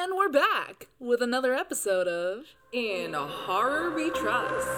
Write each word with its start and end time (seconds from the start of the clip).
And 0.00 0.14
we're 0.14 0.28
back 0.28 0.86
with 1.00 1.22
another 1.22 1.54
episode 1.54 2.06
of 2.06 2.44
In 2.70 3.16
a 3.16 3.26
Horror 3.26 3.90
We 3.90 4.10
Trust. 4.10 4.68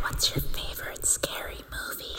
What's 0.00 0.34
your 0.34 0.42
favorite 0.54 1.04
scary 1.04 1.58
movie? 1.70 2.16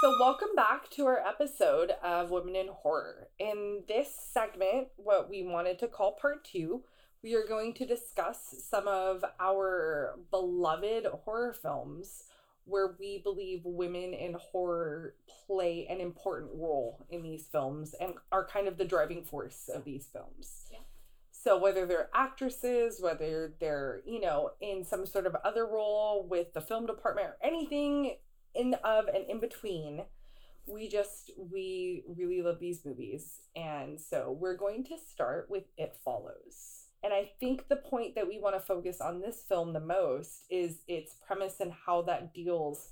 So, 0.00 0.14
welcome 0.20 0.54
back 0.54 0.88
to 0.90 1.06
our 1.06 1.18
episode 1.18 1.90
of 2.04 2.30
Women 2.30 2.54
in 2.54 2.68
Horror. 2.68 3.30
In 3.40 3.82
this 3.88 4.14
segment, 4.32 4.88
what 4.94 5.28
we 5.28 5.42
wanted 5.42 5.80
to 5.80 5.88
call 5.88 6.12
part 6.12 6.44
two, 6.44 6.84
we 7.20 7.34
are 7.34 7.44
going 7.44 7.74
to 7.74 7.84
discuss 7.84 8.54
some 8.70 8.86
of 8.86 9.24
our 9.40 10.14
beloved 10.30 11.06
horror 11.24 11.52
films 11.52 12.29
where 12.70 12.94
we 12.98 13.18
believe 13.18 13.60
women 13.64 14.14
in 14.14 14.34
horror 14.34 15.14
play 15.46 15.86
an 15.90 16.00
important 16.00 16.50
role 16.54 17.04
in 17.10 17.22
these 17.22 17.46
films 17.50 17.94
and 18.00 18.14
are 18.32 18.46
kind 18.46 18.68
of 18.68 18.78
the 18.78 18.84
driving 18.84 19.24
force 19.24 19.68
of 19.72 19.84
these 19.84 20.06
films. 20.06 20.66
Yeah. 20.72 20.78
So 21.32 21.58
whether 21.58 21.86
they're 21.86 22.10
actresses, 22.14 23.00
whether 23.00 23.54
they're, 23.60 24.02
you 24.06 24.20
know, 24.20 24.50
in 24.60 24.84
some 24.84 25.06
sort 25.06 25.26
of 25.26 25.34
other 25.44 25.66
role 25.66 26.26
with 26.28 26.52
the 26.52 26.60
film 26.60 26.86
department 26.86 27.28
or 27.28 27.36
anything 27.42 28.16
in 28.54 28.74
of 28.84 29.06
and 29.06 29.24
in 29.28 29.40
between, 29.40 30.02
we 30.66 30.88
just 30.88 31.32
we 31.50 32.04
really 32.06 32.42
love 32.42 32.60
these 32.60 32.84
movies. 32.84 33.40
And 33.56 34.00
so 34.00 34.36
we're 34.38 34.56
going 34.56 34.84
to 34.84 34.96
start 34.98 35.48
with 35.48 35.64
It 35.76 35.96
Follows. 36.04 36.79
And 37.02 37.12
I 37.12 37.30
think 37.40 37.68
the 37.68 37.76
point 37.76 38.14
that 38.14 38.28
we 38.28 38.38
want 38.38 38.54
to 38.56 38.60
focus 38.60 39.00
on 39.00 39.20
this 39.20 39.42
film 39.48 39.72
the 39.72 39.80
most 39.80 40.44
is 40.50 40.80
its 40.86 41.14
premise 41.26 41.60
and 41.60 41.72
how 41.72 42.02
that 42.02 42.34
deals 42.34 42.90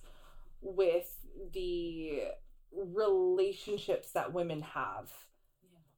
with 0.63 1.15
the 1.53 2.23
relationships 2.73 4.13
that 4.13 4.33
women 4.33 4.63
have 4.63 5.13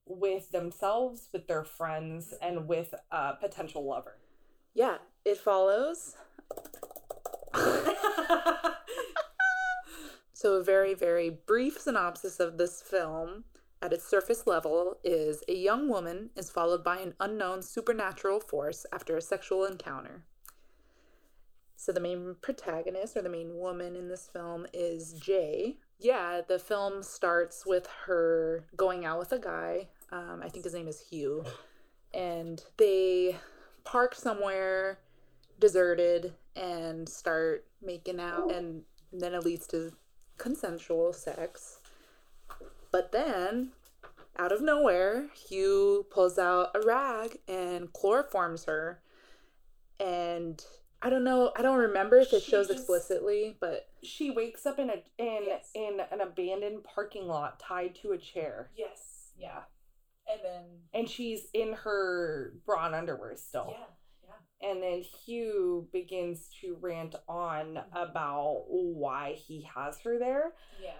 with 0.06 0.50
themselves, 0.50 1.28
with 1.32 1.46
their 1.46 1.62
friends, 1.62 2.34
and 2.42 2.66
with 2.66 2.94
a 3.12 3.34
potential 3.34 3.84
lover. 3.84 4.16
Yeah, 4.74 4.98
it 5.24 5.38
follows. 5.38 6.16
So, 10.40 10.54
a 10.54 10.64
very, 10.64 10.94
very 10.94 11.28
brief 11.28 11.78
synopsis 11.78 12.40
of 12.40 12.56
this 12.56 12.80
film 12.80 13.44
at 13.82 13.92
its 13.92 14.06
surface 14.06 14.46
level 14.46 14.98
is 15.02 15.42
a 15.48 15.54
young 15.54 15.88
woman 15.88 16.30
is 16.36 16.50
followed 16.50 16.84
by 16.84 16.98
an 16.98 17.14
unknown 17.18 17.62
supernatural 17.62 18.40
force 18.40 18.84
after 18.92 19.16
a 19.16 19.22
sexual 19.22 19.64
encounter. 19.64 20.24
So, 21.76 21.92
the 21.92 22.00
main 22.00 22.36
protagonist 22.42 23.16
or 23.16 23.22
the 23.22 23.30
main 23.30 23.56
woman 23.56 23.96
in 23.96 24.08
this 24.08 24.28
film 24.30 24.66
is 24.74 25.14
Jay. 25.14 25.78
Yeah, 25.98 26.42
the 26.46 26.58
film 26.58 27.02
starts 27.02 27.64
with 27.64 27.88
her 28.04 28.64
going 28.76 29.06
out 29.06 29.18
with 29.18 29.32
a 29.32 29.38
guy. 29.38 29.88
Um, 30.12 30.42
I 30.44 30.50
think 30.50 30.64
his 30.64 30.74
name 30.74 30.88
is 30.88 31.00
Hugh. 31.00 31.44
And 32.12 32.62
they 32.76 33.36
park 33.84 34.14
somewhere 34.14 34.98
deserted 35.58 36.34
and 36.56 37.08
start 37.08 37.64
making 37.82 38.20
out, 38.20 38.50
and 38.52 38.82
then 39.12 39.32
it 39.32 39.44
leads 39.44 39.66
to 39.68 39.92
consensual 40.36 41.12
sex. 41.12 41.79
But 42.92 43.12
then, 43.12 43.70
out 44.36 44.52
of 44.52 44.62
nowhere, 44.62 45.28
Hugh 45.34 46.06
pulls 46.10 46.38
out 46.38 46.70
a 46.74 46.80
rag 46.86 47.38
and 47.46 47.92
chloroforms 47.92 48.66
her. 48.66 49.00
And 49.98 50.64
I 51.02 51.10
don't 51.10 51.24
know, 51.24 51.52
I 51.56 51.62
don't 51.62 51.78
remember 51.78 52.16
if 52.16 52.32
it 52.32 52.42
She 52.42 52.50
shows 52.50 52.68
just- 52.68 52.80
explicitly, 52.80 53.56
but 53.60 53.88
She 54.02 54.30
wakes 54.30 54.64
up 54.66 54.78
in 54.78 54.88
a 54.90 55.02
in 55.18 55.44
Yes. 55.46 55.70
in 55.74 56.00
an 56.00 56.20
abandoned 56.20 56.84
parking 56.84 57.26
lot 57.26 57.60
tied 57.60 57.94
to 57.96 58.12
a 58.12 58.18
chair. 58.18 58.70
Yes. 58.74 59.32
Yeah. 59.36 59.64
And 60.26 60.40
then. 60.42 60.64
And 60.94 61.08
she's 61.08 61.48
in 61.52 61.72
her 61.74 62.54
bra 62.64 62.86
and 62.86 62.94
underwear 62.94 63.36
still. 63.36 63.68
Yeah. 63.70 63.86
Yeah. 64.24 64.70
And 64.70 64.82
then 64.82 65.02
Hugh 65.02 65.88
begins 65.92 66.48
to 66.60 66.76
rant 66.80 67.14
on 67.28 67.74
mm-hmm. 67.74 67.96
about 67.96 68.64
why 68.68 69.32
he 69.32 69.62
has 69.74 70.00
her 70.00 70.18
there. 70.18 70.54
Yeah. 70.82 70.92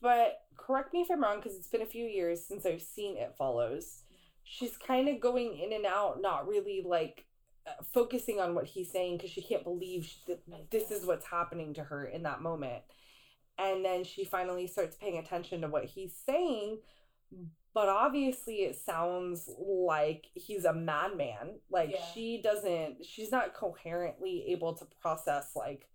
But 0.00 0.40
correct 0.56 0.92
me 0.92 1.02
if 1.02 1.10
I'm 1.10 1.22
wrong, 1.22 1.36
because 1.40 1.56
it's 1.56 1.68
been 1.68 1.82
a 1.82 1.86
few 1.86 2.04
years 2.06 2.44
since 2.46 2.64
I've 2.64 2.82
seen 2.82 3.16
It 3.16 3.34
Follows. 3.36 4.02
She's 4.44 4.76
kind 4.76 5.08
of 5.08 5.20
going 5.20 5.58
in 5.58 5.72
and 5.72 5.86
out, 5.86 6.20
not 6.20 6.48
really 6.48 6.82
like 6.84 7.26
uh, 7.66 7.82
focusing 7.92 8.40
on 8.40 8.54
what 8.54 8.64
he's 8.64 8.90
saying 8.90 9.16
because 9.18 9.30
she 9.30 9.42
can't 9.42 9.64
believe 9.64 10.06
sh- 10.06 10.24
that 10.26 10.70
this 10.70 10.90
is 10.90 11.04
what's 11.06 11.26
happening 11.26 11.74
to 11.74 11.84
her 11.84 12.06
in 12.06 12.22
that 12.22 12.40
moment. 12.42 12.82
And 13.58 13.84
then 13.84 14.04
she 14.04 14.24
finally 14.24 14.66
starts 14.66 14.96
paying 14.96 15.18
attention 15.18 15.60
to 15.60 15.68
what 15.68 15.84
he's 15.84 16.14
saying. 16.26 16.78
But 17.74 17.88
obviously, 17.88 18.56
it 18.62 18.76
sounds 18.76 19.48
like 19.58 20.26
he's 20.34 20.64
a 20.64 20.72
madman. 20.72 21.60
Like, 21.70 21.92
Yeah. 21.92 22.04
she 22.12 22.40
doesn't, 22.42 23.04
she's 23.04 23.30
not 23.30 23.54
coherently 23.54 24.46
able 24.48 24.74
to 24.74 24.86
process, 25.00 25.54
like, 25.54 25.86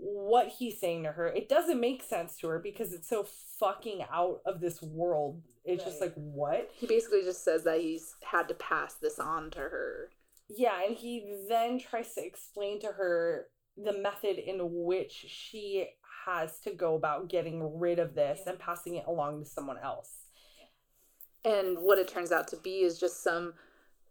what 0.00 0.48
he's 0.48 0.78
saying 0.80 1.02
to 1.04 1.12
her. 1.12 1.28
It 1.28 1.48
doesn't 1.48 1.80
make 1.80 2.02
sense 2.02 2.36
to 2.38 2.48
her 2.48 2.58
because 2.58 2.92
it's 2.92 3.08
so 3.08 3.26
fucking 3.58 4.04
out 4.12 4.40
of 4.46 4.60
this 4.60 4.80
world. 4.82 5.42
It's 5.64 5.84
just 5.84 6.00
like, 6.00 6.14
what? 6.14 6.70
he 6.74 6.86
basically 6.86 7.22
just 7.22 7.44
says 7.44 7.64
that 7.64 7.80
he's 7.80 8.14
had 8.22 8.48
to 8.48 8.54
pass 8.54 8.94
this 8.94 9.18
on 9.18 9.50
to 9.50 9.58
her. 9.58 10.10
Yeah, 10.48 10.82
and 10.86 10.96
he 10.96 11.44
then 11.48 11.78
tries 11.78 12.14
to 12.14 12.24
explain 12.24 12.80
to 12.80 12.86
her 12.88 13.46
the 13.76 13.92
method 13.98 14.38
in 14.38 14.58
which 14.60 15.12
she 15.28 15.88
has 16.26 16.58
to 16.60 16.70
go 16.72 16.94
about 16.94 17.28
getting 17.28 17.78
rid 17.78 17.98
of 17.98 18.14
this 18.14 18.40
Yeah. 18.44 18.52
and 18.52 18.58
passing 18.58 18.94
it 18.96 19.06
along 19.06 19.40
to 19.40 19.48
someone 19.48 19.78
else. 19.78 20.14
And 21.44 21.78
what 21.78 21.98
it 21.98 22.08
turns 22.08 22.32
out 22.32 22.48
to 22.48 22.56
be 22.56 22.80
is 22.80 22.98
just 22.98 23.22
some 23.22 23.54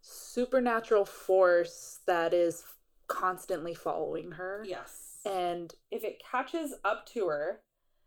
supernatural 0.02 1.06
force 1.06 2.00
that 2.08 2.34
is 2.34 2.64
constantly 3.08 3.74
following 3.74 4.31
her. 4.31 4.64
Yes. 4.66 5.06
And 5.27 5.73
If 5.91 6.03
it 6.03 6.21
catches 6.31 6.73
up 6.85 7.05
to 7.07 7.27
her, 7.27 7.61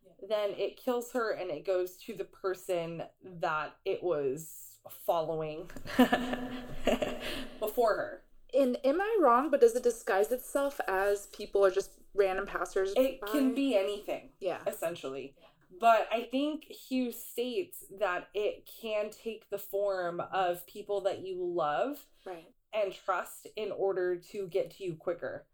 Yeah. 0.05 0.13
then 0.29 0.51
it 0.59 0.77
kills 0.77 1.13
her 1.13 1.31
and 1.33 1.51
it 1.51 1.65
goes 1.65 1.97
to 2.07 2.15
the 2.15 2.25
person 2.25 3.03
that 3.41 3.77
it 3.85 4.03
was 4.03 4.79
following 4.89 5.71
before 7.61 7.95
her. 7.97 8.23
and 8.59 8.77
am 8.85 9.01
I 9.01 9.19
wrong, 9.21 9.51
but 9.51 9.61
does 9.61 9.77
it 9.77 9.83
disguise 9.83 10.33
itself 10.33 10.81
as 10.89 11.27
people 11.29 11.65
or 11.65 11.71
just 11.71 11.93
random 12.15 12.47
passers? 12.47 12.93
It 12.97 13.21
can 13.27 13.55
be 13.55 13.77
anything. 13.77 14.31
Yeah. 14.41 14.59
essentially. 14.67 15.35
But 15.79 16.09
I 16.13 16.23
think 16.25 16.65
Hugh 16.65 17.13
states 17.13 17.85
that 18.01 18.29
it 18.35 18.69
can 18.83 19.11
take 19.11 19.49
the 19.51 19.59
form 19.59 20.21
of 20.33 20.67
people 20.67 21.01
that 21.03 21.21
you 21.21 21.37
love 21.45 22.05
Right. 22.27 22.53
and 22.75 22.93
trust 22.93 23.47
in 23.57 23.71
order 23.71 24.17
to 24.33 24.49
get 24.49 24.73
to 24.73 24.85
you 24.85 24.97
quicker 24.97 25.47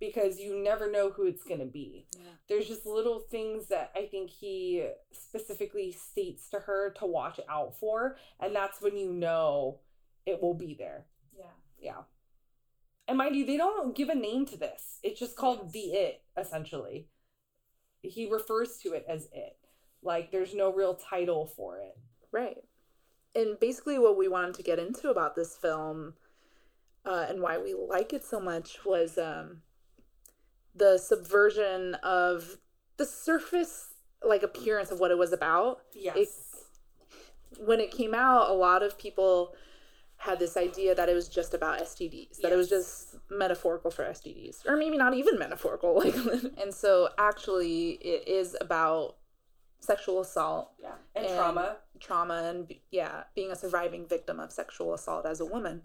because 0.00 0.38
you 0.38 0.62
never 0.62 0.90
know 0.90 1.10
who 1.10 1.26
it's 1.26 1.44
going 1.44 1.60
to 1.60 1.66
be. 1.66 2.06
Yeah. 2.16 2.30
There's 2.48 2.66
just 2.68 2.84
little 2.86 3.20
things 3.20 3.68
that 3.68 3.90
I 3.96 4.06
think 4.06 4.30
he 4.30 4.86
specifically 5.12 5.92
states 5.92 6.48
to 6.50 6.60
her 6.60 6.92
to 6.98 7.06
watch 7.06 7.40
out 7.48 7.78
for, 7.78 8.16
and 8.40 8.54
that's 8.54 8.80
when 8.82 8.96
you 8.96 9.12
know 9.12 9.80
it 10.26 10.42
will 10.42 10.54
be 10.54 10.74
there. 10.78 11.06
Yeah. 11.36 11.44
Yeah. 11.80 12.02
And 13.06 13.18
mind 13.18 13.36
you, 13.36 13.44
they 13.44 13.56
don't 13.56 13.94
give 13.94 14.08
a 14.08 14.14
name 14.14 14.46
to 14.46 14.56
this. 14.56 14.98
It's 15.02 15.20
just 15.20 15.36
called 15.36 15.60
Yes. 15.64 15.72
the 15.72 15.80
it, 15.80 16.22
essentially. 16.38 17.08
He 18.02 18.30
refers 18.30 18.78
to 18.78 18.92
it 18.92 19.04
as 19.08 19.28
it. 19.32 19.56
Like 20.02 20.30
there's 20.30 20.54
no 20.54 20.72
real 20.72 20.94
title 20.94 21.46
for 21.46 21.78
it. 21.78 21.96
Right. 22.32 22.58
And 23.34 23.58
basically, 23.58 23.98
what 23.98 24.16
we 24.16 24.28
wanted 24.28 24.54
to 24.54 24.62
get 24.62 24.78
into 24.78 25.10
about 25.10 25.34
this 25.34 25.56
film 25.56 26.14
uh, 27.04 27.26
and 27.28 27.40
why 27.40 27.58
we 27.58 27.74
like 27.74 28.12
it 28.12 28.24
so 28.24 28.40
much 28.40 28.84
was 28.84 29.18
um, 29.18 29.62
the 30.74 30.98
subversion 30.98 31.94
of 32.02 32.58
the 32.96 33.06
surface 33.06 33.94
like 34.24 34.42
appearance 34.42 34.90
of 34.90 35.00
what 35.00 35.10
it 35.10 35.18
was 35.18 35.32
about. 35.32 35.80
Yes. 35.92 36.50
When 37.58 37.80
it 37.80 37.90
came 37.90 38.14
out, 38.14 38.50
a 38.50 38.54
lot 38.54 38.82
of 38.82 38.98
people 38.98 39.54
had 40.16 40.38
this 40.38 40.56
idea 40.56 40.94
that 40.94 41.08
it 41.08 41.14
was 41.14 41.28
just 41.28 41.52
about 41.54 41.80
STDs, 41.80 42.38
that 42.40 42.50
it 42.50 42.56
was 42.56 42.68
just 42.68 43.16
metaphorical 43.30 43.90
for 43.90 44.04
STDs, 44.04 44.66
or 44.66 44.76
maybe 44.76 44.96
not 44.96 45.14
even 45.14 45.38
metaphorical. 45.38 45.94
Like, 46.04 46.14
and 46.60 46.72
so 46.72 47.10
actually, 47.18 47.90
it 48.00 48.26
is 48.26 48.56
about 48.60 49.16
sexual 49.80 50.22
assault 50.22 50.72
yeah. 50.80 50.92
And, 51.14 51.26
trauma. 51.28 51.76
trauma 52.00 52.42
and 52.48 52.74
yeah 52.90 53.24
being 53.34 53.50
a 53.50 53.54
surviving 53.54 54.06
victim 54.06 54.40
of 54.40 54.50
sexual 54.50 54.94
assault 54.94 55.26
as 55.26 55.40
a 55.40 55.44
woman 55.44 55.82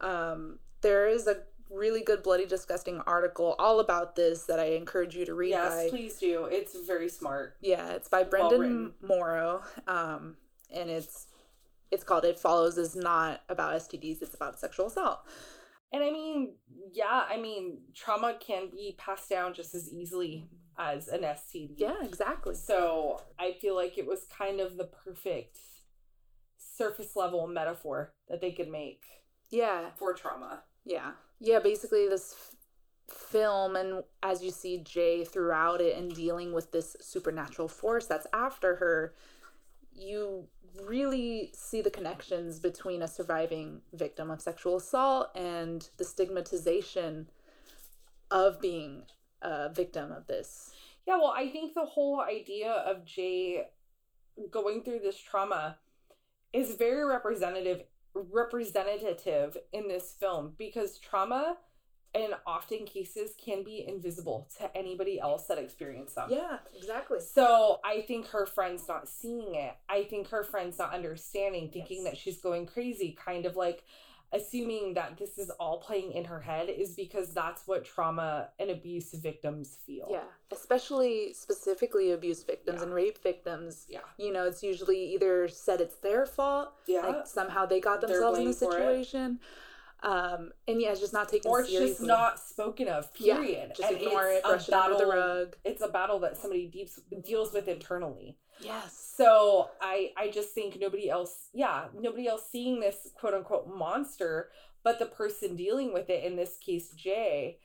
Mm-hmm. 0.00 0.06
um, 0.06 0.58
there 0.80 1.08
is 1.08 1.26
a 1.26 1.38
really 1.72 2.02
good 2.02 2.22
bloody 2.22 2.46
disgusting 2.46 3.00
article 3.06 3.54
all 3.58 3.80
about 3.80 4.14
this 4.16 4.44
that 4.44 4.60
i 4.60 4.64
encourage 4.66 5.14
you 5.16 5.24
to 5.24 5.34
read 5.34 5.50
Yes, 5.50 5.84
by 5.84 5.88
please 5.90 6.18
do. 6.18 6.44
It's 6.44 6.76
very 6.86 7.08
smart. 7.08 7.56
yeah 7.60 7.90
it's 7.92 8.08
by 8.08 8.22
brendan 8.24 8.60
written. 8.60 8.92
morrow 9.02 9.62
um, 9.88 10.36
and 10.70 10.90
it's 10.90 11.26
it's 11.90 12.04
called 12.04 12.24
it 12.24 12.38
follows 12.38 12.78
is 12.78 12.94
not 12.96 13.40
about 13.48 13.74
stds 13.82 14.22
it's 14.22 14.34
about 14.34 14.58
sexual 14.58 14.86
assault 14.86 15.20
And 15.92 16.02
I 16.02 16.10
mean, 16.10 16.54
yeah, 16.92 17.24
I 17.28 17.36
mean, 17.36 17.82
trauma 17.94 18.34
can 18.40 18.70
be 18.70 18.94
passed 18.96 19.28
down 19.28 19.52
just 19.52 19.74
as 19.74 19.92
easily 19.92 20.48
as 20.78 21.08
an 21.08 21.20
STD. 21.20 21.74
Yeah, 21.76 22.02
exactly. 22.02 22.54
So 22.54 23.20
I 23.38 23.52
feel 23.60 23.76
like 23.76 23.98
it 23.98 24.06
was 24.06 24.20
kind 24.38 24.58
of 24.58 24.78
the 24.78 24.84
perfect 25.04 25.58
surface 26.56 27.14
level 27.14 27.46
metaphor 27.46 28.14
that 28.28 28.40
they 28.40 28.52
could 28.52 28.70
make 28.70 29.02
Yeah, 29.50 29.90
for 29.98 30.14
trauma. 30.14 30.62
yeah, 30.86 31.10
yeah. 31.42 31.58
Basically, 31.58 32.08
this 32.08 32.34
f- 33.10 33.14
film, 33.14 33.76
and 33.76 34.04
as 34.22 34.42
you 34.42 34.50
see 34.50 34.78
Jay 34.78 35.24
throughout 35.24 35.80
it, 35.80 35.96
and 35.96 36.14
dealing 36.14 36.52
with 36.52 36.72
this 36.72 36.96
supernatural 37.00 37.68
force 37.68 38.06
that's 38.06 38.26
after 38.32 38.76
her, 38.76 39.14
you 39.92 40.46
really 40.84 41.52
see 41.54 41.82
the 41.82 41.90
connections 41.90 42.58
between 42.58 43.02
a 43.02 43.08
surviving 43.08 43.82
victim 43.92 44.30
of 44.30 44.40
sexual 44.40 44.76
assault 44.76 45.28
and 45.34 45.90
the 45.98 46.04
stigmatization 46.04 47.28
of 48.30 48.60
being 48.60 49.02
a 49.42 49.68
victim 49.68 50.12
of 50.12 50.26
this. 50.26 50.72
Yeah, 51.06 51.16
well, 51.16 51.34
I 51.36 51.48
think 51.48 51.74
the 51.74 51.84
whole 51.84 52.20
idea 52.20 52.70
of 52.70 53.04
Jay 53.04 53.66
going 54.50 54.82
through 54.82 55.00
this 55.00 55.18
trauma 55.18 55.78
is 56.52 56.76
very 56.76 57.04
representative 57.04 57.82
representative 58.14 59.56
in 59.72 59.88
this 59.88 60.14
film 60.18 60.54
because 60.58 60.98
trauma 60.98 61.56
in 62.14 62.30
often 62.46 62.84
cases 62.84 63.30
can 63.42 63.64
be 63.64 63.86
invisible 63.88 64.46
to 64.58 64.76
anybody 64.76 65.18
else 65.18 65.46
that 65.46 65.56
experienced 65.56 66.14
them. 66.14 66.28
Yeah, 66.30 66.58
exactly. 66.76 67.20
So 67.20 67.80
I 67.84 68.02
think 68.02 68.26
her 68.28 68.44
friend's 68.44 68.86
not 68.86 69.08
seeing 69.08 69.54
it. 69.54 69.74
I 69.88 70.04
think 70.04 70.28
her 70.28 70.44
friend's 70.44 70.78
not 70.78 70.92
understanding, 70.92 71.70
thinking 71.70 72.02
Yes. 72.02 72.12
that 72.12 72.18
she's 72.18 72.38
going 72.38 72.66
crazy, 72.66 73.16
kind 73.18 73.46
of 73.46 73.56
like 73.56 73.82
assuming 74.32 74.94
that 74.94 75.16
this 75.18 75.38
is 75.38 75.50
all 75.60 75.78
playing 75.78 76.12
in 76.12 76.24
her 76.24 76.40
head 76.40 76.68
is 76.70 76.94
because 76.94 77.34
that's 77.34 77.66
what 77.66 77.84
trauma 77.84 78.48
and 78.58 78.70
abuse 78.70 79.12
victims 79.12 79.76
feel. 79.86 80.08
Yeah, 80.10 80.24
especially 80.50 81.32
specifically 81.34 82.12
abuse 82.12 82.42
victims 82.42 82.78
Yeah. 82.78 82.84
and 82.84 82.94
rape 82.94 83.22
victims. 83.22 83.86
Yeah. 83.88 84.00
You 84.16 84.32
know, 84.32 84.46
it's 84.46 84.62
usually 84.62 85.12
either 85.14 85.48
said 85.48 85.80
it's 85.80 85.96
their 85.96 86.24
fault, 86.26 86.72
Yeah. 86.86 87.06
like 87.06 87.26
somehow 87.26 87.66
they 87.66 87.80
got 87.80 88.00
themselves 88.00 88.38
in 88.38 88.44
the 88.46 88.54
blamed 88.54 88.58
for 88.58 88.78
it. 88.78 88.80
situation. 89.04 89.40
Um, 90.04 90.52
and 90.66 90.80
yeah, 90.82 90.90
it's 90.90 91.00
just 91.00 91.12
not 91.12 91.28
taken 91.28 91.48
or 91.48 91.60
it's 91.60 91.70
seriously. 91.70 91.92
just 91.94 92.02
not 92.02 92.40
spoken 92.40 92.88
of, 92.88 93.14
Period. 93.14 93.68
Yeah, 93.68 93.74
just 93.74 93.82
And 93.92 93.96
ignore 94.02 94.26
it's 94.26 94.38
it, 94.38 94.44
a 94.44 94.48
brush 94.48 94.68
it 94.68 94.74
under 94.74 94.98
the 94.98 95.06
rug. 95.06 95.56
It's 95.64 95.80
a 95.80 95.86
battle 95.88 96.18
that 96.20 96.36
somebody 96.36 96.66
deeps, 96.66 96.98
deals 97.24 97.52
with 97.52 97.68
internally. 97.68 98.36
Yes. 98.60 99.12
So 99.16 99.70
I 99.80 100.12
I 100.16 100.30
just 100.30 100.50
think 100.50 100.78
nobody 100.80 101.10
else, 101.10 101.48
yeah, 101.52 101.86
nobody 101.98 102.28
else 102.28 102.44
seeing 102.50 102.80
this 102.80 103.08
quote 103.14 103.34
unquote 103.34 103.68
monster, 103.68 104.50
but 104.82 104.98
the 104.98 105.06
person 105.06 105.56
dealing 105.56 105.92
with 105.92 106.10
it 106.10 106.24
in 106.24 106.36
this 106.36 106.56
case, 106.58 106.90
Jay, 106.90 107.58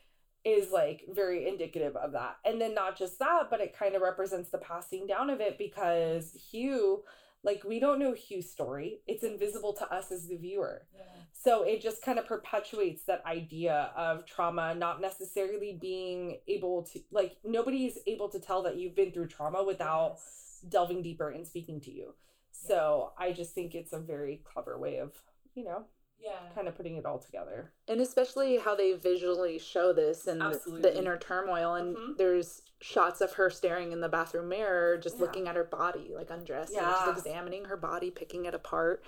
is 0.43 0.71
like 0.71 1.03
very 1.09 1.47
indicative 1.47 1.95
of 1.95 2.11
that. 2.13 2.37
And 2.45 2.59
then 2.59 2.73
not 2.73 2.97
just 2.97 3.19
that, 3.19 3.49
but 3.49 3.61
it 3.61 3.77
kind 3.77 3.95
of 3.95 4.01
represents 4.01 4.49
the 4.49 4.57
passing 4.57 5.07
down 5.07 5.29
of 5.29 5.41
it 5.41 5.57
because 5.57 6.31
Hugh, 6.51 7.03
like 7.43 7.63
we 7.63 7.79
don't 7.79 7.99
know 7.99 8.13
Hugh's 8.13 8.49
story. 8.49 8.99
It's 9.07 9.23
invisible 9.23 9.73
to 9.73 9.93
us 9.93 10.11
as 10.11 10.27
the 10.27 10.37
viewer. 10.37 10.87
So 11.33 11.63
it 11.63 11.81
just 11.81 12.01
kind 12.01 12.19
of 12.19 12.27
perpetuates 12.27 13.03
that 13.03 13.23
idea 13.25 13.91
of 13.95 14.25
trauma 14.25 14.73
not 14.75 14.99
necessarily 15.01 15.77
being 15.79 16.39
able 16.47 16.83
to 16.93 16.99
like 17.11 17.37
nobody's 17.43 17.99
able 18.07 18.27
to 18.29 18.39
tell 18.39 18.63
that 18.63 18.75
you've 18.75 18.95
been 18.95 19.11
through 19.11 19.27
trauma 19.27 19.63
without 19.63 20.17
delving 20.61 21.01
deeper 21.01 21.29
and 21.29 21.45
speaking 21.47 21.79
to 21.81 21.91
you. 21.91 22.13
So 22.51 23.11
I 23.17 23.31
just 23.31 23.53
think 23.53 23.75
it's 23.75 23.93
a 23.93 23.99
very 23.99 24.41
clever 24.43 24.77
way 24.79 24.97
of, 24.97 25.13
you 25.55 25.63
know, 25.63 25.85
Yeah. 26.19 26.39
kind 26.55 26.67
of 26.67 26.75
putting 26.75 26.97
it 26.97 27.05
all 27.05 27.19
together. 27.19 27.73
and 27.87 28.01
especially 28.01 28.57
how 28.57 28.75
they 28.75 28.93
visually 28.93 29.57
show 29.59 29.93
this 29.93 30.27
and 30.27 30.41
the, 30.41 30.45
Absolutely. 30.45 30.81
the 30.81 30.97
inner 30.97 31.17
turmoil 31.17 31.75
and 31.75 31.95
Mhm. 31.95 32.17
there's 32.17 32.61
shots 32.81 33.21
of 33.21 33.33
her 33.33 33.49
staring 33.49 33.91
in 33.91 34.01
the 34.01 34.09
bathroom 34.09 34.49
mirror 34.49 34.97
just 34.97 35.15
Yeah. 35.17 35.21
looking 35.21 35.47
at 35.47 35.55
her 35.55 35.63
body 35.63 36.13
like 36.13 36.29
undressed 36.29 36.73
and 36.73 36.81
Yeah. 36.81 36.91
just 37.05 37.19
examining 37.19 37.65
her 37.65 37.77
body 37.77 38.11
picking 38.11 38.45
it 38.45 38.53
apart 38.53 39.03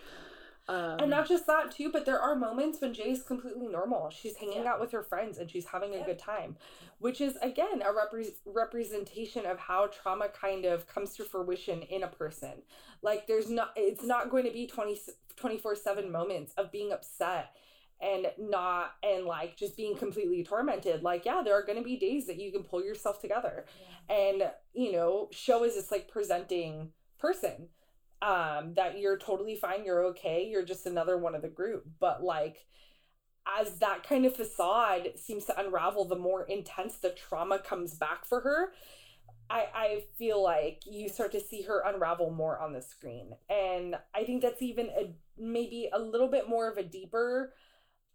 um, 0.69 1.00
and 1.00 1.10
not 1.10 1.27
just 1.27 1.48
that 1.48 1.71
too, 1.71 1.92
but 1.92 2.06
there 2.06 2.19
are 2.19 2.36
moments 2.36 2.80
when 2.80 2.94
Jay's 2.94 3.24
completely 3.24 3.68
normal. 3.68 4.10
She's 4.12 4.36
hanging 4.38 4.63
Yeah. 4.63 4.74
out 4.74 4.80
with 4.80 4.92
her 4.92 5.01
friends 5.01 5.39
and 5.39 5.50
she's 5.50 5.66
having 5.66 5.95
a 5.95 6.04
good 6.06 6.19
time, 6.19 6.57
which 7.00 7.19
is 7.21 7.38
again 7.42 7.81
a 7.81 7.92
repre- 7.92 8.36
representation 8.45 9.45
of 9.45 9.57
how 9.57 9.88
trauma 9.88 10.30
kind 10.30 10.66
of 10.66 10.88
comes 10.88 11.16
to 11.16 11.24
fruition 11.24 11.81
in 11.81 12.04
a 12.04 12.07
person. 12.07 12.62
Like 13.01 13.25
there's 13.25 13.50
not 13.50 13.71
it's 13.75 14.04
not 14.04 14.30
going 14.30 14.45
to 14.45 14.51
be 14.51 14.68
20 14.68 15.00
24/7 15.38 16.10
moments 16.12 16.54
of 16.54 16.72
being 16.72 16.92
upset 16.92 17.56
and 18.01 18.27
not 18.38 18.92
and 19.04 19.25
like 19.25 19.57
just 19.57 19.75
being 19.75 19.95
completely 19.98 20.44
tormented. 20.44 21.01
Like 21.01 21.25
yeah, 21.25 21.42
there 21.44 21.56
are 21.56 21.63
going 21.65 21.77
to 21.80 21.83
be 21.83 21.98
days 21.98 22.27
that 22.27 22.39
you 22.39 22.51
can 22.51 22.63
pull 22.63 22.83
yourself 22.83 23.19
together 23.19 23.65
and 24.07 24.51
you 24.74 24.92
know 24.92 25.30
show 25.31 25.63
as 25.63 25.75
this 25.75 25.92
like 25.92 26.07
presenting 26.07 26.92
person 27.18 27.69
um 28.21 28.74
that 28.74 29.00
you're 29.00 29.18
totally 29.18 29.56
fine 29.56 29.86
you're 29.86 30.06
okay 30.06 30.48
you're 30.50 30.66
just 30.66 30.86
another 30.86 31.18
one 31.18 31.36
of 31.36 31.42
the 31.42 31.48
group 31.48 31.86
but 32.00 32.24
like 32.24 32.66
as 33.57 33.80
that 33.80 34.04
kind 34.04 34.25
of 34.25 34.36
facade 34.36 35.10
seems 35.16 35.45
to 35.45 35.60
unravel 35.60 36.06
the 36.06 36.16
more 36.16 36.44
intense 36.44 36.95
the 36.98 37.12
trauma 37.12 37.60
comes 37.60 37.95
back 37.95 38.25
for 38.25 38.42
her 38.42 38.74
i 39.50 39.68
i 39.74 40.04
feel 40.18 40.42
like 40.44 40.81
you 40.86 41.10
start 41.10 41.31
to 41.31 41.39
see 41.39 41.62
her 41.63 41.81
unravel 41.86 42.31
more 42.31 42.60
on 42.60 42.74
the 42.74 42.81
screen 42.81 43.31
and 43.50 43.95
i 44.13 44.24
think 44.24 44.42
that's 44.42 44.62
even 44.62 44.88
a 44.89 45.13
maybe 45.38 45.89
a 45.94 46.00
little 46.00 46.27
bit 46.27 46.50
more 46.50 46.69
of 46.69 46.77
a 46.77 46.83
deeper 46.83 47.54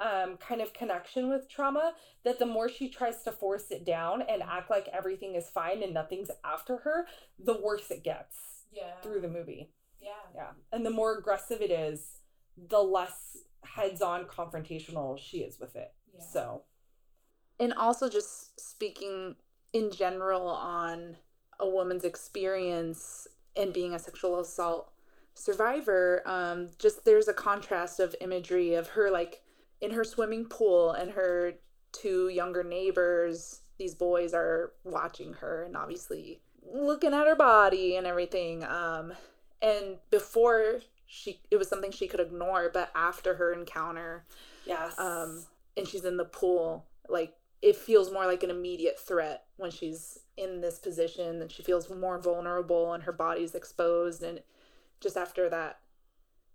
um, 0.00 0.36
kind 0.38 0.60
of 0.60 0.72
connection 0.74 1.28
with 1.28 1.48
trauma 1.48 1.94
that 2.24 2.38
the 2.38 2.46
more 2.46 2.68
she 2.68 2.88
tries 2.88 3.22
to 3.22 3.32
force 3.32 3.70
it 3.70 3.84
down 3.84 4.22
and 4.22 4.42
act 4.42 4.70
like 4.70 4.88
everything 4.92 5.34
is 5.36 5.48
fine 5.48 5.82
and 5.82 5.94
nothing's 5.94 6.30
after 6.44 6.78
her, 6.78 7.06
the 7.38 7.54
worse 7.60 7.90
it 7.90 8.02
gets 8.02 8.64
Yeah. 8.72 9.00
through 9.02 9.20
the 9.20 9.28
movie. 9.28 9.70
Yeah. 10.04 10.10
Yeah. 10.34 10.50
And 10.72 10.84
the 10.84 10.90
more 10.90 11.16
aggressive 11.18 11.60
it 11.60 11.70
is, 11.70 12.18
the 12.68 12.78
less 12.78 13.38
heads 13.64 14.02
on 14.02 14.24
confrontational 14.24 15.18
she 15.18 15.38
is 15.38 15.58
with 15.58 15.74
it. 15.76 15.92
Yeah. 16.14 16.20
So, 16.20 16.62
and 17.58 17.72
also 17.72 18.08
just 18.08 18.60
speaking 18.60 19.36
in 19.72 19.90
general 19.90 20.46
on 20.46 21.16
a 21.58 21.68
woman's 21.68 22.04
experience 22.04 23.26
in 23.56 23.72
being 23.72 23.94
a 23.94 23.98
sexual 23.98 24.40
assault 24.40 24.90
survivor 25.34 26.22
um 26.26 26.70
just 26.78 27.04
there's 27.04 27.26
a 27.26 27.34
contrast 27.34 27.98
of 27.98 28.14
imagery 28.20 28.74
of 28.74 28.88
her 28.88 29.10
like 29.10 29.42
in 29.80 29.90
her 29.90 30.04
swimming 30.04 30.44
pool 30.44 30.92
and 30.92 31.10
her 31.10 31.54
two 31.92 32.28
younger 32.28 32.62
neighbors 32.62 33.60
these 33.78 33.94
boys 33.94 34.32
are 34.32 34.72
watching 34.84 35.32
her 35.32 35.64
and 35.64 35.76
obviously 35.76 36.40
looking 36.72 37.12
at 37.12 37.26
her 37.26 37.34
body 37.34 37.96
and 37.96 38.06
everything 38.06 38.62
um 38.64 39.12
and 39.62 39.96
before 40.10 40.80
she 41.06 41.40
it 41.50 41.56
was 41.56 41.68
something 41.68 41.90
she 41.90 42.08
could 42.08 42.20
ignore 42.20 42.70
but 42.72 42.90
after 42.94 43.34
her 43.34 43.52
encounter 43.52 44.24
yes. 44.66 44.98
um 44.98 45.44
and 45.76 45.86
she's 45.86 46.04
in 46.04 46.16
the 46.16 46.24
pool 46.24 46.86
like 47.08 47.34
it 47.62 47.76
feels 47.76 48.12
more 48.12 48.26
like 48.26 48.42
an 48.42 48.50
immediate 48.50 48.98
threat 48.98 49.44
when 49.56 49.70
she's 49.70 50.18
in 50.36 50.60
this 50.60 50.78
position 50.78 51.40
and 51.40 51.50
she 51.50 51.62
feels 51.62 51.88
more 51.88 52.20
vulnerable 52.20 52.92
and 52.92 53.04
her 53.04 53.12
body's 53.12 53.54
exposed 53.54 54.22
and 54.22 54.40
just 55.00 55.16
after 55.16 55.48
that 55.48 55.80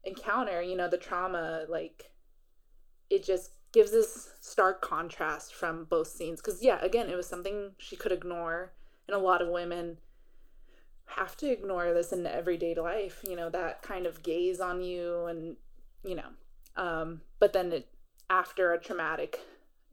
encounter 0.03 0.61
you 0.61 0.75
know 0.75 0.89
the 0.89 0.97
trauma 0.97 1.65
like 1.69 2.11
it 3.09 3.23
just 3.23 3.51
gives 3.71 3.91
this 3.91 4.31
stark 4.39 4.81
contrast 4.81 5.53
from 5.53 5.85
both 5.85 6.07
scenes 6.07 6.41
because 6.41 6.63
yeah 6.63 6.79
again 6.81 7.09
it 7.09 7.15
was 7.15 7.27
something 7.27 7.71
she 7.77 7.95
could 7.95 8.11
ignore 8.11 8.73
and 9.07 9.15
a 9.15 9.19
lot 9.19 9.41
of 9.41 9.49
women 9.49 9.97
have 11.15 11.35
to 11.37 11.49
ignore 11.51 11.93
this 11.93 12.11
in 12.11 12.25
everyday 12.25 12.75
life 12.75 13.23
you 13.27 13.35
know 13.35 13.49
that 13.49 13.81
kind 13.81 14.05
of 14.05 14.23
gaze 14.23 14.59
on 14.59 14.81
you 14.81 15.25
and 15.25 15.55
you 16.03 16.15
know 16.15 16.29
um 16.75 17.21
but 17.39 17.53
then 17.53 17.71
it 17.71 17.87
after 18.29 18.73
a 18.73 18.79
traumatic 18.79 19.39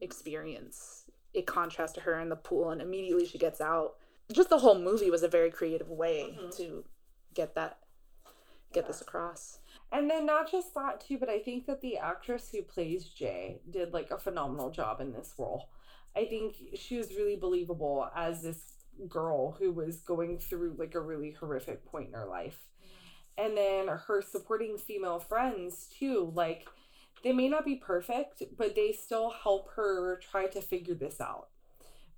experience 0.01 1.05
it 1.35 1.47
contrasts 1.47 1.93
to 1.95 2.01
her 2.01 2.21
in 2.21 2.29
the 2.29 2.37
pool 2.37 2.71
and 2.71 2.81
immediately 2.81 3.27
she 3.27 3.39
gets 3.39 3.61
out 3.61 3.95
just 4.33 4.51
the 4.51 4.59
whole 4.59 4.79
movie 4.79 5.11
was 5.11 5.23
a 5.23 5.29
very 5.29 5.51
creative 5.51 5.89
way 5.91 6.39
Mhm. 6.41 6.57
to 6.57 6.85
get 7.35 7.55
that 7.55 7.79
get 8.73 8.87
this 8.87 9.01
across 9.01 9.59
and 9.93 10.11
then 10.11 10.27
not 10.27 10.51
just 10.51 10.75
that 10.75 11.01
too, 11.01 11.17
but 11.19 11.29
I 11.29 11.39
think 11.39 11.67
that 11.67 11.81
the 11.81 11.97
actress 11.99 12.51
who 12.51 12.63
plays 12.63 13.05
Jay 13.07 13.61
did 13.71 13.93
like 13.93 14.11
a 14.11 14.19
phenomenal 14.19 14.71
job 14.71 15.01
in 15.01 15.13
this 15.13 15.35
role. 15.39 15.69
I 16.17 16.25
think 16.25 16.57
she 16.75 16.97
was 16.97 17.11
really 17.15 17.37
believable 17.37 18.11
as 18.15 18.43
this 18.43 18.73
girl 19.09 19.53
who 19.53 19.73
was 19.73 19.97
going 19.99 20.39
through 20.39 20.77
like 20.79 20.95
a 20.95 21.01
really 21.01 21.33
horrific 21.33 21.85
point 21.87 22.09
in 22.09 22.15
her 22.15 22.27
life. 22.27 22.61
And 23.39 23.57
then 23.57 23.89
her 23.89 24.23
supporting 24.23 24.79
female 24.79 25.19
friends 25.19 25.89
too, 25.99 26.33
like 26.35 26.67
they 27.23 27.33
may 27.33 27.49
not 27.49 27.65
be 27.65 27.77
perfect, 27.77 28.43
but 28.57 28.75
they 28.75 28.93
still 28.93 29.31
help 29.31 29.71
her 29.77 30.19
try 30.21 30.47
to 30.47 30.61
figure 30.63 30.95
this 30.95 31.21
out, 31.21 31.49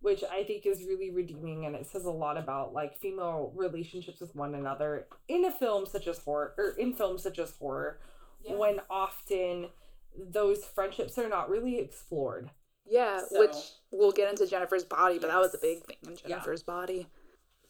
which 0.00 0.22
I 0.30 0.44
think 0.44 0.64
is 0.66 0.84
really 0.84 1.10
redeeming 1.10 1.66
and 1.66 1.74
it 1.74 1.86
says 1.86 2.04
a 2.04 2.10
lot 2.10 2.36
about 2.36 2.72
like 2.72 2.98
female 2.98 3.52
relationships 3.56 4.20
with 4.20 4.34
one 4.36 4.54
another 4.54 5.06
in 5.28 5.44
a 5.44 5.50
film 5.50 5.86
such 5.86 6.06
as 6.06 6.18
horror 6.18 6.54
or 6.56 6.70
in 6.78 6.92
films 6.94 7.22
such 7.22 7.38
as 7.38 7.50
horror 7.56 7.98
Yeah. 8.44 8.54
when 8.56 8.80
often 8.88 9.68
those 10.16 10.64
friendships 10.64 11.18
are 11.18 11.28
not 11.28 11.50
really 11.50 11.78
explored 11.78 12.50
Yeah, 12.88 13.24
So- 13.26 13.38
which 13.40 13.56
we'll 13.90 14.12
get 14.12 14.30
into 14.30 14.46
Jennifer's 14.46 14.84
body, 14.84 15.18
but 15.18 15.28
that 15.28 15.38
was 15.38 15.54
a 15.54 15.58
big 15.58 15.84
thing 15.84 15.96
in 16.06 16.16
Jennifer's 16.16 16.62
body. 16.62 17.08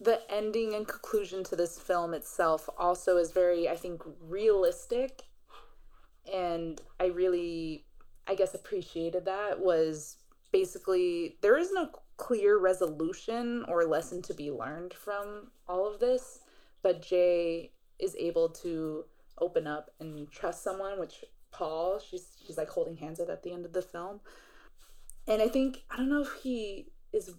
The 0.01 0.21
ending 0.31 0.75
and 0.75 0.87
conclusion 0.87 1.43
to 1.45 1.57
this 1.57 1.79
film 1.79 2.15
itself 2.15 2.69
also 2.79 3.17
is 3.17 3.33
very, 3.33 3.69
I 3.69 3.77
think, 3.77 4.03
realistic. 4.21 5.23
And 6.33 6.81
I 7.01 7.07
really, 7.07 7.87
I 8.27 8.35
guess, 8.35 8.55
appreciated 8.55 9.25
that. 9.25 9.59
Was 9.59 10.19
basically, 10.53 11.39
there 11.41 11.57
is 11.57 11.73
no 11.73 11.91
clear 12.17 12.59
resolution 12.59 13.65
or 13.69 13.85
lesson 13.87 14.23
to 14.23 14.35
be 14.35 14.51
learned 14.51 14.95
from 14.95 15.51
all 15.67 15.87
of 15.93 15.99
this, 16.01 16.41
but 16.83 17.03
Jay 17.03 17.73
is 17.99 18.15
able 18.17 18.49
to 18.51 19.05
open 19.39 19.67
up 19.67 19.91
and 20.01 20.31
trust 20.31 20.63
someone, 20.63 20.99
which 21.01 21.25
Paul, 21.51 21.99
she's 21.99 22.37
she's 22.45 22.57
like 22.59 22.69
holding 22.69 22.97
hands 22.97 23.19
with 23.19 23.31
at 23.31 23.43
the 23.43 23.53
end 23.53 23.65
of 23.65 23.73
the 23.73 23.83
film. 23.83 24.21
And 25.29 25.43
I 25.43 25.49
think 25.49 25.83
I 25.91 25.97
don't 25.97 26.09
know 26.09 26.23
if 26.23 26.43
he 26.43 26.87
is 27.13 27.35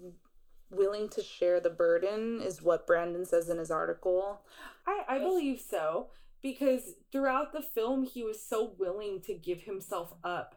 willing 0.70 1.10
to 1.10 1.24
share 1.24 1.60
the 1.60 1.70
burden 1.70 2.42
is 2.42 2.62
what 2.62 2.86
Brandon 2.86 3.26
says 3.26 3.50
in 3.50 3.58
his 3.58 3.72
article. 3.72 4.42
I, 4.86 5.16
I 5.16 5.20
believe 5.20 5.60
so 5.60 6.10
because 6.42 6.94
throughout 7.12 7.52
the 7.52 7.62
film 7.62 8.04
he 8.04 8.24
was 8.24 8.42
so 8.42 8.74
willing 8.78 9.22
to 9.22 9.34
give 9.34 9.64
himself 9.64 10.14
up 10.24 10.56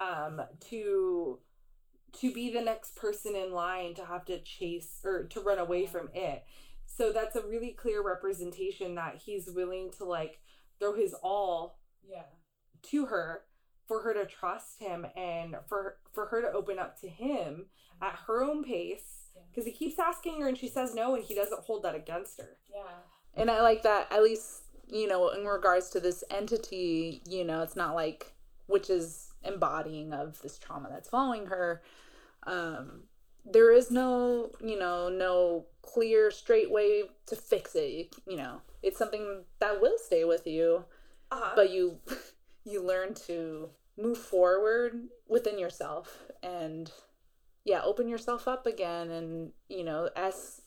um 0.00 0.40
to 0.58 1.38
to 2.12 2.32
be 2.32 2.52
the 2.52 2.60
next 2.60 2.96
person 2.96 3.36
in 3.36 3.52
line 3.52 3.94
to 3.94 4.04
have 4.04 4.24
to 4.24 4.40
chase 4.40 5.00
or 5.04 5.24
to 5.24 5.40
run 5.40 5.58
away 5.58 5.86
from 5.86 6.08
it 6.14 6.42
so 6.86 7.12
that's 7.12 7.36
a 7.36 7.46
really 7.46 7.70
clear 7.70 8.02
representation 8.02 8.96
that 8.96 9.22
he's 9.24 9.48
willing 9.48 9.90
to 9.90 10.04
like 10.04 10.40
throw 10.80 10.94
his 10.94 11.14
all 11.22 11.78
Yeah. 12.02 12.24
to 12.90 13.06
her 13.06 13.42
for 13.86 14.02
her 14.02 14.14
to 14.14 14.24
trust 14.26 14.78
him 14.78 15.06
and 15.16 15.56
for 15.68 15.96
for 16.12 16.26
her 16.26 16.40
to 16.42 16.52
open 16.52 16.78
up 16.78 17.00
to 17.00 17.08
him 17.08 17.66
at 18.00 18.18
her 18.26 18.42
own 18.42 18.62
pace 18.64 19.28
because 19.50 19.64
he 19.66 19.72
keeps 19.72 19.98
asking 19.98 20.40
her 20.40 20.48
and 20.48 20.56
she 20.58 20.68
says 20.68 20.94
no 20.94 21.14
and 21.14 21.24
he 21.24 21.34
doesn't 21.34 21.62
hold 21.64 21.82
that 21.82 21.94
against 21.94 22.40
her 22.40 22.56
Yeah. 22.74 22.82
And 23.34 23.50
I 23.50 23.62
like 23.62 23.82
that 23.82 24.10
at 24.12 24.22
least, 24.22 24.62
you 24.88 25.06
know, 25.08 25.28
in 25.30 25.44
regards 25.46 25.88
to 25.90 26.00
this 26.00 26.22
entity, 26.30 27.22
you 27.26 27.44
know, 27.44 27.62
it's 27.62 27.76
not 27.76 27.94
like 27.94 28.32
which 28.66 28.90
is 28.90 29.32
embodying 29.44 30.12
of 30.12 30.40
this 30.42 30.58
trauma 30.58 30.88
that's 30.90 31.08
following 31.08 31.46
her. 31.46 31.82
Um 32.46 33.04
there 33.44 33.72
is 33.72 33.90
no, 33.90 34.50
you 34.60 34.78
know, 34.78 35.08
no 35.08 35.66
clear 35.82 36.30
straight 36.30 36.70
way 36.70 37.02
to 37.26 37.34
fix 37.36 37.74
it, 37.74 38.14
you 38.26 38.36
know. 38.36 38.60
It's 38.82 38.98
something 38.98 39.42
that 39.58 39.80
will 39.80 39.98
stay 39.98 40.24
with 40.24 40.46
you. 40.46 40.84
uh-huh. 41.32 41.52
but 41.56 41.70
you 41.70 41.98
you 42.64 42.82
learn 42.82 43.14
to 43.14 43.68
move 43.98 44.18
forward 44.18 44.94
within 45.28 45.58
yourself 45.58 46.22
and 46.42 46.90
yeah 47.64 47.80
open 47.84 48.08
yourself 48.08 48.48
up 48.48 48.66
again 48.66 49.10
and 49.10 49.52
you 49.68 49.84
know 49.84 50.08
as 50.16 50.62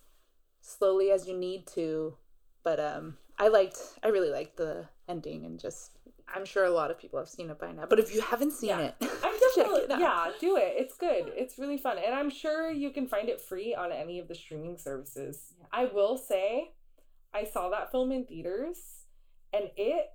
slowly 0.62 1.12
as 1.12 1.28
you 1.28 1.36
need 1.38 1.66
to 1.68 2.16
but 2.64 2.80
um 2.80 3.18
i 3.40 3.48
liked 3.48 3.80
i 4.04 4.08
really 4.08 4.30
liked 4.30 4.58
the 4.58 4.86
ending 5.10 5.44
and 5.46 5.60
just 5.60 5.98
i'm 6.34 6.46
sure 6.46 6.66
a 6.66 6.70
lot 6.70 6.92
of 6.92 6.98
people 7.00 7.18
have 7.20 7.28
seen 7.28 7.50
it 7.50 7.58
by 7.60 7.72
now 7.72 7.86
but 7.90 8.00
if 8.00 8.14
you 8.14 8.22
haven't 8.22 8.52
seen 8.52 8.70
Yeah. 8.70 8.80
it 8.82 8.96
I'm 9.02 9.34
definitely 9.56 9.82
it 9.96 10.00
yeah, 10.00 10.30
do 10.40 10.58
it. 10.58 10.74
It's 10.78 10.96
good. 10.98 11.32
It's 11.36 11.58
really 11.58 11.78
fun, 11.78 11.98
and 12.04 12.14
I'm 12.14 12.30
sure 12.30 12.70
you 12.72 12.90
can 12.90 13.08
find 13.08 13.30
it 13.30 13.40
free 13.40 13.74
on 13.76 13.92
any 13.92 14.20
of 14.20 14.28
the 14.28 14.36
streaming 14.36 14.78
services. 14.78 15.54
I 15.72 15.86
will 15.86 16.18
say, 16.18 16.72
I 17.34 17.46
saw 17.46 17.70
that 17.70 17.92
film 17.92 18.12
in 18.12 18.26
theaters, 18.26 18.78
and 19.54 19.66
it 19.78 20.08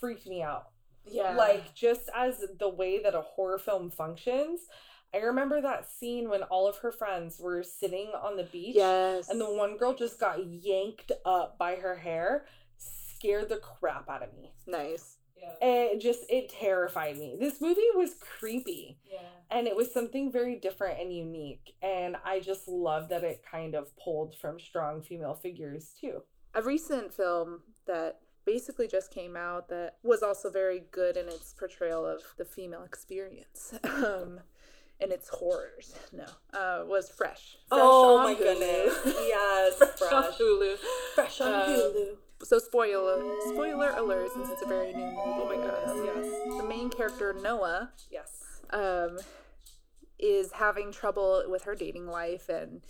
freaked 0.00 0.26
me 0.26 0.42
out. 0.42 0.68
Yeah 1.06 1.34
Like 1.34 1.74
just 1.74 2.08
as 2.14 2.42
the 2.58 2.68
way 2.68 3.02
that 3.02 3.14
a 3.14 3.20
horror 3.22 3.58
film 3.58 3.90
functions. 3.90 4.60
I 5.14 5.18
remember 5.18 5.60
that 5.60 5.88
scene 5.88 6.28
when 6.28 6.42
all 6.42 6.66
of 6.68 6.78
her 6.78 6.90
friends 6.90 7.38
were 7.38 7.62
sitting 7.62 8.10
on 8.20 8.36
the 8.36 8.42
beach, 8.44 8.74
yes 8.74 9.28
and 9.28 9.40
the 9.40 9.52
one 9.52 9.76
girl 9.76 9.94
just 9.94 10.18
got 10.18 10.44
yanked 10.44 11.12
up 11.24 11.56
by 11.56 11.76
her 11.76 11.94
hair. 11.96 12.46
Scared 12.78 13.48
the 13.48 13.56
crap 13.58 14.08
out 14.10 14.22
of 14.22 14.34
me. 14.34 14.52
nice 14.66 15.16
Yeah. 15.36 15.52
It 15.62 16.00
just 16.00 16.24
it 16.28 16.48
terrified 16.48 17.16
me. 17.18 17.36
This 17.38 17.60
movie 17.60 17.80
was 17.94 18.14
creepy 18.14 18.98
Yeah. 19.10 19.20
and 19.50 19.66
it 19.66 19.76
was 19.76 19.92
something 19.92 20.32
very 20.32 20.56
different 20.56 21.00
and 21.00 21.12
unique 21.12 21.74
and 21.82 22.16
i 22.24 22.40
just 22.40 22.66
love 22.66 23.08
that 23.10 23.22
it 23.24 23.44
kind 23.50 23.74
of 23.74 23.96
pulled 23.96 24.34
from 24.36 24.58
strong 24.58 25.02
female 25.02 25.34
figures 25.34 25.92
too 26.00 26.22
a 26.54 26.62
recent 26.62 27.12
film 27.14 27.60
that 27.86 28.20
basically 28.44 28.88
just 28.88 29.10
came 29.10 29.36
out 29.36 29.68
that 29.68 29.96
was 30.02 30.22
also 30.22 30.50
very 30.50 30.82
good 30.90 31.16
in 31.16 31.26
its 31.28 31.54
portrayal 31.54 32.06
of 32.06 32.20
the 32.36 32.44
female 32.44 32.82
experience 32.82 33.74
um 33.84 34.40
and 35.00 35.10
its 35.10 35.28
horrors. 35.28 35.94
No 36.12 36.24
uh 36.52 36.84
was 36.86 37.08
fresh, 37.08 37.56
fresh 37.68 37.80
Oh 37.82 38.18
on 38.18 38.36
Hulu. 38.36 39.04
yes 39.26 39.82
fresh 39.98 40.12
on 40.12 40.32
hulu. 40.32 40.76
Fresh 41.14 41.40
on 41.40 41.68
Hulu. 41.68 42.16
so 42.42 42.58
spoiler 42.58 43.22
spoiler 43.48 43.90
alert 43.90 44.30
since 44.32 44.48
it's 44.50 44.62
a 44.62 44.66
very 44.66 44.92
new 44.92 45.04
movie. 45.04 45.16
Oh 45.16 45.46
my 45.48 45.56
goodness 45.56 46.02
yes. 46.04 46.58
The 46.58 46.68
main 46.68 46.90
character 46.90 47.34
noah 47.42 47.90
yes. 48.10 48.60
um, 48.70 49.18
is 50.18 50.52
having 50.52 50.92
trouble 50.92 51.44
with 51.48 51.64
her 51.64 51.74
dating 51.74 52.06
life 52.06 52.48
and 52.48 52.82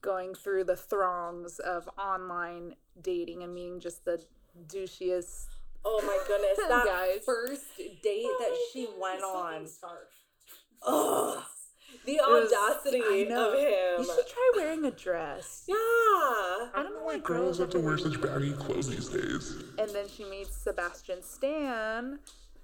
going 0.00 0.34
through 0.34 0.62
the 0.62 0.76
throngs 0.76 1.58
of 1.58 1.88
online 1.98 2.76
dating 3.02 3.42
and 3.42 3.54
being 3.54 3.80
just 3.80 4.04
the 4.04 4.22
douchiest. 4.68 5.46
oh 5.84 6.00
my 6.06 6.18
goodness 6.26 6.58
that 6.68 6.84
Guys. 6.86 7.24
first 7.24 7.64
date 7.76 8.26
that 8.40 8.50
oh, 8.50 8.68
she 8.72 8.88
went 9.00 9.22
on 9.22 9.66
Scarf. 9.66 10.08
Ugh. 10.86 11.42
the 12.04 12.20
audacity 12.20 13.02
I 13.04 13.26
know. 13.28 13.52
of 13.52 13.58
him 13.58 13.98
You 13.98 14.04
should 14.04 14.26
try 14.28 14.50
wearing 14.56 14.84
a 14.84 14.90
dress. 14.90 15.64
yeah 15.68 15.74
I 15.76 16.82
don't 16.82 16.94
know 16.94 17.04
why 17.04 17.18
Girls 17.18 17.58
have 17.58 17.70
to 17.70 17.80
wear 17.80 17.98
such 17.98 18.20
baggy 18.20 18.52
clothes 18.52 18.88
these 18.88 19.08
days. 19.08 19.56
And 19.78 19.90
then 19.90 20.06
she 20.08 20.24
meets 20.24 20.56
Sebastian 20.56 21.22
Stan. 21.22 22.18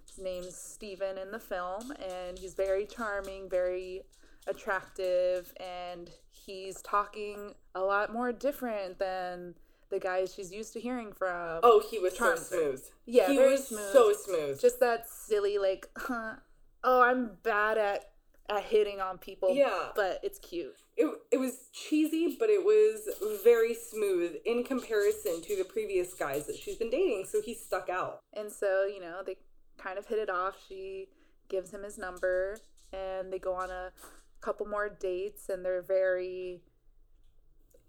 His 0.07 0.19
name's 0.23 0.55
Steven 0.55 1.17
in 1.17 1.31
the 1.31 1.39
film, 1.39 1.91
and 1.93 2.39
he's 2.39 2.53
very 2.53 2.85
charming, 2.85 3.49
very 3.49 4.03
attractive, 4.47 5.53
and 5.59 6.11
he's 6.31 6.83
talking 6.83 7.55
a 7.75 7.81
lot 7.81 8.13
more 8.13 8.31
different 8.33 8.99
than 8.99 9.55
the 9.93 10.01
guys 10.01 10.35
she's 10.35 10.51
used 10.51 10.73
to 10.73 10.81
hearing 10.81 11.13
from. 11.13 11.61
oh 11.63 11.81
he 11.89 11.99
was 12.01 12.13
so 12.15 12.19
Charmed 12.19 12.39
her. 12.39 12.45
smooth 12.45 12.83
Yeah, 13.07 13.29
he 13.29 13.37
very 13.37 13.53
was 13.53 13.69
smooth. 13.69 13.93
so 13.93 14.13
smooth 14.13 14.61
just 14.61 14.81
that 14.81 15.09
silly 15.09 15.59
like, 15.59 15.89
huh, 15.97 16.35
oh, 16.83 17.03
I'm 17.03 17.33
bad 17.45 17.79
at 17.79 18.07
at 18.49 18.65
hitting 18.65 19.01
on 19.01 19.19
people. 19.19 19.55
Yeah. 19.55 19.91
but 19.95 20.19
it's 20.25 20.39
cute. 20.41 20.75
it, 20.97 21.09
it 21.31 21.37
was 21.39 21.69
cheesy, 21.73 22.37
but 22.39 22.51
it 22.51 22.65
was 22.65 23.09
very 23.45 23.73
smooth 23.73 24.35
in 24.45 24.65
comparison 24.65 25.41
to 25.43 25.57
the 25.57 25.65
previous 25.65 26.13
guys 26.13 26.47
that 26.49 26.57
she's 26.57 26.77
been 26.77 26.91
dating. 26.91 27.27
So 27.31 27.41
he 27.41 27.55
stuck 27.55 27.89
out. 27.89 28.19
And 28.35 28.51
so, 28.51 28.85
you 28.85 29.01
know, 29.01 29.23
they 29.25 29.37
kind 29.79 29.97
of 29.97 30.07
hit 30.07 30.19
it 30.19 30.29
off. 30.29 30.57
She 30.69 31.07
gives 31.49 31.71
him 31.71 31.83
his 31.85 31.97
number 31.99 32.59
and 32.93 33.33
they 33.33 33.39
go 33.39 33.55
on 33.55 33.71
a 33.71 33.93
couple 34.41 34.67
more 34.67 34.89
dates 34.89 35.49
and 35.49 35.65
they're 35.65 35.81
very 35.83 36.61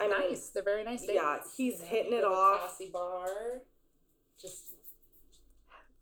Mean, 0.08 0.30
nice. 0.30 0.50
They're 0.50 0.64
very 0.64 0.84
nice 0.84 1.02
dates. 1.02 1.14
yeah, 1.16 1.38
he's 1.56 1.82
hitting 1.82 2.14
it 2.14 2.24
off. 2.24 2.60
Classy 2.62 2.90
bar. 2.92 3.28
Just 4.42 4.72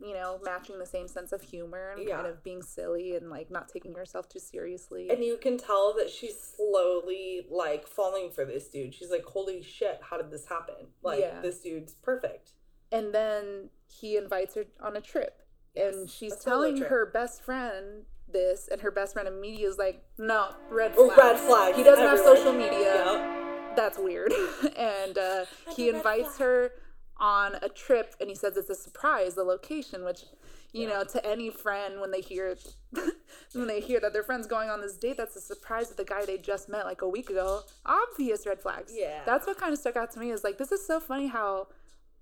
You 0.04 0.16
know, 0.16 0.40
matching 0.44 0.80
the 0.80 0.86
same 0.88 1.08
sense 1.08 1.32
of 1.32 1.44
humor 1.44 1.92
and 1.92 2.02
Yeah. 2.08 2.16
kind 2.16 2.28
of 2.28 2.42
being 2.44 2.64
silly 2.64 3.16
and 3.16 3.30
like 3.30 3.52
not 3.52 3.68
taking 3.70 3.94
herself 3.94 4.28
too 4.28 4.40
seriously. 4.40 5.12
And 5.12 5.24
you 5.24 5.38
can 5.38 5.58
tell 5.60 5.94
that 5.98 6.10
she's 6.10 6.40
slowly 6.40 7.46
like 7.52 7.86
falling 7.86 8.32
for 8.32 8.44
this 8.44 8.68
dude. 8.70 8.96
She's 8.96 9.12
like, 9.12 9.24
holy 9.26 9.62
shit, 9.62 10.00
how 10.02 10.18
did 10.18 10.32
this 10.32 10.48
happen? 10.48 10.88
Like, 11.04 11.20
Yeah. 11.20 11.40
this 11.42 11.60
dude's 11.62 11.94
perfect. 11.94 12.54
And 12.92 13.14
then 13.14 13.70
he 13.88 14.18
invites 14.18 14.56
her 14.56 14.66
on 14.80 14.96
a 14.98 15.02
trip. 15.02 15.38
and 15.74 16.10
she's 16.10 16.36
telling 16.36 16.76
her 16.82 17.06
best 17.06 17.42
friend 17.44 18.04
this, 18.28 18.68
and 18.70 18.82
her 18.82 18.92
best 18.92 19.14
friend 19.14 19.26
immediately 19.28 19.64
is 19.66 19.78
like, 19.78 20.04
no, 20.18 20.54
red 20.70 20.94
flag. 20.96 21.18
red 21.18 21.40
flags 21.40 21.78
He 21.78 21.84
doesn't 21.84 22.04
have 22.06 22.18
social 22.20 22.52
media. 22.52 22.96
Yeah. 22.96 23.41
That's 23.76 23.98
weird. 23.98 24.34
and 24.78 25.18
uh, 25.18 25.46
he 25.76 25.90
invites 25.90 26.38
her 26.38 26.72
on 27.18 27.56
a 27.62 27.70
trip, 27.70 28.16
and 28.20 28.30
he 28.30 28.36
says 28.36 28.58
it's 28.58 28.70
a 28.70 28.76
surprise, 28.76 29.36
the 29.36 29.44
location, 29.44 30.04
which. 30.04 30.24
You 30.74 30.88
know, 30.88 31.04
to 31.04 31.26
any 31.28 31.50
friend 31.50 32.00
when 32.00 32.12
they 32.12 32.22
hear 32.22 32.56
when 33.54 33.68
they 33.68 33.82
hear 33.82 34.00
that 34.00 34.14
their 34.14 34.24
friend's 34.24 34.48
going 34.48 34.70
on 34.70 34.80
this 34.80 34.96
date, 34.96 35.18
that's 35.18 35.36
a 35.36 35.42
surprise 35.42 35.90
with 35.90 35.98
the 35.98 36.06
guy 36.06 36.24
they 36.24 36.38
just 36.38 36.70
met 36.70 36.86
like 36.86 37.02
a 37.02 37.10
week 37.10 37.30
ago. 37.30 37.64
Obvious 37.86 38.48
red 38.48 38.62
flags. 38.62 38.94
Yeah. 38.96 39.20
That's 39.26 39.46
what 39.46 39.58
kind 39.58 39.74
of 39.74 39.80
stuck 39.80 39.98
out 39.98 40.12
to 40.12 40.20
me 40.22 40.32
is 40.32 40.46
like 40.46 40.58
this 40.58 40.72
is 40.72 40.88
so 40.88 41.02
funny 41.02 41.28
how 41.28 41.68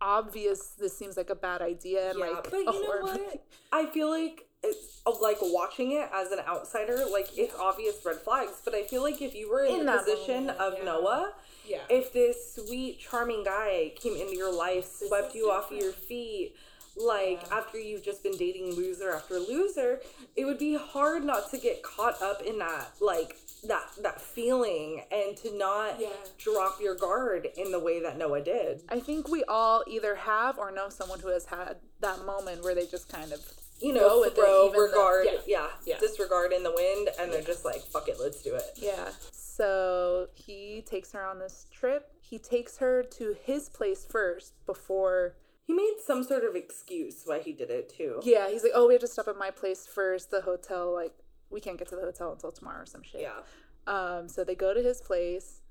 obvious 0.01 0.70
this 0.79 0.98
seems 0.98 1.15
like 1.15 1.29
a 1.29 1.36
bad 1.36 1.62
idea 1.62 2.10
and 2.10 2.18
Yeah, 2.18 2.25
like 2.25 2.44
but 2.50 2.53
you 2.58 2.65
know 2.65 3.01
what? 3.01 3.46
I 3.72 3.86
feel 3.86 4.10
like 4.10 4.48
it's 4.63 5.01
uh, 5.06 5.12
like 5.22 5.38
watching 5.42 5.92
it 5.94 6.10
as 6.13 6.32
an 6.32 6.39
outsider, 6.48 7.04
like 7.12 7.30
it's 7.38 7.56
obvious 7.56 7.96
red 8.06 8.18
flags. 8.18 8.62
But 8.63 8.75
I 8.75 8.84
feel 8.84 9.01
like 9.04 9.22
if 9.22 9.34
you 9.36 9.50
were 9.50 9.63
in, 9.63 9.72
In 9.82 9.86
the 9.86 9.92
that 9.94 10.06
position 10.06 10.48
moment, 10.48 10.60
of 10.60 10.74
yeah. 10.80 10.84
Noah, 10.86 11.34
yeah. 11.68 11.78
if 11.89 12.12
this 12.13 12.56
sweet, 12.56 13.00
charming 13.00 13.44
guy 13.44 13.92
came 13.96 14.16
into 14.16 14.36
your 14.36 14.54
life, 14.54 14.86
swept 14.86 15.34
you 15.36 15.50
off 15.50 15.72
of 15.72 15.78
your 15.78 15.92
feet, 15.94 16.56
like 16.98 17.42
Yeah. 17.48 17.58
after 17.58 17.78
you've 17.80 18.04
just 18.04 18.24
been 18.24 18.36
dating 18.36 18.75
loser 18.75 19.12
after 19.12 19.39
loser 19.39 20.01
it 20.36 20.44
would 20.44 20.58
be 20.58 20.75
hard 20.75 21.24
not 21.24 21.50
to 21.51 21.58
get 21.58 21.82
caught 21.84 22.22
up 22.22 22.42
in 22.42 22.58
that 22.60 22.88
like 23.00 23.38
that 23.68 23.84
that 24.01 24.20
feeling 24.20 25.04
and 25.12 25.38
to 25.38 25.56
not 25.56 25.98
Yeah. 26.00 26.10
drop 26.38 26.82
your 26.82 26.96
guard 26.96 27.48
in 27.56 27.72
the 27.72 27.80
way 27.80 28.01
that 28.01 28.18
noah 28.18 28.42
did 28.42 28.82
I 28.89 29.00
think 29.00 29.30
we 29.30 29.44
all 29.46 29.84
either 29.88 30.16
have 30.16 30.58
or 30.58 30.72
know 30.72 30.89
someone 30.89 31.20
who 31.22 31.30
has 31.30 31.46
had 31.46 31.78
that 32.01 32.25
moment 32.25 32.63
where 32.63 32.75
they 32.75 32.88
just 32.88 33.08
kind 33.08 33.32
of 33.32 33.39
you 33.81 33.93
know 33.93 34.24
it, 34.24 34.36
throw 34.36 34.71
regard 34.71 35.25
yeah. 35.25 35.39
yeah, 35.48 35.67
Yeah. 35.86 36.00
disregard 36.00 36.51
in 36.53 36.63
the 36.63 36.71
wind 36.75 37.09
and 37.19 37.31
they're 37.31 37.41
just 37.41 37.63
like 37.65 37.81
fuck 37.81 38.07
it 38.09 38.17
let's 38.19 38.41
do 38.41 38.55
it 38.55 38.63
Yeah. 38.75 39.09
So 39.31 40.27
he 40.33 40.83
takes 40.86 41.12
her 41.12 41.21
on 41.25 41.39
this 41.39 41.65
trip. 41.69 42.12
He 42.21 42.38
takes 42.39 42.77
her 42.77 43.03
to 43.03 43.36
his 43.43 43.67
place 43.69 44.05
first 44.09 44.53
before. 44.65 45.36
he 45.67 45.74
made 45.74 45.95
some 46.05 46.24
sort 46.24 46.43
of 46.45 46.55
excuse 46.55 47.24
why 47.25 47.39
he 47.39 47.51
did 47.51 47.69
it 47.69 47.89
too 47.89 48.21
Yeah, 48.24 48.50
he's 48.50 48.63
like, 48.63 48.71
oh, 48.74 48.88
we 48.88 48.93
have 48.93 49.01
to 49.01 49.07
stop 49.07 49.27
at 49.27 49.38
my 49.38 49.51
place 49.51 49.86
first. 49.86 50.31
The 50.31 50.41
hotel, 50.41 50.93
like, 50.93 51.13
we 51.50 51.59
can't 51.59 51.77
get 51.77 51.89
to 51.89 51.95
the 51.95 52.03
hotel 52.03 52.31
until 52.31 52.51
tomorrow 52.53 52.83
or 52.83 52.86
some 52.86 53.03
shit. 53.03 53.21
yeah 53.21 53.41
Um. 53.88 54.29
So 54.29 54.43
they 54.43 54.55
go 54.55 54.74
to 54.74 54.81
his 54.81 55.01
place. 55.01 55.62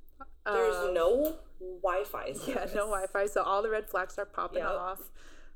there's 0.45 0.77
Um, 0.77 0.93
no 0.95 1.37
wi-fi 1.83 2.35
Yeah, 2.47 2.67
no 2.75 2.87
Wi-Fi. 2.89 3.27
So 3.27 3.43
all 3.43 3.63
the 3.63 3.71
red 3.71 3.89
flags 3.89 4.13
start 4.15 4.33
popping 4.35 4.59
Yep. 4.65 4.71
off, 4.71 5.01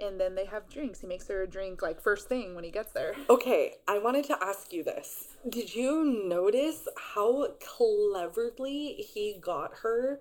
and 0.02 0.20
then 0.20 0.34
they 0.34 0.44
have 0.46 0.68
drinks. 0.68 1.00
He 1.00 1.06
makes 1.06 1.28
her 1.28 1.42
a 1.42 1.46
drink 1.46 1.80
like 1.82 2.00
first 2.00 2.28
thing 2.28 2.54
when 2.54 2.64
he 2.64 2.70
gets 2.70 2.92
there. 2.92 3.14
Okay, 3.30 3.74
I 3.86 3.98
wanted 3.98 4.24
to 4.26 4.38
ask 4.42 4.72
you 4.72 4.82
this. 4.82 5.28
Did 5.48 5.74
you 5.74 6.04
notice 6.04 6.88
how 7.14 7.48
cleverly 7.64 8.94
he 8.94 9.36
got 9.40 9.72
her 9.82 10.20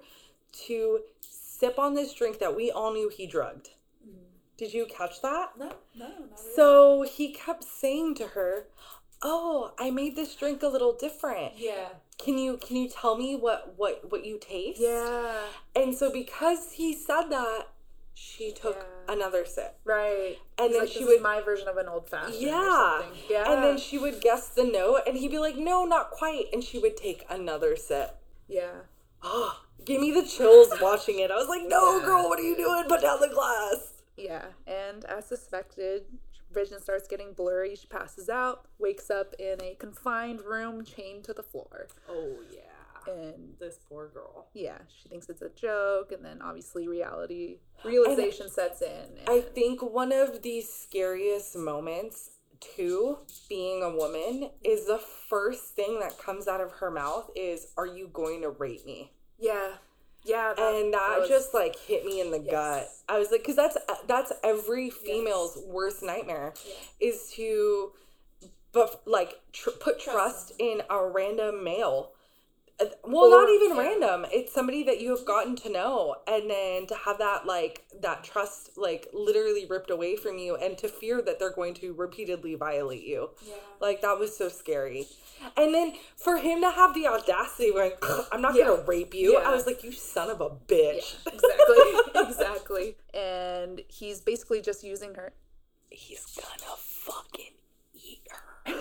to 0.68 1.00
sip 1.22 1.78
on 1.80 1.94
this 1.96 2.14
drink 2.14 2.40
that 2.40 2.56
we 2.56 2.72
all 2.72 2.94
knew 2.94 3.10
he 3.10 3.26
drugged? 3.26 3.70
Mm-hmm. 4.08 4.24
Did 4.58 4.74
you 4.74 4.86
catch 4.86 5.22
that? 5.22 5.52
No, 5.58 5.72
no, 5.96 6.08
not 6.08 6.18
really. 6.20 6.56
So 6.56 7.02
he 7.04 7.34
kept 7.34 7.64
saying 7.64 8.16
to 8.16 8.28
her, 8.28 8.68
"Oh, 9.22 9.74
I 9.80 9.90
made 9.92 10.16
this 10.16 10.36
drink 10.36 10.62
a 10.64 10.68
little 10.68 10.94
different. 10.94 11.54
yeah. 11.58 11.90
Can 12.18 12.38
you 12.38 12.58
can 12.58 12.76
you 12.78 12.88
tell 12.88 13.18
me 13.18 13.36
what 13.36 13.74
what 13.78 14.12
what 14.12 14.24
you 14.26 14.38
taste?" 14.40 14.80
Yeah. 14.80 15.34
And 15.76 15.96
so 15.96 16.12
because 16.12 16.74
he 16.74 16.94
said 16.94 17.30
that, 17.30 17.68
she 18.14 18.52
took 18.52 18.76
Yeah. 19.08 19.14
another 19.14 19.46
sip. 19.46 19.78
Right. 19.84 20.38
And 20.58 20.68
He's 20.68 20.72
then 20.74 20.82
like, 20.82 20.90
she 20.90 21.00
"This 21.00 21.08
would 21.08 21.22
my 21.22 21.42
version 21.42 21.68
of 21.68 21.78
an 21.78 21.88
old 21.88 22.08
fashioned. 22.10 22.36
Yeah. 22.36 23.04
Yeah. 23.30 23.52
And 23.52 23.64
then 23.64 23.78
she 23.78 23.98
would 23.98 24.22
guess 24.22 24.50
the 24.50 24.64
note 24.64 25.02
and 25.08 25.18
he'd 25.18 25.32
be 25.32 25.40
like, 25.40 25.56
"No, 25.58 25.86
not 25.86 26.12
quite." 26.12 26.46
And 26.54 26.64
she 26.64 26.78
would 26.80 26.98
take 26.98 27.26
another 27.30 27.76
sip. 27.76 28.18
yeah. 28.48 28.82
Oh, 29.24 29.62
give 29.86 30.02
me 30.02 30.12
the 30.12 30.24
chills 30.24 30.70
watching 30.82 31.20
it. 31.20 31.30
I 31.32 31.36
was 31.36 31.48
like, 31.48 31.64
"No, 31.68 31.98
Yeah. 32.00 32.06
girl, 32.06 32.30
what 32.30 32.40
are 32.40 32.44
you 32.44 32.56
doing? 32.56 32.84
Put 32.88 33.02
down 33.02 33.20
the 33.20 33.30
glass." 33.30 34.02
Yeah, 34.18 34.46
and 34.68 35.06
as 35.06 35.26
suspected, 35.26 36.06
vision 36.52 36.82
starts 36.82 37.08
getting 37.08 37.34
blurry. 37.34 37.76
She 37.76 37.88
passes 37.88 38.30
out, 38.30 38.66
wakes 38.78 39.10
up 39.10 39.34
in 39.40 39.62
a 39.64 39.76
confined 39.76 40.42
room 40.42 40.84
chained 40.84 41.24
to 41.26 41.34
the 41.34 41.44
floor. 41.44 41.88
Oh 42.10 42.36
yeah. 42.52 42.62
And 43.08 43.56
This 43.60 43.80
poor 43.90 44.10
girl. 44.10 44.48
yeah, 44.54 44.78
she 45.02 45.10
thinks 45.10 45.30
it's 45.30 45.42
a 45.42 45.50
joke, 45.50 46.12
and 46.12 46.24
then 46.24 46.42
obviously 46.42 46.88
reality 46.88 47.58
realization 47.84 48.50
sets 48.50 48.82
in. 48.82 49.18
And, 49.20 49.30
I 49.30 49.42
think 49.42 49.82
one 49.82 50.12
of 50.12 50.42
the 50.42 50.62
scariest 50.62 51.56
moments 51.58 52.32
too, 52.76 53.18
being 53.50 53.82
a 53.82 53.90
woman, 53.90 54.52
is 54.64 54.86
the 54.86 55.00
first 55.30 55.76
thing 55.76 56.00
that 56.00 56.18
comes 56.20 56.48
out 56.48 56.62
of 56.62 56.72
her 56.74 56.92
mouth 56.92 57.32
is, 57.36 57.68
"Are 57.76 57.88
you 57.88 58.08
going 58.08 58.42
to 58.42 58.50
rape 58.50 58.86
me?" 58.86 59.14
yeah, 59.40 59.78
yeah, 60.24 60.50
and 60.56 60.94
that, 60.94 61.22
was- 61.22 61.28
just 61.30 61.54
like 61.56 61.76
hit 61.76 62.06
me 62.06 62.22
in 62.22 62.30
the 62.30 62.38
gut. 62.38 62.88
I 63.10 63.18
was 63.18 63.32
like, 63.32 63.42
because 63.42 63.56
that's 63.56 63.78
that's 64.06 64.32
every 64.44 64.92
female's 64.92 65.58
worst 65.66 66.04
nightmare, 66.04 66.54
is 67.00 67.32
to, 67.36 67.94
but 68.72 69.02
like 69.08 69.40
tr- 69.52 69.72
put 69.72 70.00
trust 70.00 70.54
in 70.60 70.84
a 70.92 71.04
random 71.08 71.64
male. 71.64 72.12
Well, 73.12 73.30
not 73.30 73.50
even 73.50 73.76
yeah. 73.76 73.82
random. 73.82 74.26
It's 74.32 74.54
somebody 74.54 74.84
that 74.84 75.02
you 75.02 75.16
have 75.16 75.26
gotten 75.26 75.56
to 75.58 75.70
know, 75.70 76.16
and 76.28 76.50
then 76.50 76.88
to 76.88 76.96
have 76.96 77.18
that 77.20 77.46
like 77.46 77.84
that 78.02 78.24
trust 78.24 78.72
like 78.78 79.08
literally 79.14 79.66
ripped 79.70 79.90
away 79.90 80.16
from 80.16 80.38
you, 80.38 80.56
and 80.56 80.78
to 80.80 80.88
fear 80.88 81.22
that 81.22 81.40
they're 81.40 81.52
going 81.54 81.74
to 81.76 81.94
repeatedly 81.94 82.56
violate 82.56 83.04
you. 83.04 83.30
Yeah. 83.46 83.56
Like 83.80 84.02
that 84.02 84.18
was 84.20 84.36
so 84.38 84.50
scary. 84.50 85.08
And 85.58 85.74
then 85.74 85.94
for 86.18 86.38
him 86.38 86.62
to 86.62 86.70
have 86.70 86.94
the 86.94 87.08
audacity 87.08 87.72
when 87.72 87.92
I'm 88.32 88.42
not 88.42 88.56
Yeah. 88.56 88.66
gonna 88.66 88.84
rape 88.84 89.14
you, 89.14 89.34
Yeah. 89.34 89.50
I 89.50 89.56
was 89.56 89.66
like, 89.66 89.84
you 89.84 89.92
son 89.92 90.30
of 90.30 90.40
a 90.42 90.50
bitch. 90.50 91.16
exactly, 91.26 92.22
exactly. 92.30 92.96
And 93.14 93.82
he's 93.88 94.22
basically 94.22 94.62
just 94.62 94.84
using 94.84 95.16
her. 95.16 95.34
He's 95.90 96.26
gonna 96.26 96.76
fucking 96.78 97.54
eat 97.94 98.22
her. 98.30 98.76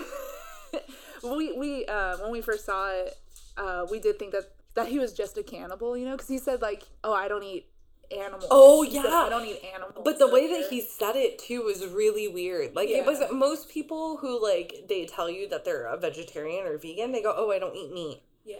we 1.35 1.51
we 1.57 1.85
uh, 1.85 2.17
when 2.19 2.31
we 2.31 2.41
first 2.41 2.65
saw 2.65 2.89
it, 2.91 3.17
uh, 3.57 3.85
we 3.91 3.99
did 3.99 4.17
think 4.19 4.31
that 4.31 4.51
that 4.73 4.87
he 4.87 4.99
was 4.99 5.13
just 5.13 5.37
a 5.37 5.43
cannibal, 5.43 5.97
you 5.97 6.05
know, 6.05 6.11
because 6.13 6.27
he 6.29 6.37
said 6.37 6.61
like, 6.61 6.83
"Oh, 7.03 7.13
I 7.13 7.27
don't 7.27 7.43
eat 7.43 7.67
animals." 8.15 8.47
Oh, 8.51 8.83
He 8.83 8.95
said, 8.95 9.05
yeah. 9.05 9.15
I 9.15 9.29
don't 9.29 9.45
eat 9.45 9.61
animals. 9.73 10.01
But 10.03 10.19
the 10.19 10.27
way 10.27 10.47
that 10.53 10.69
he 10.69 10.81
said 10.81 11.15
it 11.15 11.39
too 11.39 11.63
was 11.63 11.85
really 11.87 12.27
weird. 12.27 12.75
Like 12.75 12.89
Yeah. 12.89 12.97
it 12.99 13.05
wasn't 13.05 13.33
most 13.33 13.69
people 13.69 14.17
who 14.17 14.41
like 14.41 14.85
they 14.89 15.05
tell 15.05 15.29
you 15.29 15.47
that 15.49 15.65
they're 15.65 15.85
a 15.85 15.97
vegetarian 15.97 16.65
or 16.65 16.77
vegan, 16.77 17.11
they 17.11 17.21
go, 17.21 17.33
Oh, 17.35 17.51
I 17.51 17.59
don't 17.59 17.75
eat 17.75 17.93
meat. 17.93 18.21
Yeah. 18.45 18.57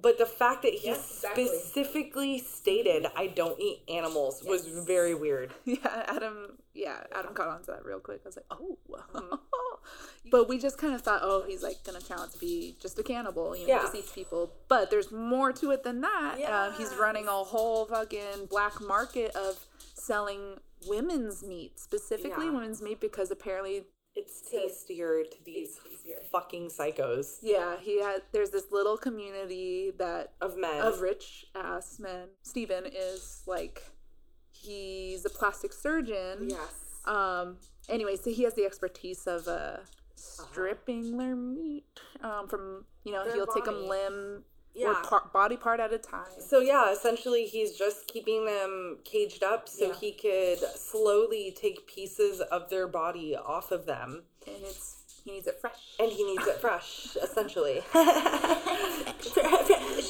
But 0.00 0.16
the 0.18 0.26
fact 0.26 0.62
that 0.62 0.72
he 0.72 0.86
Yes, 0.88 1.10
exactly. 1.16 1.46
specifically 1.46 2.38
stated 2.38 3.06
I 3.14 3.26
don't 3.26 3.60
eat 3.60 3.82
animals 3.88 4.42
was 4.42 4.66
very 4.66 5.14
weird. 5.14 5.52
yeah, 5.64 6.04
Adam, 6.08 6.56
yeah, 6.74 7.04
Adam 7.12 7.34
caught 7.34 7.48
on 7.48 7.60
to 7.62 7.72
that 7.72 7.84
real 7.84 8.00
quick. 8.00 8.22
I 8.24 8.28
was 8.28 8.36
like, 8.36 8.46
"Oh," 8.50 8.78
Mm-hmm. 8.88 9.34
but 10.30 10.48
we 10.48 10.58
just 10.58 10.78
kind 10.78 10.94
of 10.94 11.02
thought, 11.02 11.20
"Oh, 11.22 11.42
he's 11.46 11.62
like 11.62 11.82
gonna 11.84 12.00
turn 12.00 12.18
out 12.20 12.32
to 12.32 12.38
be 12.38 12.76
just 12.80 12.98
a 12.98 13.02
cannibal, 13.02 13.56
you 13.56 13.66
know, 13.66 13.74
Yeah. 13.74 13.82
just 13.82 13.94
eats 13.94 14.12
people." 14.12 14.52
But 14.68 14.90
there's 14.90 15.10
more 15.10 15.52
to 15.54 15.70
it 15.70 15.82
than 15.82 16.00
that. 16.02 16.40
Uh, 16.42 16.70
he's 16.72 16.94
running 16.94 17.26
a 17.26 17.44
whole 17.44 17.86
fucking 17.86 18.46
black 18.46 18.80
market 18.80 19.34
of 19.36 19.66
selling 19.94 20.60
women's 20.88 21.42
meat, 21.42 21.78
specifically 21.78 22.46
Yeah. 22.46 22.52
women's 22.52 22.82
meat, 22.82 23.00
because 23.00 23.30
apparently 23.30 23.86
It's 24.14 24.42
tastier 24.42 25.24
to 25.24 25.44
these 25.44 25.78
tastier. 25.78 26.22
fucking 26.30 26.68
psychos 26.68 27.38
Yeah, 27.40 27.76
he 27.78 28.00
had. 28.00 28.22
There's 28.32 28.50
this 28.50 28.70
little 28.70 28.96
community 28.98 29.90
that 29.92 30.32
of 30.40 30.56
men. 30.56 30.82
of 30.82 31.00
rich 31.00 31.46
ass 31.54 31.98
men. 31.98 32.28
Steven 32.42 32.84
is 32.86 33.42
like, 33.46 33.82
he's 34.50 35.24
a 35.24 35.30
plastic 35.30 35.72
surgeon. 35.72 36.50
yes. 36.50 37.00
Um. 37.04 37.58
Anyway, 37.88 38.16
so 38.16 38.30
he 38.30 38.42
has 38.44 38.54
the 38.54 38.64
expertise 38.64 39.26
of 39.26 39.46
uh 39.48 39.78
stripping 40.14 41.16
their 41.16 41.36
meat. 41.36 41.84
Um. 42.22 42.48
From 42.48 42.84
you 43.04 43.12
know, 43.12 43.24
Their 43.24 43.34
he'll 43.34 43.46
take 43.46 43.64
body. 43.64 43.76
them 43.78 43.88
limb 43.88 44.44
Yeah. 44.74 44.88
or 44.90 44.94
part, 45.02 45.32
body 45.32 45.56
part 45.56 45.80
at 45.80 45.92
a 45.92 45.98
time. 45.98 46.26
So 46.38 46.60
yeah, 46.60 46.92
essentially 46.92 47.44
he's 47.46 47.72
just 47.76 48.06
keeping 48.06 48.44
them 48.46 48.98
caged 49.04 49.42
up 49.42 49.68
so 49.68 49.88
Yeah. 49.88 49.94
he 49.94 50.12
could 50.12 50.58
slowly 50.76 51.50
take 51.56 51.86
pieces 51.88 52.40
of 52.40 52.70
their 52.70 52.86
body 52.86 53.34
off 53.36 53.72
of 53.72 53.86
them. 53.86 54.22
and 54.46 54.56
it's 54.62 54.98
he 55.24 55.30
needs 55.32 55.46
it 55.46 55.60
fresh. 55.60 55.94
And 56.00 56.10
he 56.10 56.24
needs 56.24 56.46
it 56.48 56.60
fresh, 56.60 57.16
essentially. 57.22 57.74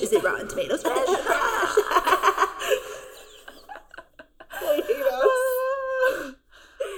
Is 0.03 0.11
it 0.13 0.23
rotten 0.23 0.49
tomatoes 0.49 0.83
fresh? 0.83 1.07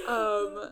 Um, 0.07 0.71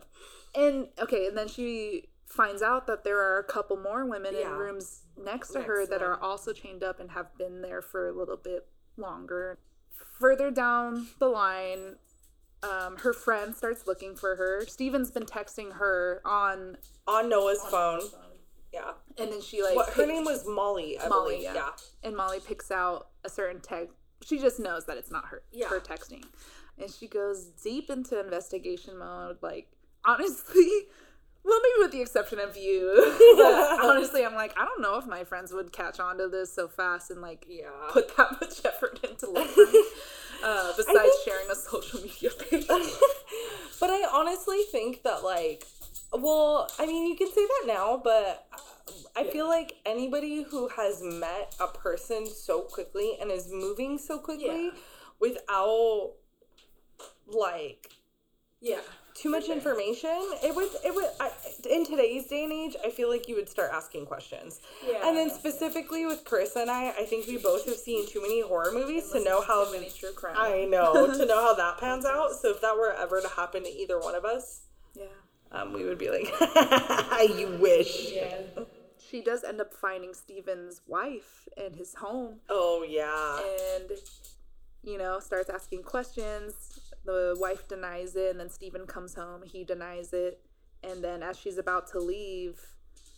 and 0.54 0.88
okay, 1.00 1.26
and 1.26 1.36
then 1.36 1.48
she 1.48 2.08
finds 2.26 2.62
out 2.62 2.86
that 2.86 3.04
there 3.04 3.18
are 3.18 3.38
a 3.38 3.44
couple 3.44 3.76
more 3.76 4.04
women 4.04 4.34
in 4.34 4.48
rooms 4.50 5.02
next 5.16 5.48
to 5.48 5.58
Next 5.58 5.68
her 5.68 5.86
that 5.86 6.02
are 6.02 6.20
also 6.20 6.52
chained 6.52 6.82
up 6.82 6.98
and 6.98 7.12
have 7.12 7.36
been 7.38 7.62
there 7.62 7.80
for 7.80 8.08
a 8.08 8.12
little 8.12 8.36
bit 8.36 8.66
longer. 8.96 9.58
Further 10.18 10.50
down 10.50 11.08
the 11.18 11.28
line, 11.28 11.96
um, 12.62 12.96
her 12.98 13.12
friend 13.12 13.54
starts 13.54 13.86
looking 13.86 14.16
for 14.16 14.36
her. 14.36 14.64
Steven's 14.66 15.10
been 15.10 15.24
texting 15.24 15.74
her 15.74 16.20
on, 16.24 16.76
On 17.06 17.28
Noah's 17.28 17.62
phone. 17.70 18.00
Yeah. 18.72 18.92
and 19.18 19.30
then 19.30 19.40
she 19.40 19.62
like 19.62 19.76
What 19.76 19.90
her 19.90 20.04
name 20.04 20.24
was 20.24 20.44
Molly, 20.48 20.98
I 20.98 21.06
Molly, 21.06 21.44
yeah. 21.44 21.54
yeah. 21.54 21.70
and 22.02 22.16
Molly 22.16 22.40
picks 22.40 22.72
out 22.72 23.08
a 23.24 23.28
certain 23.28 23.60
text. 23.60 23.94
She 24.24 24.38
just 24.38 24.58
knows 24.58 24.86
that 24.86 24.96
it's 24.96 25.12
not 25.12 25.26
her. 25.26 25.42
Yeah. 25.52 25.68
Her 25.68 25.78
texting, 25.78 26.24
and 26.80 26.90
she 26.90 27.06
goes 27.06 27.46
deep 27.62 27.90
into 27.90 28.18
investigation 28.20 28.98
mode. 28.98 29.38
Like 29.42 29.68
honestly, 30.04 30.68
well, 31.44 31.60
maybe 31.62 31.82
with 31.84 31.92
the 31.92 32.00
exception 32.02 32.38
of 32.38 32.56
you. 32.56 32.92
but 33.36 33.80
honestly, 33.84 34.24
I'm 34.24 34.34
like, 34.34 34.52
I 34.58 34.64
don't 34.64 34.80
know 34.80 34.96
if 34.96 35.06
my 35.06 35.24
friends 35.24 35.52
would 35.52 35.72
catch 35.72 36.00
on 36.00 36.18
to 36.18 36.28
this 36.28 36.52
so 36.52 36.68
fast 36.68 37.10
and 37.10 37.20
like 37.20 37.46
Yeah. 37.48 37.68
put 37.90 38.16
that 38.16 38.32
much 38.40 38.64
effort 38.64 39.00
into 39.08 39.30
look. 39.30 39.48
Uh, 40.42 40.72
besides 40.76 40.98
think- 40.98 41.14
sharing 41.24 41.50
a 41.50 41.54
social 41.54 42.00
media 42.00 42.30
page. 42.50 42.66
but 42.66 43.90
I 43.90 44.06
honestly 44.12 44.62
think 44.70 45.02
that 45.04 45.22
like 45.24 45.64
well, 46.12 46.70
I 46.78 46.86
mean, 46.86 47.08
you 47.08 47.16
can 47.16 47.26
say 47.28 47.44
that 47.44 47.64
now, 47.66 48.00
but 48.02 48.46
uh, 48.52 48.92
I 49.16 49.24
feel 49.24 49.48
like 49.48 49.72
anybody 49.84 50.44
who 50.44 50.68
has 50.68 51.02
met 51.02 51.56
a 51.58 51.66
person 51.66 52.24
so 52.26 52.60
quickly 52.60 53.16
and 53.20 53.32
is 53.32 53.48
moving 53.50 53.98
so 53.98 54.18
quickly 54.18 54.66
Yeah. 54.66 54.70
without 55.18 56.12
like 57.26 57.90
Yeah. 58.60 58.80
too 59.14 59.28
much 59.30 59.44
Okay. 59.44 59.52
information, 59.52 60.16
it 60.42 60.54
would 60.54 60.68
it 60.84 60.94
would 60.94 61.08
I, 61.20 61.30
in 61.68 61.84
today's 61.86 62.26
day 62.26 62.44
and 62.44 62.52
age, 62.52 62.76
I 62.84 62.90
feel 62.90 63.08
like 63.10 63.28
you 63.28 63.34
would 63.36 63.48
start 63.48 63.70
asking 63.72 64.06
questions. 64.06 64.60
Yeah. 64.86 65.06
And 65.06 65.16
then 65.16 65.30
specifically 65.30 66.06
with 66.06 66.24
Chris 66.24 66.56
and 66.56 66.70
I, 66.70 66.90
I 66.90 67.04
think 67.04 67.26
we 67.26 67.36
both 67.36 67.66
have 67.66 67.76
seen 67.76 68.06
too 68.08 68.20
many 68.22 68.40
horror 68.42 68.72
movies 68.72 69.10
to 69.12 69.22
know 69.22 69.40
how 69.42 69.70
many 69.70 69.90
true 69.90 70.12
crime. 70.12 70.36
I 70.38 70.64
know 70.64 71.12
to 71.16 71.26
know 71.26 71.40
how 71.42 71.54
that 71.54 71.78
pans 71.80 72.04
out. 72.04 72.32
So 72.32 72.50
if 72.50 72.60
that 72.62 72.76
were 72.76 72.92
ever 72.92 73.20
to 73.20 73.28
happen 73.28 73.62
to 73.64 73.70
either 73.70 73.98
one 74.00 74.14
of 74.14 74.24
us, 74.24 74.62
yeah. 74.94 75.04
um, 75.52 75.72
we 75.72 75.84
would 75.84 75.98
be 75.98 76.10
like, 76.10 76.28
"You 77.38 77.58
wish." 77.60 78.12
Yeah. 78.12 78.40
She 79.10 79.20
does 79.22 79.44
end 79.44 79.60
up 79.60 79.72
finding 79.74 80.12
Steven's 80.14 80.80
wife 80.88 81.46
in 81.56 81.74
his 81.74 81.94
home 81.94 82.40
Oh 82.48 82.84
yeah. 82.88 83.38
and, 83.76 83.90
you 84.82 84.98
know, 84.98 85.20
starts 85.20 85.48
asking 85.50 85.82
questions. 85.84 86.54
The 87.04 87.36
wife 87.38 87.68
denies 87.68 88.16
it, 88.16 88.30
and 88.30 88.40
then 88.40 88.48
Steven 88.50 88.86
comes 88.86 89.14
home. 89.14 89.42
He 89.44 89.64
denies 89.64 90.12
it. 90.12 90.40
And 90.82 91.02
then 91.02 91.22
as 91.22 91.38
she's 91.38 91.58
about 91.58 91.86
to 91.92 91.98
leave, 91.98 92.60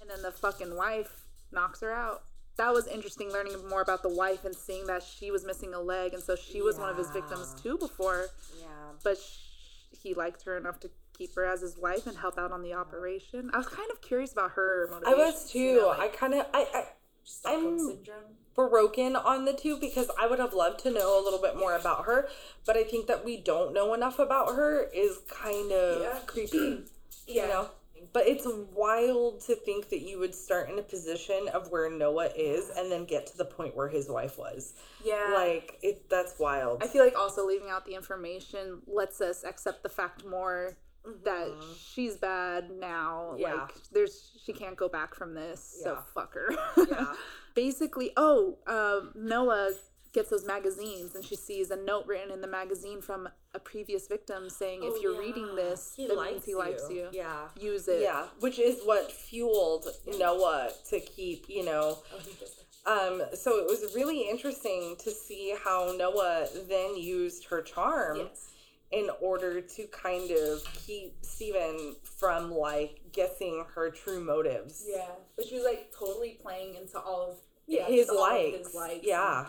and 0.00 0.10
then 0.10 0.22
the 0.22 0.30
fucking 0.32 0.76
wife 0.76 1.26
knocks 1.52 1.80
her 1.80 1.92
out. 1.92 2.22
That 2.56 2.72
was 2.72 2.86
interesting 2.86 3.30
learning 3.30 3.54
more 3.68 3.82
about 3.82 4.02
the 4.02 4.08
wife 4.08 4.44
and 4.44 4.54
seeing 4.56 4.86
that 4.86 5.02
she 5.02 5.30
was 5.30 5.44
missing 5.44 5.74
a 5.74 5.80
leg. 5.80 6.14
And 6.14 6.22
so 6.22 6.34
she 6.36 6.62
was 6.62 6.78
one 6.78 6.88
of 6.88 6.96
his 6.96 7.10
victims 7.10 7.54
too 7.62 7.76
before. 7.78 8.28
Yeah. 8.58 8.66
but 9.04 9.18
sh- 9.18 9.96
he 10.02 10.14
liked 10.14 10.42
her 10.44 10.56
enough 10.56 10.80
to 10.80 10.90
keep 11.16 11.34
her 11.34 11.44
as 11.44 11.60
his 11.60 11.76
wife 11.76 12.06
and 12.06 12.16
help 12.16 12.38
out 12.38 12.52
on 12.52 12.62
the 12.62 12.72
operation. 12.72 13.50
I 13.52 13.58
was 13.58 13.66
kind 13.68 13.90
of 13.92 14.00
curious 14.00 14.32
about 14.32 14.52
her 14.52 14.88
I 15.06 15.14
was 15.14 15.50
too. 15.50 15.92
I 15.98 16.08
kind 16.08 16.34
of 16.34 16.46
I, 16.54 16.66
I 16.74 16.84
Stockholm 17.24 17.64
I'm- 17.66 17.78
syndrome. 17.78 18.36
Broken 18.56 19.14
on 19.16 19.44
the 19.44 19.52
two 19.52 19.78
because 19.78 20.10
I 20.18 20.26
would 20.26 20.38
have 20.38 20.54
loved 20.54 20.80
to 20.80 20.90
know 20.90 21.20
a 21.20 21.22
little 21.22 21.40
bit 21.40 21.56
more 21.56 21.76
about 21.76 22.06
her, 22.06 22.28
but 22.64 22.76
I 22.76 22.84
think 22.84 23.06
that 23.06 23.24
we 23.24 23.36
don't 23.36 23.72
know 23.74 23.92
enough 23.94 24.18
about 24.18 24.54
her 24.56 24.88
is 24.94 25.18
kind 25.28 25.70
of 25.72 26.00
Yeah. 26.02 26.18
creepy, 26.26 26.84
Yeah. 27.26 27.42
you 27.42 27.48
know. 27.48 27.68
But 28.12 28.26
it's 28.28 28.46
wild 28.74 29.40
to 29.42 29.54
think 29.56 29.90
that 29.90 30.00
you 30.00 30.18
would 30.18 30.34
start 30.34 30.70
in 30.70 30.78
a 30.78 30.82
position 30.82 31.48
of 31.52 31.70
where 31.70 31.90
Noah 31.90 32.30
is 32.36 32.70
and 32.74 32.90
then 32.90 33.04
get 33.04 33.26
to 33.28 33.36
the 33.36 33.44
point 33.44 33.76
where 33.76 33.88
his 33.88 34.08
wife 34.08 34.38
was. 34.38 34.72
yeah. 35.04 35.32
Like 35.34 35.78
it 35.82 36.08
that's 36.08 36.38
wild. 36.38 36.82
I 36.82 36.86
feel 36.86 37.04
like 37.04 37.18
also 37.18 37.46
leaving 37.46 37.68
out 37.68 37.84
the 37.84 37.94
information 37.94 38.80
lets 38.86 39.20
us 39.20 39.44
accept 39.44 39.82
the 39.82 39.88
fact 39.90 40.24
more 40.24 40.76
that 41.24 41.48
she's 41.78 42.16
bad 42.16 42.70
now. 42.70 43.30
Mm-hmm. 43.32 43.40
Yeah. 43.40 43.54
Like 43.54 43.74
there's 43.92 44.38
she 44.44 44.52
can't 44.52 44.76
go 44.76 44.88
back 44.88 45.14
from 45.14 45.34
this. 45.34 45.76
Yeah. 45.80 45.84
So 45.84 45.98
fuck 46.14 46.34
her. 46.34 46.48
Yeah. 46.88 47.12
Basically, 47.56 48.12
oh, 48.16 48.58
um, 48.68 49.10
Noah 49.16 49.70
gets 50.12 50.30
those 50.30 50.46
magazines 50.46 51.14
and 51.14 51.24
she 51.24 51.34
sees 51.36 51.70
a 51.70 51.76
note 51.76 52.06
written 52.06 52.30
in 52.30 52.40
the 52.40 52.46
magazine 52.46 53.00
from 53.02 53.28
a 53.54 53.58
previous 53.58 54.06
victim 54.06 54.48
saying 54.48 54.82
if 54.84 54.92
Oh, 54.94 55.00
you're 55.02 55.12
yeah. 55.14 55.18
reading 55.20 55.56
this, 55.56 55.94
He 55.96 56.06
that 56.06 56.16
likes 56.16 56.32
means 56.32 56.44
he 56.44 56.54
likes 56.54 56.82
you. 56.88 56.96
you. 56.96 57.08
Yeah. 57.12 57.48
Use 57.58 57.88
it. 57.88 58.02
Yeah, 58.02 58.26
which 58.40 58.58
is 58.58 58.80
what 58.84 59.10
fueled 59.10 59.88
Noah 60.18 60.70
to 60.90 61.00
keep, 61.00 61.46
you 61.48 61.64
know, 61.64 61.98
he 62.20 62.32
does 62.38 62.54
that. 62.84 62.90
Um, 62.90 63.22
so 63.34 63.58
it 63.58 63.66
was 63.66 63.92
really 63.96 64.28
interesting 64.30 64.94
to 65.00 65.10
see 65.10 65.54
how 65.64 65.92
Noah 65.98 66.46
then 66.68 66.96
used 66.96 67.46
her 67.46 67.60
charm 67.60 68.18
Yes. 68.18 68.50
in 68.92 69.10
order 69.20 69.60
to 69.60 69.86
kind 69.88 70.30
of 70.30 70.62
keep 70.86 71.16
Steven 71.22 71.96
from 72.04 72.52
like 72.52 73.00
guessing 73.12 73.64
her 73.74 73.90
true 73.90 74.20
motives. 74.22 74.84
Yeah. 74.88 75.08
But 75.36 75.46
she 75.46 75.56
was 75.56 75.64
like 75.64 75.92
totally 75.98 76.38
playing 76.40 76.76
into 76.76 76.98
all 77.00 77.30
of 77.32 77.36
Yeah, 77.66 77.86
his 77.86 78.08
likes. 78.08 78.58
his 78.58 78.74
likes. 78.74 79.04
Yeah. 79.06 79.46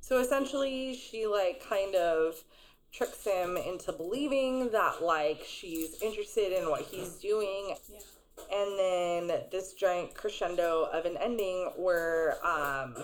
So 0.00 0.18
essentially 0.18 0.94
she 0.94 1.26
like 1.26 1.62
kind 1.68 1.94
of 1.94 2.42
tricks 2.92 3.24
him 3.24 3.56
into 3.56 3.92
believing 3.92 4.70
that 4.70 5.02
like 5.02 5.42
she's 5.46 6.02
interested 6.02 6.52
in 6.52 6.68
what 6.68 6.82
he's 6.82 7.14
doing 7.14 7.74
Yeah. 7.88 7.98
and 8.52 8.78
then 9.30 9.40
this 9.50 9.72
giant 9.74 10.14
crescendo 10.14 10.88
of 10.92 11.04
an 11.06 11.16
ending 11.18 11.70
where 11.76 12.36
um, 12.46 12.96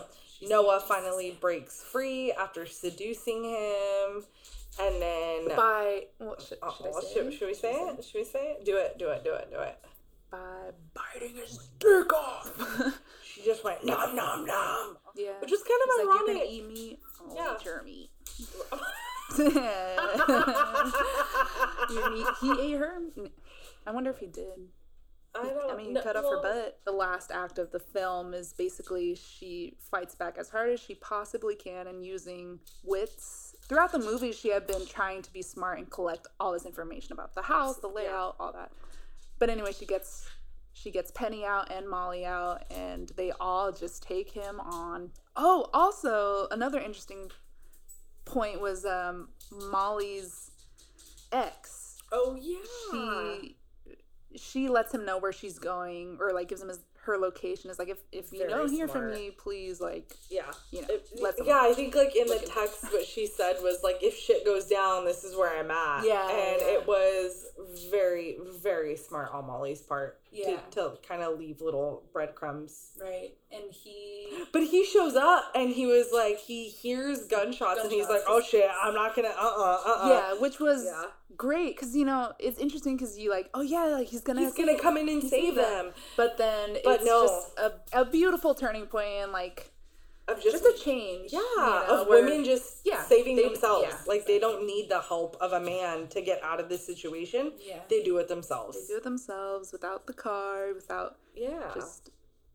Noah 0.43 0.81
finally 0.87 1.39
breaks 1.41 1.83
free 1.83 2.33
after 2.33 2.67
seducing 2.67 3.45
him, 3.45 4.25
and 4.81 5.03
then 5.03 5.49
by 5.57 6.05
what 6.19 6.41
should, 6.43 6.59
should 6.61 7.13
should, 7.13 7.35
should 7.35 7.49
we 7.49 7.55
say 7.55 7.73
it? 7.73 8.05
Should 8.05 8.19
we 8.19 8.25
say 8.25 8.57
it? 8.59 8.65
Do 8.65 8.77
it! 8.77 8.99
Do 8.99 9.09
it! 9.09 9.25
Do 9.25 9.35
it! 9.35 9.51
Do 9.51 9.61
it! 9.61 9.79
by 10.31 10.71
biting 10.95 11.37
his 11.37 11.71
dick 11.79 12.13
off. 12.13 12.53
She 13.39 13.45
just 13.45 13.63
went 13.65 13.85
nom 13.85 14.15
nom 14.17 14.45
nom, 14.45 14.97
yeah, 15.17 15.33
which 15.41 15.53
is 15.53 15.63
kind 15.63 15.81
He's 15.85 16.01
of 16.01 16.07
like, 16.07 16.19
you're 16.19 16.27
gonna 16.27 16.39
ironic. 16.41 16.51
eat 16.51 16.67
me. 16.69 16.99
Oh, 17.21 17.35
Yeah. 17.35 17.55
eat 17.59 17.65
your 17.65 17.83
meat. 17.83 18.11
Your 21.91 22.11
meat. 22.11 22.27
He 22.41 22.51
ate 22.61 22.79
her. 22.79 22.99
I 23.87 23.91
wonder 23.93 24.11
if 24.11 24.19
he 24.19 24.27
did. 24.27 24.69
I 25.35 25.49
don't. 25.51 25.71
I 25.71 25.77
mean, 25.77 25.87
he 25.89 25.93
know. 25.93 26.03
cut 26.03 26.17
off 26.17 26.25
her 26.25 26.43
butt. 26.43 26.81
The 26.85 26.93
last 26.93 27.31
act 27.31 27.59
of 27.59 27.71
the 27.71 27.79
film 27.79 28.35
is 28.35 28.53
basically 28.55 29.15
she 29.15 29.77
fights 29.91 30.15
back 30.15 30.37
as 30.39 30.49
hard 30.49 30.71
as 30.71 30.81
she 30.81 30.95
possibly 30.97 31.55
can 31.55 31.87
and 31.87 32.05
using 32.05 32.59
wits. 32.83 33.55
Throughout 33.69 33.93
the 33.93 33.99
movie, 33.99 34.33
she 34.33 34.49
had 34.51 34.67
been 34.67 34.87
trying 34.87 35.23
to 35.23 35.33
be 35.33 35.43
smart 35.43 35.79
and 35.79 35.91
collect 35.91 36.27
all 36.41 36.53
this 36.53 36.65
information 36.65 37.13
about 37.13 37.35
the 37.35 37.43
house, 37.43 37.77
the 37.77 37.89
layout, 37.89 38.37
all 38.41 38.53
that. 38.53 38.73
But 39.39 39.51
anyway, 39.51 39.73
she 39.79 39.85
gets 39.87 40.27
she 40.81 40.91
gets 40.91 41.11
Penny 41.11 41.45
out 41.45 41.71
and 41.73 41.89
Molly 41.89 42.25
out, 42.25 42.65
and 42.71 43.11
they 43.17 43.33
all 43.41 43.73
just 43.73 44.03
take 44.03 44.31
him 44.31 44.61
on. 44.61 45.11
Oh, 45.37 45.69
also 45.75 46.47
another 46.51 46.79
interesting 46.79 47.31
point 48.25 48.61
was 48.61 48.85
um, 48.85 49.29
Molly's 49.71 50.51
ex 51.33 51.97
Oh 52.13 52.37
yeah. 52.41 52.57
she 52.91 53.57
she 54.37 54.69
lets 54.69 54.93
him 54.95 55.05
know 55.05 55.19
where 55.19 55.33
she's 55.33 55.59
going 55.59 56.17
or 56.21 56.33
like 56.33 56.49
gives 56.49 56.61
him 56.63 56.69
his 56.69 56.81
her 57.03 57.17
location 57.17 57.71
is 57.71 57.79
like 57.79 57.89
if 57.89 57.99
if 58.13 58.33
you 58.33 58.41
Very 58.41 58.51
don't 58.51 58.71
hear 58.71 58.87
from 58.87 59.11
me 59.11 59.31
please 59.31 59.81
like 59.81 60.13
Yeah. 60.31 60.43
you 60.71 60.83
know 60.83 60.89
It- 60.91 61.09
yeah, 61.45 61.61
I 61.63 61.73
think 61.75 61.95
like 61.95 62.15
in 62.15 62.27
the 62.27 62.39
text, 62.39 62.85
what 62.93 63.05
she 63.07 63.27
said 63.27 63.57
was 63.63 63.83
like, 63.83 63.97
"If 64.03 64.15
shit 64.17 64.45
goes 64.45 64.67
down, 64.67 65.05
this 65.07 65.25
is 65.25 65.35
where 65.37 65.59
I'm 65.59 65.71
at." 65.71 66.05
Yeah, 66.05 66.29
and 66.29 66.61
it 66.63 66.87
was 66.87 67.47
very, 67.91 68.37
very 68.63 68.97
smart 68.97 69.31
on 69.33 69.47
Molly's 69.47 69.81
part 69.81 70.21
Yeah. 70.31 70.57
to, 70.71 70.81
to 70.81 70.99
kind 71.07 71.23
of 71.23 71.39
leave 71.39 71.61
little 71.61 72.05
breadcrumbs. 72.13 72.93
Right. 73.01 73.33
And 73.53 73.73
he. 73.73 74.45
But 74.53 74.63
he 74.65 74.85
shows 74.85 75.17
up 75.17 75.45
and 75.55 75.71
he 75.71 75.87
was 75.87 76.09
like, 76.13 76.39
he 76.39 76.69
hears 76.69 77.27
gunshots, 77.27 77.81
and 77.83 77.91
he's 77.93 78.09
like, 78.09 78.23
"Oh 78.27 78.41
shit, 78.41 78.69
I'm 78.83 78.95
not 78.95 79.15
gonna, 79.17 79.29
uh, 79.29 79.33
uh, 79.41 79.81
uh, 79.87 80.05
uh 80.05 80.09
yeah 80.09 80.41
which 80.41 80.59
was 80.61 80.85
Yeah. 80.85 81.05
great 81.37 81.77
because 81.77 81.95
you 81.97 82.05
know 82.05 82.33
it's 82.39 82.59
interesting 82.59 82.97
because 82.97 83.19
you 83.19 83.31
like 83.31 83.49
oh 83.55 83.63
yeah 83.63 83.85
like 83.85 84.09
he's 84.09 84.21
gonna 84.23 84.41
He's 84.41 84.55
gonna 84.55 84.79
come 84.79 84.97
in 84.97 85.09
and 85.09 85.23
save 85.23 85.55
them." 85.55 85.93
but 86.17 86.37
then 86.39 86.77
But 86.85 86.97
it's 86.97 87.05
no. 87.05 87.27
just 87.27 87.59
a, 87.95 88.01
a 88.03 88.05
beautiful 88.05 88.55
turning 88.55 88.87
point 88.87 89.09
and 89.23 89.33
like 89.33 89.73
Of 90.29 90.43
just, 90.43 90.63
just 90.63 90.81
a 90.81 90.85
change 90.85 91.33
yeah, 91.33 91.39
you 91.41 91.57
know, 91.57 92.03
of 92.03 92.09
women 92.09 92.45
just 92.45 92.81
yeah, 92.85 93.03
saving 93.03 93.37
they- 93.37 93.45
themselves. 93.45 93.87
yeah, 93.89 93.97
like 94.07 94.27
they 94.27 94.39
don't 94.39 94.67
need 94.67 94.89
the 94.91 95.01
help 95.01 95.37
of 95.41 95.53
a 95.53 95.61
man 95.61 96.07
to 96.09 96.21
get 96.21 96.43
out 96.45 96.61
of 96.61 96.69
this 96.69 96.85
situation. 96.85 97.53
Yeah. 97.67 97.81
They 97.89 98.03
do 98.03 98.19
it 98.19 98.29
themselves. 98.29 98.77
they 98.87 98.93
do 98.93 98.99
it 98.99 99.05
themselves 99.05 99.73
without 99.73 100.07
the 100.07 100.13
car 100.13 100.75
without 100.75 101.17
yeah. 101.35 101.71
just 101.75 102.11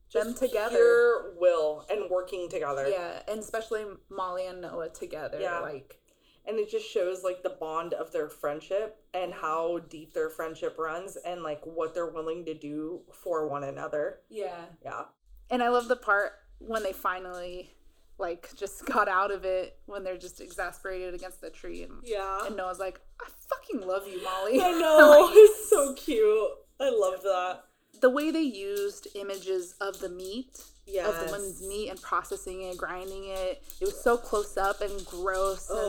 Just 0.10 0.26
them 0.26 0.36
together 0.36 0.70
pure 0.78 1.34
will 1.40 1.86
and 1.90 2.10
working 2.12 2.48
together. 2.50 2.88
yeah 2.88 3.22
and 3.28 3.40
especially 3.40 3.86
molly 4.10 4.46
and 4.46 4.62
noah 4.62 4.90
together 4.90 5.40
Yeah. 5.42 5.60
like 5.60 6.00
And 6.46 6.60
it 6.60 6.70
just 6.70 6.88
shows 6.88 7.24
like 7.24 7.42
the 7.42 7.56
bond 7.60 7.94
of 7.94 8.12
their 8.12 8.30
friendship 8.30 8.98
and 9.16 9.32
mm-hmm. 9.32 9.42
how 9.42 9.80
deep 9.90 10.14
their 10.14 10.30
friendship 10.30 10.78
runs 10.78 11.16
and 11.16 11.42
like 11.42 11.62
what 11.66 11.94
they're 11.96 12.14
willing 12.20 12.46
to 12.46 12.54
do 12.54 13.02
for 13.14 13.48
one 13.48 13.64
another. 13.64 14.20
Yeah. 14.30 14.66
Yeah. 14.84 15.06
And 15.50 15.64
I 15.64 15.70
love 15.70 15.88
the 15.88 15.96
part 15.96 16.34
when 16.68 16.84
they 16.84 16.94
finally 16.94 17.72
like 18.20 18.50
just 18.56 18.86
got 18.86 19.08
out 19.10 19.32
of 19.32 19.44
it 19.44 19.78
when 19.88 20.04
they're 20.04 20.18
just 20.18 20.40
exasperated 20.40 21.14
against 21.14 21.42
the 21.42 21.50
tree 21.50 21.84
and 21.84 21.94
Yeah. 22.04 22.46
and 22.46 22.56
Noah's 22.56 22.80
like, 22.80 23.02
I 23.22 23.28
fucking 23.50 23.88
love 23.88 24.08
you, 24.08 24.24
Molly. 24.24 24.62
I 24.62 24.72
know. 24.80 25.30
it's 25.34 25.70
so 25.70 25.94
cute. 25.96 26.50
I 26.80 26.90
love 26.90 27.22
that. 27.24 27.64
the 28.02 28.10
way 28.10 28.32
they 28.32 28.42
used 28.42 29.08
images 29.16 29.76
of 29.82 30.00
the 30.00 30.10
meat, 30.10 30.50
of 30.58 30.64
Yes. 30.86 31.18
the 31.20 31.26
woman's 31.32 31.62
meat 31.62 31.90
and 31.90 32.02
processing 32.02 32.62
it, 32.64 32.76
grinding 32.78 33.24
it. 33.26 33.64
It 33.80 33.86
was 33.86 34.00
so 34.04 34.18
close 34.18 34.58
up 34.58 34.82
and 34.82 35.06
gross 35.06 35.70
and 35.70 35.80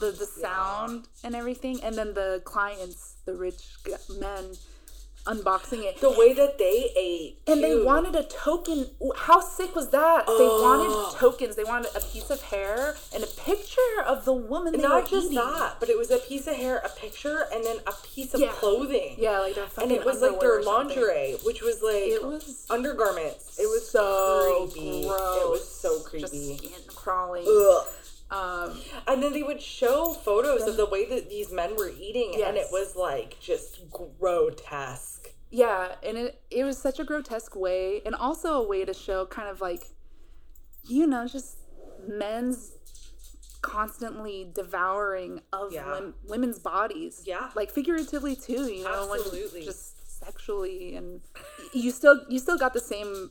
the, 0.00 0.12
the 0.16 0.26
sound 0.26 1.08
and 1.24 1.34
everything. 1.34 1.82
And 1.82 1.96
then 1.96 2.14
the 2.14 2.40
clients, 2.44 3.16
the 3.26 3.34
rich 3.34 3.62
men 4.20 4.52
unboxing 5.26 5.82
it. 5.84 6.00
The 6.00 6.10
way 6.10 6.32
that 6.34 6.58
they 6.58 6.90
ate. 6.96 7.38
And 7.46 7.62
they 7.62 7.80
wanted 7.80 8.14
a 8.14 8.22
token. 8.24 8.86
How 9.16 9.40
sick 9.40 9.74
was 9.74 9.90
that? 9.90 10.26
They 10.26 10.32
wanted 10.46 11.18
tokens. 11.18 11.56
They 11.56 11.64
wanted 11.64 11.90
a 11.96 12.00
piece 12.00 12.30
of 12.30 12.42
hair 12.42 12.96
and 13.14 13.24
a 13.24 13.26
picture 13.26 13.80
of 14.06 14.24
the 14.24 14.32
woman 14.34 14.72
they 14.72 14.78
not 14.82 15.08
just 15.08 15.26
eating. 15.26 15.38
that, 15.38 15.76
but 15.80 15.88
it 15.88 15.96
was 15.96 16.10
a 16.10 16.18
piece 16.18 16.46
of 16.46 16.56
hair, 16.56 16.78
a 16.84 16.88
picture, 16.90 17.46
and 17.52 17.64
then 17.64 17.76
a 17.86 17.92
piece 18.14 18.34
of 18.34 18.40
Yeah. 18.40 18.52
clothing. 18.52 19.16
Yeah, 19.18 19.40
like 19.40 19.54
their 19.54 19.66
And 19.80 19.90
it 19.92 20.04
was 20.04 20.20
like 20.20 20.40
their 20.40 20.62
lingerie, 20.62 21.36
which 21.44 21.62
was 21.62 21.82
like 21.82 21.94
It 22.04 22.24
was 22.24 22.66
undergarments. 22.70 23.58
It 23.58 23.66
was 23.66 23.88
so 23.88 24.68
creepy. 24.72 25.06
gross. 25.06 25.42
It 25.42 25.48
was 25.50 25.68
so 25.68 26.00
creepy. 26.00 26.20
Just 26.56 26.58
skin 26.58 26.82
crawling. 26.94 27.44
Ugh. 27.48 27.86
Um, 28.34 28.80
And 29.06 29.22
then 29.22 29.32
they 29.32 29.42
would 29.42 29.62
show 29.62 30.12
photos 30.12 30.62
of 30.66 30.76
the 30.76 30.86
way 30.86 31.04
that 31.08 31.28
these 31.30 31.52
men 31.52 31.76
were 31.76 31.90
eating, 31.90 32.42
and 32.44 32.56
it 32.56 32.66
was 32.72 32.96
like 32.96 33.38
just 33.40 33.78
grotesque. 33.90 35.28
yeah, 35.50 35.94
and 36.02 36.18
it 36.18 36.40
it 36.50 36.64
was 36.64 36.76
such 36.78 36.98
a 36.98 37.04
grotesque 37.04 37.54
way, 37.54 38.02
and 38.06 38.14
also 38.14 38.48
a 38.62 38.66
way 38.66 38.84
to 38.84 38.92
show 38.94 39.24
kind 39.26 39.48
of 39.48 39.60
like, 39.60 39.82
you 40.88 41.06
know, 41.06 41.26
just 41.28 41.58
men's 42.06 42.72
constantly 43.62 44.50
devouring 44.54 45.40
of 45.52 45.72
Yeah. 45.72 45.90
wom- 45.90 46.14
women's 46.24 46.58
bodies. 46.58 47.22
Yeah. 47.24 47.50
like 47.54 47.70
figuratively 47.70 48.36
too. 48.36 48.64
You 48.72 48.84
know, 48.84 49.12
Absolutely. 49.14 49.64
just 49.64 50.18
sexually, 50.20 50.96
and 50.96 51.20
you 51.72 51.90
still 51.90 52.16
you 52.28 52.38
still 52.38 52.58
got 52.58 52.72
the 52.74 52.80
same 52.80 53.30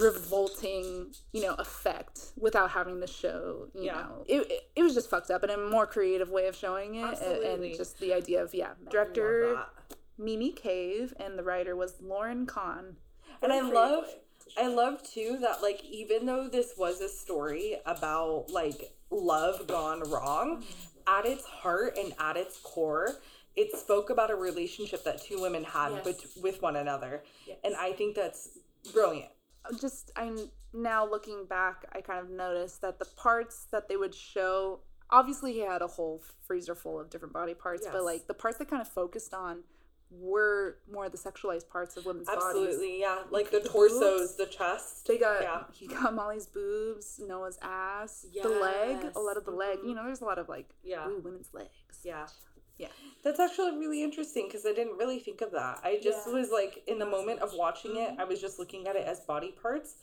revolting 0.00 1.12
you 1.32 1.42
know 1.42 1.54
effect 1.54 2.32
without 2.38 2.70
having 2.70 3.00
to 3.00 3.06
show 3.06 3.68
you 3.74 3.84
Yeah. 3.84 3.92
know 3.94 4.24
it, 4.26 4.40
it, 4.50 4.60
it 4.76 4.82
was 4.82 4.94
just 4.94 5.08
fucked 5.10 5.30
up 5.30 5.42
and 5.42 5.52
a 5.52 5.56
more 5.70 5.86
creative 5.86 6.30
way 6.30 6.46
of 6.46 6.56
showing 6.56 6.94
it 6.96 7.02
and- 7.02 7.12
Absolutely. 7.12 7.68
and 7.70 7.76
just 7.76 7.98
the 8.00 8.12
idea 8.14 8.42
of 8.42 8.54
yeah 8.54 8.72
director. 8.90 9.64
Mimi 10.20 10.50
Cave, 10.50 11.14
and 11.20 11.38
the 11.38 11.44
writer 11.44 11.76
was 11.76 11.92
Lauryn 12.02 12.44
Kahn. 12.48 12.96
And 13.40 13.52
I 13.52 13.60
love. 13.60 14.04
I 14.60 14.66
love 14.66 15.00
too 15.04 15.38
that 15.42 15.62
like 15.62 15.84
even 15.84 16.26
though 16.26 16.48
this 16.48 16.72
was 16.76 17.00
a 17.00 17.08
story 17.08 17.76
about 17.86 18.46
like 18.50 18.92
love 19.10 19.68
gone 19.68 20.00
wrong, 20.10 20.62
mm-hmm. 20.62 21.18
at 21.18 21.24
its 21.24 21.44
heart 21.44 21.96
and 21.96 22.14
at 22.18 22.36
its 22.36 22.58
core, 22.58 23.12
it 23.54 23.76
spoke 23.76 24.10
about 24.10 24.32
a 24.32 24.34
relationship 24.34 25.04
that 25.04 25.22
two 25.22 25.40
women 25.40 25.62
had 25.62 25.92
Yes. 25.92 26.04
with 26.04 26.38
with 26.42 26.62
one 26.62 26.74
another, 26.74 27.22
Yes. 27.46 27.58
and 27.62 27.76
I 27.76 27.92
think 27.92 28.16
that's 28.16 28.58
brilliant. 28.92 29.30
Just 29.80 30.10
I'm 30.16 30.50
now 30.72 31.08
looking 31.08 31.44
back, 31.46 31.84
I 31.94 32.00
kind 32.00 32.20
of 32.20 32.30
noticed 32.30 32.80
that 32.82 32.98
the 32.98 33.04
parts 33.16 33.66
that 33.72 33.88
they 33.88 33.96
would 33.96 34.14
show. 34.14 34.80
Obviously, 35.10 35.52
he 35.54 35.60
had 35.60 35.80
a 35.82 35.86
whole 35.86 36.22
freezer 36.46 36.74
full 36.74 37.00
of 37.00 37.08
different 37.10 37.32
body 37.32 37.54
parts, 37.54 37.82
Yes. 37.84 37.92
but 37.94 38.04
like 38.04 38.26
the 38.26 38.34
parts 38.34 38.58
that 38.58 38.68
kind 38.68 38.82
of 38.82 38.88
focused 38.88 39.32
on 39.32 39.62
were 40.10 40.78
more 40.90 41.08
the 41.10 41.18
sexualized 41.18 41.68
parts 41.68 41.96
of 41.98 42.06
women's 42.06 42.26
bodies. 42.26 42.42
Absolutely, 42.44 43.00
yeah, 43.00 43.18
like 43.30 43.50
the, 43.50 43.60
The 43.60 43.68
torsos, 43.68 44.00
boobs. 44.00 44.36
the 44.36 44.46
chest. 44.46 45.06
They 45.06 45.18
got 45.18 45.42
Yeah. 45.42 45.64
he 45.72 45.86
got 45.86 46.14
Molly's 46.14 46.46
boobs, 46.46 47.18
Noah's 47.26 47.58
ass, 47.62 48.24
the 48.42 48.48
leg, 48.48 49.12
a 49.14 49.20
lot 49.20 49.36
of 49.36 49.44
the 49.44 49.50
leg. 49.50 49.78
You 49.84 49.94
know, 49.94 50.04
there's 50.04 50.20
a 50.22 50.24
lot 50.24 50.38
of 50.38 50.48
like 50.48 50.74
Yeah. 50.82 51.06
ooh, 51.08 51.20
women's 51.20 51.52
legs. 51.52 51.70
Yeah. 52.04 52.26
Yeah. 52.78 52.88
That's 53.24 53.40
actually 53.40 53.76
really 53.76 54.02
interesting 54.02 54.46
because 54.46 54.64
I 54.64 54.72
didn't 54.72 54.96
really 54.96 55.18
think 55.18 55.40
of 55.40 55.50
that. 55.52 55.80
I 55.82 55.98
just 56.02 56.26
Yeah. 56.26 56.34
was 56.34 56.50
like, 56.50 56.84
in 56.86 56.98
the 56.98 57.06
moment 57.06 57.40
of 57.40 57.52
watching 57.54 57.96
it, 57.96 58.10
mm-hmm. 58.10 58.20
I 58.20 58.24
was 58.24 58.40
just 58.40 58.58
looking 58.58 58.86
at 58.86 58.96
it 58.96 59.06
as 59.06 59.20
body 59.20 59.52
parts. 59.52 59.96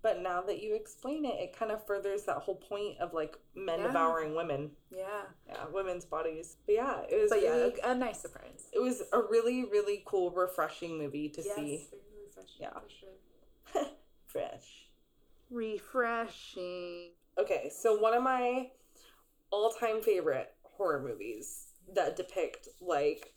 But 0.00 0.20
now 0.20 0.40
that 0.42 0.60
you 0.60 0.74
explain 0.74 1.24
it, 1.24 1.38
it 1.38 1.56
kind 1.56 1.70
of 1.70 1.86
furthers 1.86 2.24
that 2.24 2.38
whole 2.38 2.56
point 2.56 2.98
of 2.98 3.14
like 3.14 3.38
men 3.54 3.78
Yeah. 3.80 3.86
devouring 3.88 4.34
women. 4.34 4.72
Yeah. 4.90 5.22
Yeah, 5.46 5.66
women's 5.72 6.04
bodies. 6.04 6.56
But 6.66 6.74
yeah, 6.74 7.02
it 7.08 7.20
was 7.20 7.30
But 7.30 7.42
yeah, 7.42 7.50
really, 7.50 7.80
a, 7.84 7.90
a 7.90 7.94
nice 7.94 8.20
surprise. 8.20 8.68
it 8.72 8.80
was 8.80 9.02
a 9.12 9.20
really, 9.20 9.64
really 9.64 10.02
cool, 10.04 10.30
refreshing 10.32 10.98
movie 10.98 11.28
to 11.28 11.42
Yes, 11.42 11.54
see. 11.54 11.88
Yeah. 12.58 12.70
for 12.72 12.88
sure. 12.88 13.84
Fresh. 14.26 14.88
Refreshing. 15.50 17.10
Okay, 17.38 17.70
so 17.74 17.96
one 17.98 18.14
of 18.14 18.22
my 18.22 18.70
all-time 19.50 20.00
favorite 20.02 20.52
horror 20.62 21.00
movies 21.00 21.68
that 21.94 22.16
depict 22.16 22.68
like 22.80 23.32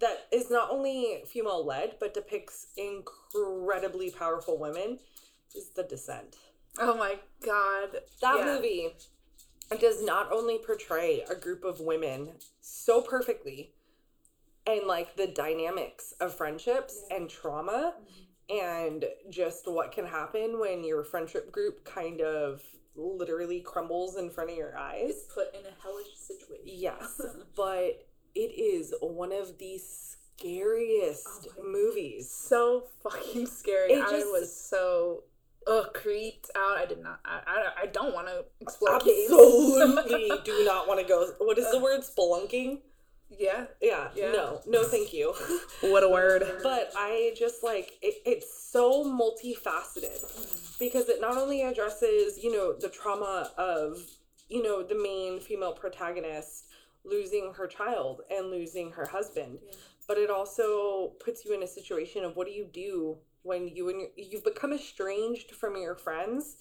that 0.00 0.26
is 0.32 0.50
not 0.50 0.70
only 0.70 1.22
female 1.26 1.64
led 1.64 1.96
but 2.00 2.14
depicts 2.14 2.68
incredibly 2.76 4.10
powerful 4.10 4.58
women 4.58 4.98
is 5.54 5.70
The 5.70 5.84
Descent. 5.84 6.36
Oh 6.78 6.96
my 6.96 7.18
god. 7.44 8.02
That 8.20 8.38
Yeah. 8.38 8.44
movie 8.44 8.96
does 9.80 10.02
not 10.02 10.30
only 10.32 10.58
portray 10.58 11.22
a 11.22 11.34
group 11.34 11.64
of 11.64 11.80
women 11.80 12.34
so 12.60 13.00
perfectly 13.00 13.72
and 14.66 14.86
like 14.86 15.16
the 15.16 15.26
dynamics 15.26 16.12
of 16.20 16.34
friendships 16.34 17.02
and 17.10 17.30
trauma 17.30 17.94
mm-hmm. 17.96 18.66
and 18.66 19.04
just 19.30 19.66
what 19.66 19.92
can 19.92 20.06
happen 20.06 20.58
when 20.58 20.84
your 20.84 21.04
friendship 21.04 21.50
group 21.50 21.84
kind 21.84 22.20
of 22.20 22.62
literally 22.96 23.60
crumbles 23.60 24.16
in 24.16 24.30
front 24.30 24.50
of 24.50 24.56
your 24.56 24.76
eyes. 24.76 25.10
It's 25.10 25.32
put 25.32 25.54
in 25.54 25.60
a 25.66 25.82
hellish 25.82 26.14
situation. 26.16 26.64
Yes, 26.66 27.20
but 27.56 28.06
it 28.34 28.52
is 28.58 28.94
one 29.00 29.32
of 29.32 29.58
the 29.58 29.78
scariest 29.78 31.48
Oh 31.58 31.62
movies. 31.64 32.30
So 32.30 32.84
fucking 33.02 33.46
scary. 33.46 33.92
It 33.92 34.02
I 34.04 34.10
just- 34.10 34.26
was 34.26 34.54
so 34.54 35.24
ugh, 35.66 35.92
creeped 35.94 36.50
out. 36.56 36.78
I 36.78 36.86
did 36.86 37.02
not. 37.02 37.20
I, 37.24 37.40
I, 37.46 37.82
I 37.82 37.86
don't 37.86 38.14
want 38.14 38.28
to 38.28 38.44
explore. 38.60 38.94
Absolutely 38.96 40.30
do 40.44 40.64
not 40.64 40.86
want 40.88 41.00
to 41.00 41.06
go. 41.06 41.32
What 41.38 41.58
is 41.58 41.70
the 41.70 41.78
word? 41.80 42.00
Spelunking? 42.02 42.80
Yeah. 43.30 43.66
Yeah, 43.80 44.08
Yeah. 44.14 44.32
no, 44.32 44.60
no, 44.66 44.84
thank 44.84 45.12
you. 45.12 45.34
What 45.80 46.02
a 46.04 46.08
word. 46.08 46.42
but 46.62 46.92
I 46.96 47.32
just 47.36 47.62
like 47.62 47.92
it, 48.02 48.14
it's 48.24 48.70
so 48.70 49.04
multifaceted 49.04 50.78
because 50.78 51.08
it 51.08 51.20
not 51.20 51.36
only 51.36 51.62
addresses, 51.62 52.42
you 52.42 52.52
know, 52.52 52.72
the 52.72 52.88
trauma 52.88 53.50
of, 53.58 53.98
you 54.48 54.62
know, 54.62 54.82
the 54.82 54.94
main 54.94 55.40
female 55.40 55.72
protagonist 55.72 56.66
losing 57.04 57.52
her 57.56 57.66
child 57.66 58.22
and 58.30 58.50
losing 58.50 58.90
her 58.92 59.06
husband, 59.06 59.58
but 60.08 60.18
it 60.18 60.30
also 60.30 61.12
puts 61.24 61.44
you 61.44 61.54
in 61.54 61.62
a 61.62 61.66
situation 61.66 62.24
of 62.24 62.36
what 62.36 62.46
do 62.46 62.52
you 62.52 62.66
do 62.72 63.16
when 63.42 63.68
you 63.68 63.88
and 63.90 64.00
your, 64.00 64.10
you've 64.16 64.44
become 64.44 64.72
estranged 64.72 65.52
from 65.52 65.76
your 65.76 65.94
friends, 65.94 66.56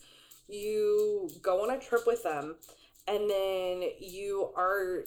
you 0.47 1.27
go 1.41 1.63
on 1.63 1.71
a 1.75 1.79
trip 1.79 2.05
with 2.05 2.21
them, 2.23 2.55
and 3.07 3.27
then 3.29 3.83
you 3.99 4.51
are 4.55 5.03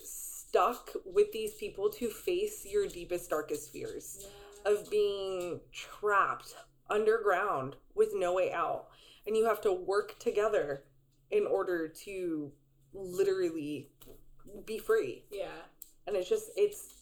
stuck 0.49 0.91
with 1.05 1.33
these 1.33 1.55
people 1.55 1.91
to 1.91 2.09
face 2.09 2.65
your 2.65 2.87
deepest, 2.87 3.31
darkest 3.31 3.73
fears 3.73 4.27
of 4.65 4.91
being 4.91 5.61
trapped 5.73 6.55
underground 6.91 7.77
with 7.95 8.11
no 8.15 8.35
way 8.35 8.53
out. 8.53 8.87
And 9.27 9.37
you 9.37 9.45
have 9.45 9.61
to 9.63 9.73
work 9.73 10.19
together 10.19 10.85
in 11.31 11.47
order 11.47 11.89
to 12.05 12.51
literally 12.95 13.91
be 14.65 14.79
free. 14.79 15.25
Yeah. 15.31 15.49
And 16.07 16.17
it's 16.17 16.29
just, 16.29 16.51
it's, 16.57 16.95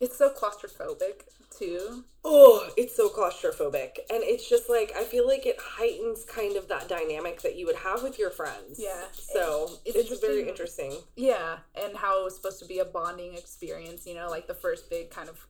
It's 0.00 0.18
so 0.18 0.30
claustrophobic 0.30 1.22
too. 1.56 2.04
oh, 2.24 2.68
it's 2.76 2.94
so 2.94 3.08
claustrophobic. 3.08 3.98
And 4.10 4.22
it's 4.22 4.48
just 4.48 4.68
like, 4.68 4.92
I 4.96 5.04
feel 5.04 5.26
like 5.26 5.46
it 5.46 5.56
heightens 5.58 6.24
kind 6.24 6.56
of 6.56 6.68
that 6.68 6.88
dynamic 6.88 7.40
that 7.42 7.56
you 7.56 7.64
would 7.66 7.76
have 7.76 8.02
with 8.02 8.18
your 8.18 8.30
friends. 8.30 8.78
Yeah. 8.78 9.04
So 9.14 9.70
It's 9.84 9.96
it's, 9.96 10.20
very 10.20 10.40
interesting. 10.48 10.86
interesting. 10.92 11.08
Yeah, 11.16 11.58
and 11.82 11.96
how 11.96 12.20
it 12.20 12.24
was 12.24 12.36
supposed 12.36 12.58
to 12.60 12.66
be 12.66 12.78
a 12.80 12.84
bonding 12.84 13.34
experience. 13.34 14.06
You 14.06 14.14
know, 14.14 14.28
like 14.28 14.46
the 14.46 14.54
first 14.54 14.90
big 14.90 15.10
kind 15.10 15.28
of 15.28 15.46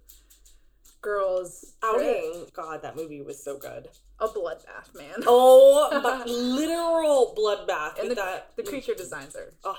girls 1.00 1.74
trip. 1.82 1.94
Outing. 1.94 2.46
God, 2.52 2.82
that 2.82 2.96
movie 2.96 3.22
was 3.22 3.42
so 3.42 3.58
good. 3.58 3.88
A 4.18 4.28
bloodbath, 4.28 4.94
man. 4.94 5.24
Oh, 5.26 5.88
but 6.02 6.26
literal 6.28 7.34
bloodbath 7.36 7.98
and 8.00 8.10
the, 8.10 8.14
that 8.14 8.50
the 8.56 8.62
creature 8.62 8.94
designs 8.94 9.36
are 9.36 9.52
oh, 9.64 9.76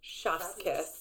chef's 0.00 0.54
kiss. 0.58 0.99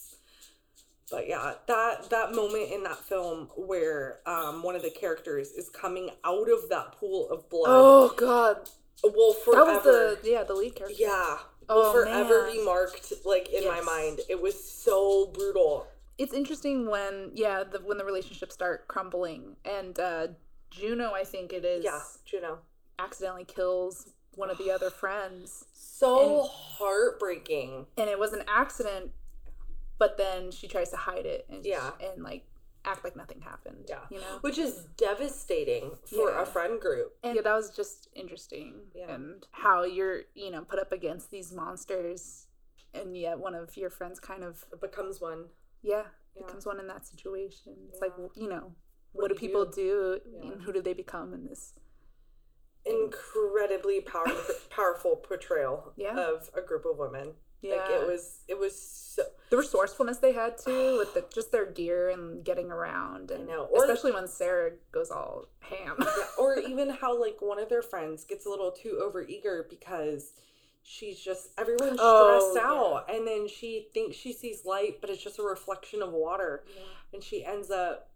But 1.11 1.27
yeah, 1.27 1.53
that 1.67 2.09
that 2.09 2.33
moment 2.35 2.71
in 2.71 2.83
that 2.83 2.97
film 2.97 3.49
where 3.55 4.19
um 4.25 4.63
one 4.63 4.75
of 4.75 4.81
the 4.83 4.91
characters 4.91 5.51
is 5.51 5.69
coming 5.69 6.09
out 6.23 6.49
of 6.49 6.69
that 6.69 6.93
pool 6.99 7.29
of 7.29 7.49
blood 7.49 7.65
Oh 7.67 8.13
god, 8.15 8.69
will 9.03 9.33
that 9.33 9.65
was 9.65 9.83
the 9.83 10.19
yeah 10.23 10.43
the 10.43 10.53
lead 10.53 10.75
character. 10.75 10.95
yeah 10.99 11.37
Oh, 11.71 11.93
will 11.93 11.93
forever 12.03 12.43
man. 12.47 12.51
be 12.57 12.65
marked 12.65 13.13
like 13.25 13.49
in 13.49 13.67
my 13.67 13.81
mind. 13.81 14.21
It 14.29 14.41
was 14.41 14.55
so 14.63 15.27
brutal. 15.27 15.87
it's 16.17 16.33
interesting 16.33 16.87
when 16.89 17.31
yeah 17.33 17.63
the 17.63 17.79
when 17.79 17.97
the 17.97 18.05
relationships 18.05 18.53
start 18.53 18.87
crumbling 18.87 19.55
and 19.65 19.99
uh 19.99 20.27
Juno 20.71 21.11
I 21.13 21.23
think 21.23 21.53
it 21.53 21.65
is 21.65 21.83
Yeah, 21.83 21.99
Juno. 22.25 22.59
accidentally 22.99 23.45
kills 23.45 24.09
one 24.35 24.49
of 24.51 24.57
the 24.57 24.69
other 24.71 24.89
friends 24.89 25.65
So 25.73 26.41
And- 26.41 26.49
heartbreaking. 26.51 27.85
and 27.97 28.09
it 28.09 28.19
was 28.19 28.33
an 28.33 28.43
accident 28.47 29.11
but 29.99 30.17
then 30.17 30.49
she 30.51 30.67
tries 30.67 30.89
to 30.89 30.97
hide 30.97 31.25
it 31.25 31.45
and 31.49 31.63
Yeah. 31.65 31.91
and 32.01 32.23
like 32.23 32.45
act 32.85 33.03
like 33.03 33.15
nothing 33.15 33.41
happened 33.41 33.85
Yeah. 33.89 34.05
you 34.09 34.19
know 34.19 34.37
Which 34.41 34.57
is 34.57 34.85
devastating 34.97 35.97
for 36.05 36.29
Yeah. 36.31 36.41
a 36.41 36.45
friend 36.45 36.79
group. 36.79 37.17
and 37.23 37.35
yeah 37.35 37.41
that 37.41 37.53
was 37.53 37.69
just 37.75 38.07
interesting 38.15 38.87
Yeah. 38.95 39.11
and 39.13 39.45
how 39.51 39.83
you're 39.83 40.21
you 40.33 40.49
know 40.49 40.63
put 40.63 40.79
up 40.79 40.91
against 40.91 41.29
these 41.29 41.51
monsters 41.51 42.47
and 42.93 43.15
yet 43.15 43.37
one 43.39 43.53
of 43.53 43.75
your 43.77 43.89
friends 43.91 44.19
kind 44.19 44.43
of 44.43 44.65
It 44.73 44.79
becomes 44.81 45.19
one. 45.21 45.49
yeah, 45.81 46.05
Yeah. 46.35 46.43
becomes 46.45 46.65
one 46.65 46.79
in 46.79 46.87
that 46.87 47.05
situation 47.05 47.73
it's 47.89 47.99
Yeah. 48.01 48.07
like 48.07 48.35
you 48.35 48.47
know 48.49 48.73
What 49.11 49.23
what, 49.23 49.27
do 49.29 49.33
do 49.35 49.39
people 49.39 49.65
do? 49.65 49.71
do, 49.73 50.21
Yeah. 50.31 50.51
and 50.53 50.61
who 50.63 50.71
do 50.71 50.81
they 50.81 50.93
become 50.93 51.33
in 51.33 51.45
this 51.47 51.73
incredibly 52.85 54.01
power- 54.01 54.25
powerful 54.69 55.15
portrayal 55.17 55.93
Yeah. 55.97 56.17
of 56.17 56.49
a 56.55 56.61
group 56.61 56.85
of 56.85 56.97
women. 56.97 57.35
Yeah 57.61 57.75
Like 57.75 57.89
it 57.91 58.07
was 58.07 58.39
it 58.47 58.57
was 58.59 58.79
so 58.81 59.23
the 59.49 59.57
resourcefulness 59.57 60.19
they 60.19 60.31
had 60.33 60.57
too 60.57 60.97
with 60.99 61.13
the, 61.13 61.25
just 61.33 61.51
their 61.51 61.65
gear 61.65 62.09
and 62.09 62.43
getting 62.45 62.71
around 62.71 63.31
and 63.31 63.47
know. 63.47 63.65
Or- 63.71 63.83
especially 63.83 64.11
when 64.11 64.27
sarah 64.27 64.71
goes 64.91 65.09
all 65.11 65.45
ham. 65.59 65.95
Yeah, 65.99 66.05
or 66.39 66.57
even 66.59 66.89
how 66.89 67.19
like 67.19 67.37
one 67.41 67.59
of 67.59 67.67
their 67.69 67.81
friends 67.81 68.23
gets 68.25 68.45
a 68.45 68.49
little 68.49 68.71
too 68.71 69.01
overeager 69.03 69.67
because 69.69 70.33
she's 70.83 71.19
just 71.19 71.49
everyone's 71.57 71.99
Oh, 72.01 72.51
stressed 72.53 72.65
out. 72.65 73.05
And 73.13 73.27
then 73.27 73.47
she 73.47 73.87
thinks 73.93 74.15
she 74.15 74.31
sees 74.33 74.65
light 74.65 75.01
but 75.01 75.09
it's 75.09 75.21
just 75.23 75.39
a 75.39 75.43
reflection 75.43 76.01
of 76.01 76.11
water. 76.11 76.63
And 77.13 77.21
she 77.23 77.43
ends 77.43 77.69
up 77.71 78.09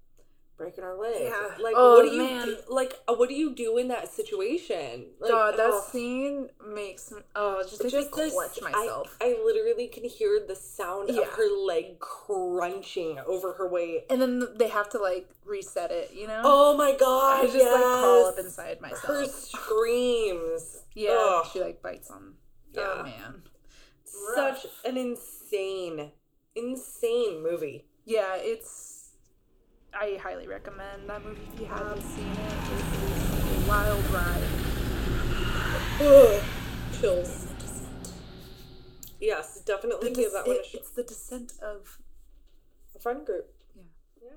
breaking 0.58 0.84
her 0.84 0.96
leg 0.96 1.16
Yeah. 1.24 1.56
like 1.60 1.74
Oh, 1.76 1.96
what 1.98 2.04
do 2.10 2.16
you 2.16 2.24
man. 2.24 2.46
do, 2.46 2.58
like 2.70 2.94
uh, 3.08 3.16
what 3.16 3.28
do 3.30 3.36
you 3.36 3.54
do 3.56 3.78
in 3.78 3.88
that 3.88 4.12
situation 4.14 5.08
like 5.20 5.32
God, 5.32 5.58
that 5.58 5.72
ugh. 5.72 5.84
scene 5.92 6.50
makes 6.74 7.12
me. 7.12 7.22
Oh, 7.36 7.60
it 7.60 7.70
just 7.70 7.82
makes 7.84 7.94
just 7.94 8.16
me 8.16 8.24
this, 8.24 8.34
clutch 8.34 8.62
myself. 8.62 9.18
I, 9.20 9.26
I 9.26 9.44
literally 9.44 9.88
can 9.88 10.04
hear 10.04 10.40
the 10.48 10.56
sound 10.56 11.10
Yeah. 11.10 11.22
of 11.22 11.30
her 11.30 11.50
leg 11.50 12.00
crunching 12.00 13.18
over 13.26 13.54
her 13.54 13.68
weight 13.68 14.06
and 14.10 14.22
then 14.22 14.48
they 14.58 14.68
have 14.68 14.90
to 14.90 15.00
like 15.00 15.28
reset 15.46 15.92
it, 15.92 16.12
you 16.14 16.28
know? 16.28 16.42
oh 16.46 16.78
my 16.78 16.96
god 16.98 17.40
I 17.44 17.48
just 17.48 17.58
like 17.58 17.66
crawl 17.82 18.26
up 18.28 18.36
yes. 18.38 18.46
inside 18.46 18.80
myself. 18.82 19.04
her 19.06 19.26
screams 19.26 20.84
yeah, 20.96 21.16
Ugh. 21.18 21.48
she 21.52 21.60
like 21.62 21.82
bites 21.82 22.12
on. 22.12 22.34
Yeah. 22.74 22.82
Oh 23.00 23.04
man. 23.04 23.42
such 24.36 24.68
an 24.86 24.98
insane 24.98 26.12
insane 26.56 27.42
movie 27.42 27.86
Yeah, 28.06 28.36
it's. 28.36 28.92
I 29.96 30.18
highly 30.22 30.48
recommend 30.48 31.08
that 31.10 31.24
movie 31.24 31.42
if 31.54 31.60
you 31.60 31.66
haven't 31.68 32.02
seen 32.02 32.26
it. 32.28 32.54
It's 32.72 33.66
a 33.66 33.70
wild 33.70 34.04
ride. 34.12 34.44
Ugh, 36.02 36.44
chills. 37.00 37.48
Yes, 39.22 39.62
definitely 39.62 40.10
The 40.10 40.16
give 40.16 40.32
des- 40.32 40.38
that 40.38 40.48
one 40.48 40.58
a 40.60 40.64
shot. 40.64 40.74
it's 40.82 40.90
the 40.92 41.04
descent 41.04 41.54
of. 41.62 42.00
A 42.96 43.00
friend 43.00 43.26
group. 43.26 43.46
Yeah. 43.76 44.30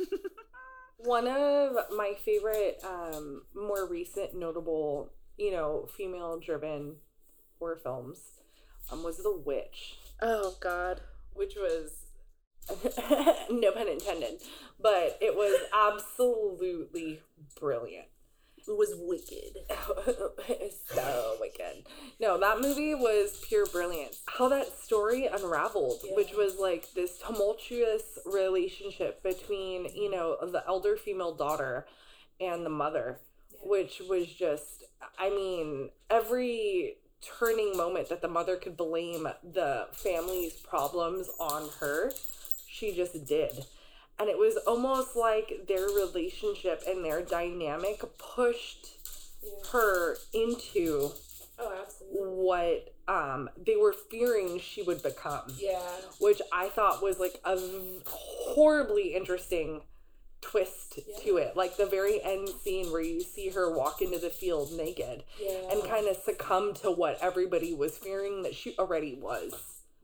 Yeah. 0.00 0.06
one 0.98 1.26
of 1.26 1.76
my 1.96 2.14
favorite, 2.24 2.80
um, 2.84 3.42
more 3.54 3.86
recent 3.88 4.34
notable, 4.34 5.10
you 5.36 5.50
know, 5.50 5.88
female-driven 5.96 6.96
horror 7.58 7.76
films, 7.82 8.18
um, 8.90 9.02
was 9.02 9.18
The 9.18 9.36
Witch, 9.36 9.96
Oh 10.22 10.54
God. 10.60 11.00
which 11.34 11.54
was. 11.56 12.03
no 13.50 13.72
pun 13.72 13.88
intended, 13.88 14.42
but 14.80 15.18
it 15.20 15.34
was 15.34 15.60
absolutely 15.72 17.20
brilliant. 17.58 18.06
It 18.66 18.78
was 18.78 18.94
wicked. 18.96 19.58
so 20.86 21.36
wicked. 21.38 21.86
No, 22.18 22.38
that 22.38 22.60
movie 22.60 22.94
was 22.94 23.42
pure 23.46 23.66
brilliance. 23.66 24.22
How 24.26 24.48
that 24.48 24.78
story 24.78 25.26
unraveled, 25.26 26.00
which 26.12 26.32
was 26.32 26.58
like 26.58 26.92
this 26.94 27.18
tumultuous 27.18 28.18
relationship 28.24 29.22
between, 29.22 29.94
you 29.94 30.10
know, 30.10 30.38
the 30.40 30.64
elder 30.66 30.96
female 30.96 31.34
daughter 31.34 31.86
and 32.40 32.64
the 32.64 32.70
mother, 32.70 33.20
which 33.62 34.00
was 34.08 34.28
just, 34.28 34.84
I 35.18 35.28
mean, 35.28 35.90
every 36.08 36.96
turning 37.20 37.76
moment 37.76 38.08
that 38.08 38.22
the 38.22 38.28
mother 38.28 38.56
could 38.56 38.76
blame 38.76 39.28
the 39.42 39.88
family's 39.92 40.54
problems 40.54 41.28
on 41.38 41.68
her, 41.80 42.12
she 42.74 42.92
just 42.94 43.24
did. 43.24 43.52
And 44.18 44.28
it 44.28 44.36
was 44.38 44.56
almost 44.66 45.16
like 45.16 45.66
their 45.68 45.86
relationship 45.86 46.82
and 46.88 47.04
their 47.04 47.22
dynamic 47.22 48.02
pushed 48.18 48.88
her 49.72 50.16
into 50.32 51.10
Oh, 51.56 51.84
what 52.12 52.92
um 53.06 53.48
they 53.64 53.76
were 53.76 53.92
fearing 54.10 54.58
she 54.58 54.82
would 54.82 55.04
become 55.04 55.42
Yeah. 55.56 55.78
which 56.18 56.42
i 56.52 56.68
thought 56.68 57.00
was 57.00 57.20
like 57.20 57.40
a 57.44 57.56
horribly 58.08 59.14
interesting 59.14 59.82
twist 60.40 60.98
to 61.22 61.36
it 61.36 61.56
like 61.56 61.76
the 61.76 61.86
very 61.86 62.20
end 62.24 62.48
scene 62.48 62.90
where 62.90 63.02
you 63.02 63.20
see 63.22 63.50
her 63.50 63.70
walk 63.70 64.02
into 64.02 64.18
the 64.18 64.30
field 64.30 64.72
naked 64.72 65.22
Yeah. 65.40 65.70
and 65.70 65.84
kind 65.84 66.08
of 66.08 66.16
succumb 66.16 66.74
to 66.82 66.90
what 66.90 67.18
everybody 67.22 67.72
was 67.72 67.96
fearing 67.98 68.42
that 68.42 68.56
she 68.56 68.74
already 68.76 69.14
was 69.14 69.52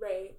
right. 0.01 0.35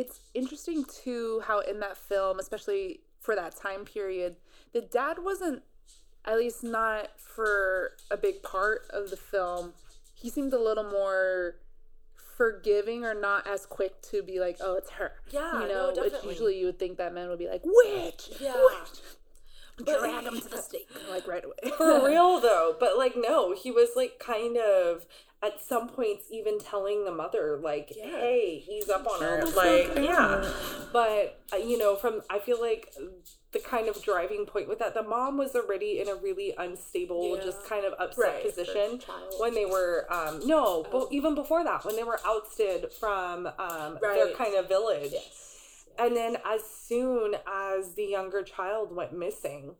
It's 0.00 0.20
interesting 0.32 0.84
too 0.84 1.42
how 1.46 1.58
in 1.58 1.80
that 1.80 1.96
film, 1.96 2.38
especially 2.38 3.00
for 3.18 3.34
that 3.34 3.56
time 3.56 3.84
period, 3.84 4.36
the 4.72 4.80
dad 4.80 5.16
wasn't, 5.24 5.62
at 6.24 6.36
least 6.38 6.62
not 6.62 7.18
for 7.18 7.92
a 8.10 8.16
big 8.16 8.42
part 8.44 8.82
of 8.90 9.10
the 9.10 9.16
film. 9.16 9.72
He 10.14 10.30
seemed 10.30 10.52
a 10.52 10.58
little 10.62 10.84
more 10.84 11.56
forgiving 12.36 13.04
or 13.04 13.14
not 13.14 13.46
as 13.48 13.66
quick 13.66 14.00
to 14.02 14.22
be 14.22 14.38
like, 14.38 14.58
oh, 14.60 14.76
it's 14.76 14.90
her. 14.90 15.12
Yeah, 15.30 15.54
you 15.62 15.68
no, 15.68 15.68
know, 15.68 15.86
which 15.88 16.12
definitely. 16.12 16.30
usually 16.30 16.58
you 16.60 16.66
would 16.66 16.78
think 16.78 16.98
that 16.98 17.12
man 17.12 17.28
would 17.28 17.38
be 17.40 17.48
like, 17.48 17.62
witch, 17.64 18.30
Yeah. 18.40 18.54
witch, 18.54 19.00
But- 19.78 20.00
drag 20.00 20.24
him 20.24 20.40
to 20.40 20.48
the 20.48 20.58
stake, 20.62 20.88
like 21.10 21.26
right 21.26 21.44
away. 21.44 21.72
for 21.76 22.06
real 22.06 22.40
though 22.48 22.76
but 22.78 22.96
like 22.98 23.14
no 23.16 23.52
he 23.54 23.70
was 23.70 23.90
like 23.96 24.18
kind 24.18 24.56
of 24.56 25.06
at 25.42 25.60
some 25.62 25.88
points 25.88 26.24
even 26.32 26.58
telling 26.58 27.04
the 27.04 27.12
mother 27.12 27.60
like 27.62 27.92
hey 27.94 28.58
he's 28.66 28.88
up 28.88 29.06
on 29.06 29.20
her 29.22 29.44
like 29.56 29.90
yeah. 29.96 30.50
But 30.92 31.40
uh, 31.52 31.56
you 31.56 31.78
know 31.78 31.94
from 31.96 32.22
i 32.28 32.38
feel 32.40 32.60
like 32.60 32.92
the 33.52 33.60
kind 33.60 33.88
of 33.88 34.02
driving 34.02 34.46
point 34.46 34.68
with 34.68 34.80
that 34.80 34.94
the 34.94 35.02
mom 35.02 35.38
was 35.38 35.54
already 35.54 36.00
in 36.00 36.08
a 36.08 36.14
really 36.16 36.54
unstable 36.58 37.36
Yeah. 37.36 37.44
just 37.44 37.64
kind 37.66 37.84
of 37.84 37.92
upset 38.00 38.24
Right, 38.24 38.42
position 38.44 39.00
when 39.38 39.54
they 39.54 39.64
were 39.64 40.06
um 40.10 40.40
no 40.46 40.84
but 40.90 41.08
even 41.12 41.34
before 41.36 41.62
that 41.62 41.84
when 41.84 41.94
they 41.96 42.04
were 42.04 42.18
ousted 42.26 42.92
from 42.98 43.46
um 43.58 43.98
their 44.00 44.34
kind 44.34 44.54
of 44.56 44.68
village. 44.68 45.12
Yes. 45.12 45.84
and 45.98 46.16
then 46.16 46.36
as 46.44 46.62
soon 46.64 47.36
as 47.46 47.94
the 47.94 48.04
younger 48.04 48.42
child 48.42 48.94
went 48.94 49.12
missing, 49.12 49.74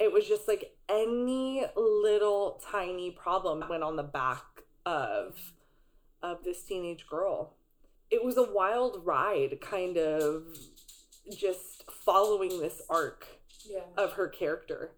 it 0.00 0.12
was 0.12 0.26
just 0.26 0.46
like 0.48 0.76
any 0.88 1.64
little 1.76 2.60
tiny 2.70 3.10
problem 3.10 3.64
went 3.68 3.82
on 3.82 3.96
the 3.96 4.02
back 4.02 4.42
of 4.86 5.52
of 6.22 6.44
this 6.44 6.62
teenage 6.62 7.06
girl. 7.06 7.54
It 8.10 8.24
was 8.24 8.36
a 8.36 8.42
wild 8.50 9.02
ride 9.04 9.60
kind 9.60 9.96
of 9.98 10.44
just 11.36 11.84
following 12.04 12.60
this 12.60 12.82
arc 12.90 13.26
Yeah. 13.68 13.80
of 13.96 14.12
her 14.14 14.28
character 14.28 14.92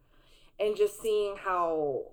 and 0.59 0.77
just 0.77 1.01
seeing 1.01 1.37
how 1.37 2.13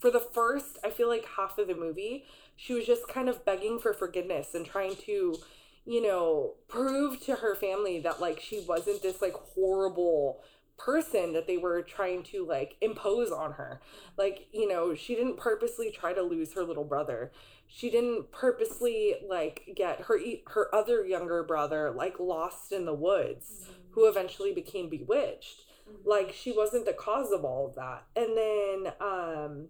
for 0.00 0.10
the 0.10 0.20
first 0.20 0.78
i 0.84 0.90
feel 0.90 1.08
like 1.08 1.24
half 1.36 1.58
of 1.58 1.66
the 1.68 1.74
movie 1.74 2.24
she 2.54 2.72
was 2.74 2.86
just 2.86 3.06
kind 3.08 3.28
of 3.28 3.44
begging 3.44 3.78
for 3.78 3.92
forgiveness 3.92 4.54
and 4.54 4.64
trying 4.66 4.94
to 4.96 5.36
you 5.84 6.02
know 6.02 6.54
prove 6.68 7.20
to 7.20 7.34
her 7.36 7.54
family 7.54 7.98
that 8.00 8.20
like 8.20 8.40
she 8.40 8.60
wasn't 8.68 9.02
this 9.02 9.20
like 9.22 9.34
horrible 9.34 10.42
person 10.78 11.32
that 11.32 11.46
they 11.46 11.56
were 11.56 11.80
trying 11.82 12.22
to 12.22 12.46
like 12.46 12.76
impose 12.80 13.30
on 13.30 13.52
her. 13.52 13.80
Like 14.16 14.48
you 14.52 14.68
know 14.68 14.94
she 14.94 15.14
didn't 15.14 15.38
purposely 15.38 15.90
try 15.90 16.12
to 16.12 16.22
lose 16.22 16.52
her 16.54 16.62
little 16.64 16.84
brother. 16.84 17.32
She 17.66 17.90
didn't 17.90 18.30
purposely 18.30 19.16
like 19.28 19.72
get 19.74 20.02
her 20.02 20.18
her 20.48 20.74
other 20.74 21.04
younger 21.06 21.42
brother 21.42 21.90
like 21.90 22.20
lost 22.20 22.72
in 22.72 22.84
the 22.84 22.94
woods 22.94 23.68
who 23.90 24.06
eventually 24.06 24.52
became 24.52 24.88
bewitched. 24.88 25.62
Like 26.04 26.32
she 26.32 26.52
wasn't 26.52 26.84
the 26.84 26.92
cause 26.92 27.30
of 27.32 27.44
all 27.44 27.66
of 27.68 27.74
that. 27.76 28.04
And 28.14 28.36
then 28.36 28.92
um 29.00 29.68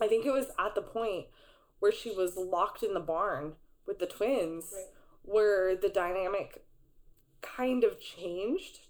i 0.00 0.06
think 0.06 0.26
it 0.26 0.32
was 0.32 0.48
at 0.58 0.74
the 0.74 0.82
point 0.82 1.26
where 1.78 1.92
she 1.92 2.10
was 2.10 2.36
locked 2.36 2.82
in 2.82 2.92
the 2.92 3.00
barn 3.00 3.52
with 3.86 3.98
the 3.98 4.06
twins 4.06 4.72
Right. 4.74 4.84
where 5.22 5.74
the 5.76 5.88
dynamic 5.88 6.64
kind 7.40 7.82
of 7.84 8.00
changed 8.00 8.80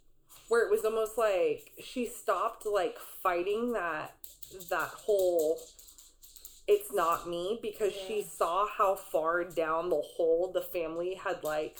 where 0.48 0.64
it 0.64 0.70
was 0.70 0.84
almost 0.84 1.18
like 1.18 1.72
she 1.82 2.06
stopped 2.06 2.66
like 2.66 2.98
fighting 3.22 3.72
that 3.72 4.14
that 4.70 4.88
whole 4.88 5.58
it's 6.68 6.92
not 6.92 7.28
me 7.28 7.58
because 7.62 7.92
she 7.92 8.22
saw 8.22 8.66
how 8.66 8.94
far 8.94 9.44
down 9.44 9.88
the 9.88 10.02
hole 10.16 10.50
the 10.52 10.60
family 10.60 11.14
had 11.14 11.42
like 11.44 11.76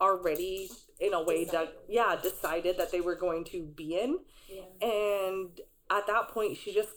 already 0.00 0.68
in 1.00 1.14
a 1.14 1.22
way 1.22 1.44
that 1.44 1.74
yeah 1.88 2.16
decided 2.22 2.76
that 2.78 2.92
they 2.92 3.00
were 3.00 3.14
going 3.14 3.44
to 3.44 3.62
be 3.62 3.98
in. 3.98 4.18
Yeah. 4.48 4.86
and 4.86 5.60
at 5.90 6.06
that 6.06 6.28
point 6.28 6.56
she 6.56 6.72
just 6.72 6.90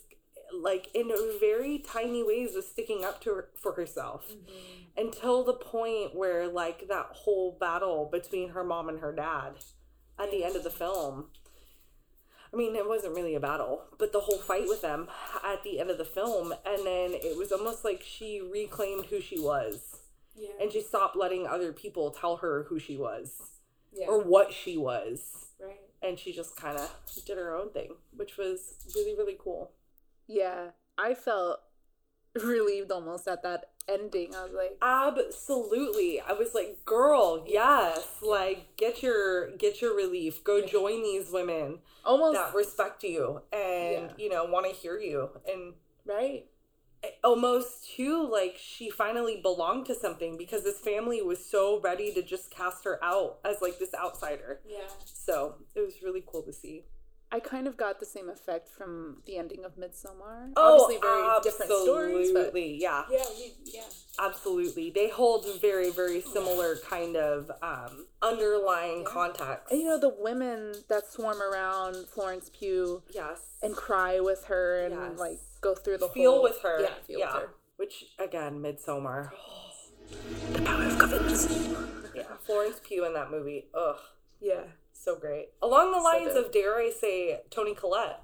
like 0.54 0.90
in 0.94 1.12
very 1.40 1.80
tiny 1.80 2.24
ways 2.24 2.52
was 2.56 2.68
sticking 2.68 3.04
up 3.04 3.22
to 3.22 3.30
her 3.32 3.50
for 3.62 3.74
herself. 3.74 4.30
Mm-hmm. 4.30 5.08
Until 5.08 5.44
the 5.44 5.54
point 5.54 6.16
where 6.16 6.48
like 6.48 6.88
that 6.90 7.08
whole 7.12 7.58
battle 7.60 8.10
between 8.12 8.50
her 8.50 8.64
mom 8.64 8.90
and 8.90 9.00
her 9.00 9.14
dad 9.14 9.54
at 10.20 10.32
the 10.32 10.44
end 10.44 10.56
of 10.56 10.64
the 10.64 10.70
film 10.70 11.26
I 12.52 12.58
mean, 12.58 12.76
it 12.76 12.88
wasn't 12.88 13.16
really 13.16 13.36
a 13.36 13.40
battle, 13.40 13.84
but 14.00 14.12
the 14.12 14.22
whole 14.22 14.40
fight 14.40 14.68
with 14.68 14.82
them 14.82 15.08
at 15.46 15.64
the 15.64 15.80
end 15.80 15.92
of 15.92 15.98
the 15.98 16.06
film, 16.06 16.52
and 16.66 16.86
then 16.86 17.12
it 17.14 17.38
was 17.38 17.52
almost 17.52 17.86
like 17.86 18.02
she 18.02 18.42
reclaimed 18.42 19.06
who 19.06 19.22
she 19.22 19.40
was, 19.40 19.98
Yeah. 20.36 20.50
and 20.60 20.72
she 20.72 20.82
stopped 20.82 21.16
letting 21.16 21.46
other 21.46 21.72
people 21.72 22.10
tell 22.10 22.38
her 22.38 22.64
who 22.64 22.80
she 22.80 22.98
was 22.98 23.34
yeah. 23.94 24.08
or 24.08 24.24
what 24.24 24.52
she 24.52 24.78
was, 24.78 25.50
right. 25.62 25.80
and 26.02 26.18
she 26.18 26.34
just 26.34 26.56
kind 26.56 26.78
of 26.80 26.92
did 27.26 27.38
her 27.38 27.56
own 27.56 27.70
thing, 27.70 27.94
which 28.16 28.38
was 28.38 28.74
really 28.96 29.16
really 29.16 29.38
cool. 29.40 29.72
yeah, 30.28 30.72
I 30.98 31.14
felt 31.14 31.60
relieved 32.44 32.92
almost 32.92 33.28
at 33.28 33.44
that 33.44 33.70
ending. 33.90 34.34
I 34.36 34.44
was 34.44 34.54
like, 34.54 34.78
Absolutely. 34.82 36.22
I 36.22 36.34
was 36.34 36.54
like, 36.54 36.86
girl, 36.86 37.44
yes. 37.48 38.06
Like 38.22 38.76
get 38.78 39.02
your 39.04 39.52
get 39.58 39.82
your 39.82 39.96
relief. 39.96 40.44
Go 40.44 40.66
join 40.66 41.04
these 41.04 41.30
women 41.32 41.80
almost 42.06 42.36
that 42.38 42.56
respect 42.56 43.04
you 43.04 43.42
and 43.52 44.10
Yeah. 44.10 44.10
you 44.18 44.30
know 44.30 44.46
want 44.46 44.66
to 44.66 44.72
hear 44.72 44.98
you 44.98 45.30
and 45.52 45.74
right. 46.06 46.46
almost 47.24 47.90
too 47.96 48.28
like 48.30 48.56
she 48.58 48.90
finally 48.90 49.40
belonged 49.42 49.86
to 49.88 49.96
something 49.96 50.38
because 50.38 50.64
this 50.64 50.80
family 50.80 51.22
was 51.22 51.44
so 51.44 51.80
ready 51.82 52.14
to 52.14 52.22
just 52.22 52.50
cast 52.52 52.84
her 52.86 53.04
out 53.04 53.40
as 53.46 53.58
like 53.62 53.80
this 53.80 53.94
outsider. 53.94 54.62
Yeah. 54.68 54.88
So 55.06 55.56
it 55.76 55.82
was 55.82 56.02
really 56.04 56.24
cool 56.26 56.44
to 56.44 56.54
see. 56.54 56.84
I 57.32 57.40
kind 57.40 57.68
of 57.68 57.78
got 57.78 58.00
the 58.00 58.06
same 58.06 58.28
effect 58.28 58.68
from 58.68 59.18
the 59.28 59.38
ending 59.38 59.64
of 59.64 59.78
Midsommar. 59.78 60.52
Oh, 60.56 60.84
Obviously, 60.84 61.00
very 61.02 61.28
different 61.44 61.72
stories, 61.72 62.32
but 62.32 62.40
Absolutely, 62.48 62.82
yeah. 62.82 63.04
Yeah. 63.12 63.24
We, 63.38 63.54
yeah. 63.66 63.84
Absolutely. 64.20 64.90
They 64.90 65.10
hold 65.10 65.46
very, 65.62 65.92
very 65.92 66.22
similar 66.22 66.78
kind 66.78 67.16
of 67.16 67.52
um, 67.62 68.08
underlying 68.22 69.04
context. 69.06 69.72
and, 69.72 69.80
you 69.80 69.88
know 69.88 70.00
the 70.00 70.10
women 70.18 70.74
that 70.90 71.06
swarm 71.12 71.42
around 71.42 72.08
Florence 72.08 72.50
Pugh 72.58 73.04
yes. 73.14 73.42
and 73.62 73.76
cry 73.76 74.20
with 74.20 74.46
her 74.46 74.86
and 74.86 74.96
Yes. 74.96 75.20
like 75.20 75.40
go 75.62 75.76
through 75.76 75.98
the 75.98 76.08
whole 76.08 76.14
feel 76.14 76.32
whole 76.34 76.44
with 76.44 76.62
her. 76.64 76.82
Yeah, 76.82 76.90
feel 77.06 77.20
yeah. 77.20 77.34
with 77.34 77.44
her. 77.44 77.50
Which, 77.78 78.06
again, 78.18 78.60
Midsommar. 78.60 79.30
The 80.54 80.62
power 80.64 80.84
of. 80.84 82.16
Yeah. 82.16 82.24
Florence 82.44 82.82
Pugh 82.84 83.06
in 83.06 83.14
that 83.14 83.30
movie. 83.30 83.68
Ugh. 83.76 83.98
Yeah, 84.42 84.64
So 85.02 85.16
great. 85.16 85.50
Along 85.62 85.92
the 85.94 85.98
lines 86.00 86.34
good. 86.34 86.46
of, 86.48 86.52
dare 86.52 86.76
I 86.78 86.92
say, 86.92 87.40
Toni 87.50 87.74
Collette. 87.74 88.22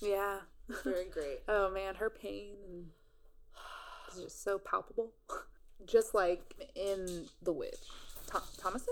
yeah. 0.00 0.40
Very 0.84 1.06
great. 1.06 1.40
Oh 1.48 1.70
man, 1.70 1.94
her 1.94 2.10
pain 2.10 2.54
is 4.12 4.22
just 4.24 4.44
so 4.44 4.58
palpable. 4.58 5.12
Just 5.86 6.12
like 6.12 6.42
in 6.74 7.26
The 7.40 7.52
Witch, 7.52 7.76
Tho- 8.32 8.40
Thomasin. 8.60 8.88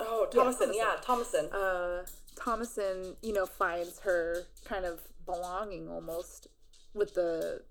Oh, 0.00 0.26
Thomasin. 0.32 0.72
Thomasin. 0.72 0.72
Yeah, 0.74 0.96
Thomasin. 1.00 1.48
uh, 1.54 2.04
Thomasin, 2.36 3.14
you 3.22 3.32
know, 3.32 3.46
finds 3.46 4.00
her 4.00 4.42
kind 4.64 4.84
of 4.84 5.00
belonging 5.24 5.88
almost 5.88 6.48
with 6.92 7.14
the 7.14 7.62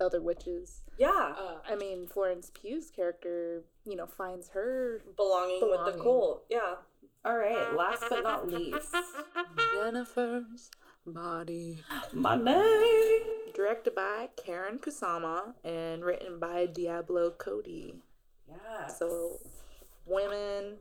other 0.00 0.22
witches. 0.22 0.80
Yeah. 0.98 1.34
Uh, 1.38 1.58
I 1.70 1.76
mean, 1.76 2.06
Florence 2.06 2.50
Pugh's 2.50 2.90
character, 2.90 3.62
you 3.84 3.94
know, 3.94 4.06
finds 4.06 4.48
her 4.48 5.02
belonging, 5.14 5.60
with 5.60 5.84
the 5.94 6.02
cult. 6.02 6.44
Yeah. 6.48 6.76
All 7.24 7.36
right. 7.36 7.74
Last 7.76 8.04
but 8.08 8.22
not 8.22 8.48
least, 8.48 8.94
Jennifer's 9.74 10.70
body. 11.06 11.82
Monday. 12.12 13.20
Directed 13.54 13.94
by 13.94 14.28
Karyn 14.36 14.80
Kusama 14.80 15.54
and 15.64 16.04
written 16.04 16.38
by 16.38 16.66
Diablo 16.66 17.30
Cody. 17.32 17.94
Yeah. 18.48 18.86
So, 18.86 19.38
women 20.06 20.76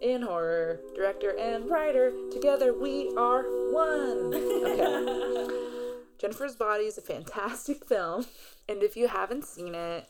in 0.00 0.22
horror, 0.22 0.80
director 0.94 1.36
and 1.38 1.68
writer, 1.68 2.12
together 2.30 2.72
we 2.72 3.12
are 3.16 3.42
one. 3.72 4.34
Okay. 4.34 5.48
Jennifer's 6.18 6.56
Body 6.56 6.84
is 6.84 6.96
a 6.96 7.02
fantastic 7.02 7.84
film, 7.84 8.26
and 8.68 8.82
if 8.82 8.96
you 8.96 9.08
haven't 9.08 9.44
seen 9.44 9.74
it, 9.74 10.08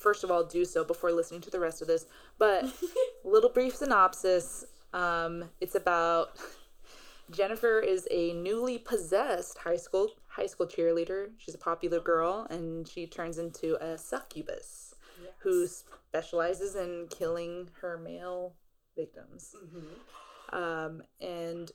first 0.00 0.24
of 0.24 0.30
all, 0.30 0.44
do 0.44 0.64
so 0.64 0.82
before 0.82 1.12
listening 1.12 1.40
to 1.42 1.50
the 1.50 1.60
rest 1.60 1.82
of 1.82 1.88
this. 1.88 2.06
But 2.38 2.64
little 3.24 3.50
brief 3.50 3.76
synopsis: 3.76 4.64
um, 4.96 5.44
it's 5.60 5.74
about 5.74 6.38
Jennifer 7.30 7.78
is 7.80 8.08
a 8.10 8.32
newly 8.32 8.78
possessed 8.78 9.58
high 9.58 9.76
school 9.76 10.08
high 10.28 10.46
school 10.46 10.66
cheerleader. 10.66 11.30
She's 11.38 11.54
a 11.54 11.58
popular 11.58 12.00
girl, 12.00 12.46
and 12.50 12.88
she 12.88 13.06
turns 13.06 13.38
into 13.38 13.76
a 13.84 13.98
succubus 13.98 14.94
who 15.38 15.66
specializes 15.66 16.76
in 16.76 17.06
killing 17.10 17.68
her 17.80 17.98
male 17.98 18.54
victims. 18.96 19.54
Um, 20.52 21.02
and 21.20 21.70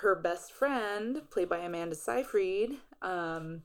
her 0.00 0.14
best 0.14 0.52
friend, 0.52 1.22
played 1.30 1.48
by 1.48 1.58
Amanda 1.58 1.94
Seyfried, 1.94 2.76
um, 3.02 3.62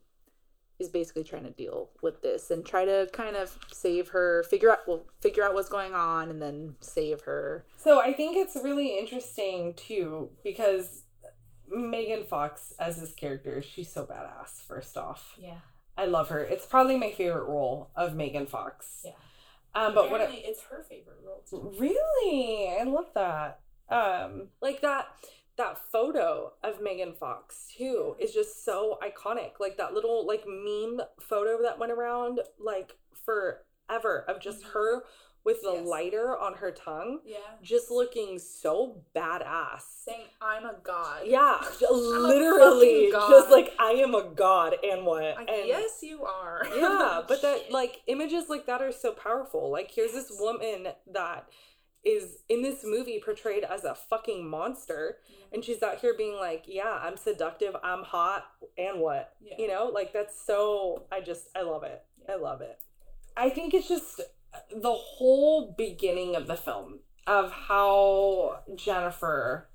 is 0.80 0.90
basically 0.90 1.24
trying 1.24 1.44
to 1.44 1.52
deal 1.52 1.90
with 2.02 2.22
this 2.22 2.52
and 2.52 2.66
try 2.66 2.84
to 2.86 3.08
kind 3.14 3.36
of 3.36 3.58
save 3.72 4.10
her, 4.10 4.44
figure 4.50 4.72
out 4.72 4.80
well, 4.88 5.06
figure 5.22 5.44
out 5.44 5.54
what's 5.54 5.70
going 5.70 5.94
on, 5.94 6.30
and 6.30 6.42
then 6.42 6.76
save 6.82 7.22
her. 7.22 7.66
So 7.78 8.02
I 8.02 8.14
think 8.14 8.36
it's 8.38 8.56
really 8.56 8.98
interesting 8.98 9.74
too 9.76 10.30
because 10.44 11.04
Megan 11.70 12.24
Fox 12.24 12.74
as 12.80 13.00
this 13.00 13.14
character, 13.14 13.62
she's 13.62 13.92
so 13.92 14.06
badass. 14.06 14.62
First 14.68 14.98
off, 14.98 15.36
yeah. 15.38 15.60
I 15.98 16.06
love 16.06 16.30
her. 16.30 16.40
It's 16.40 16.66
probably 16.66 16.98
my 16.98 17.12
favorite 17.12 17.46
role 17.46 17.92
of 17.96 18.16
Megan 18.16 18.48
Fox. 18.48 19.02
Yeah. 19.06 19.12
Um, 19.76 19.94
but 19.96 20.12
what 20.12 20.22
I- 20.22 20.26
it's 20.46 20.62
her 20.64 20.84
favorite 20.90 21.18
role 21.26 21.44
too. 21.50 21.74
Really? 21.80 22.76
I 22.80 22.84
love 22.84 23.08
that. 23.16 23.60
Um, 23.90 24.50
like 24.62 24.82
that 24.82 25.08
that 25.58 25.78
photo 25.92 26.54
of 26.64 26.82
Megan 26.82 27.14
Fox 27.14 27.68
too 27.78 28.16
is 28.20 28.34
just 28.34 28.64
so 28.66 28.98
iconic. 29.04 29.60
Like 29.60 29.78
that 29.78 29.94
little 29.94 30.26
like 30.26 30.44
meme 30.48 31.02
photo 31.20 31.62
that 31.64 31.80
went 31.80 31.92
around 31.92 32.40
like 32.60 32.98
forever 33.26 34.26
of 34.28 34.40
just 34.42 34.62
mm-hmm. 34.62 34.74
her 34.74 35.04
with 35.46 35.62
the 35.62 35.74
Yes. 35.74 35.86
lighter 35.86 36.38
on 36.40 36.54
her 36.56 36.72
tongue, 36.72 37.20
Yeah. 37.26 37.38
just 37.62 37.92
looking 37.92 38.40
so 38.40 39.02
badass. 39.14 39.82
Saying 40.06 40.28
I'm 40.42 40.66
a 40.66 40.76
god. 40.82 41.24
Yeah, 41.26 41.62
literally, 41.92 43.10
god. 43.12 43.30
just 43.30 43.50
like 43.52 43.74
I 43.78 43.92
am 43.92 44.16
a 44.16 44.24
god, 44.24 44.76
and 44.84 45.06
what? 45.06 45.36
Like, 45.36 45.50
and 45.50 45.68
yes, 45.68 46.00
you 46.02 46.24
are. 46.24 46.66
yeah 46.76 47.22
but 47.28 47.42
that 47.42 47.66
like 47.72 48.02
images 48.08 48.46
like 48.50 48.66
that 48.68 48.82
are 48.82 48.92
so 48.94 49.12
powerful 49.12 49.70
like 49.70 49.92
here's 49.92 50.14
this 50.14 50.32
woman 50.40 50.88
that 51.12 51.48
is 52.04 52.40
in 52.50 52.62
this 52.62 52.84
movie 52.84 53.22
portrayed 53.24 53.64
as 53.64 53.84
a 53.84 53.96
fucking 53.96 54.48
monster. 54.50 55.18
And 55.54 55.64
she's 55.64 55.82
out 55.84 56.00
here 56.00 56.16
being 56.18 56.36
like 56.38 56.64
yeah 56.68 57.00
i'm 57.04 57.16
seductive 57.16 57.76
i'm 57.84 58.04
hot 58.04 58.46
and 58.78 59.00
what? 59.00 59.34
Yeah. 59.40 59.56
you 59.60 59.68
know 59.68 59.92
like 59.94 60.12
that's 60.12 60.36
so 60.40 61.06
i 61.12 61.22
just 61.22 61.48
i 61.56 61.62
love 61.62 61.84
it. 61.84 62.02
I 62.28 62.36
love 62.36 62.62
it. 62.62 62.80
I 63.38 63.50
think 63.50 63.74
it's 63.74 63.88
just 63.88 64.20
the 64.76 64.94
whole 64.94 65.74
beginning 65.78 66.36
of 66.36 66.48
the 66.48 66.56
film 66.56 67.00
of 67.28 67.52
how 67.52 68.60
jennifer 68.76 69.70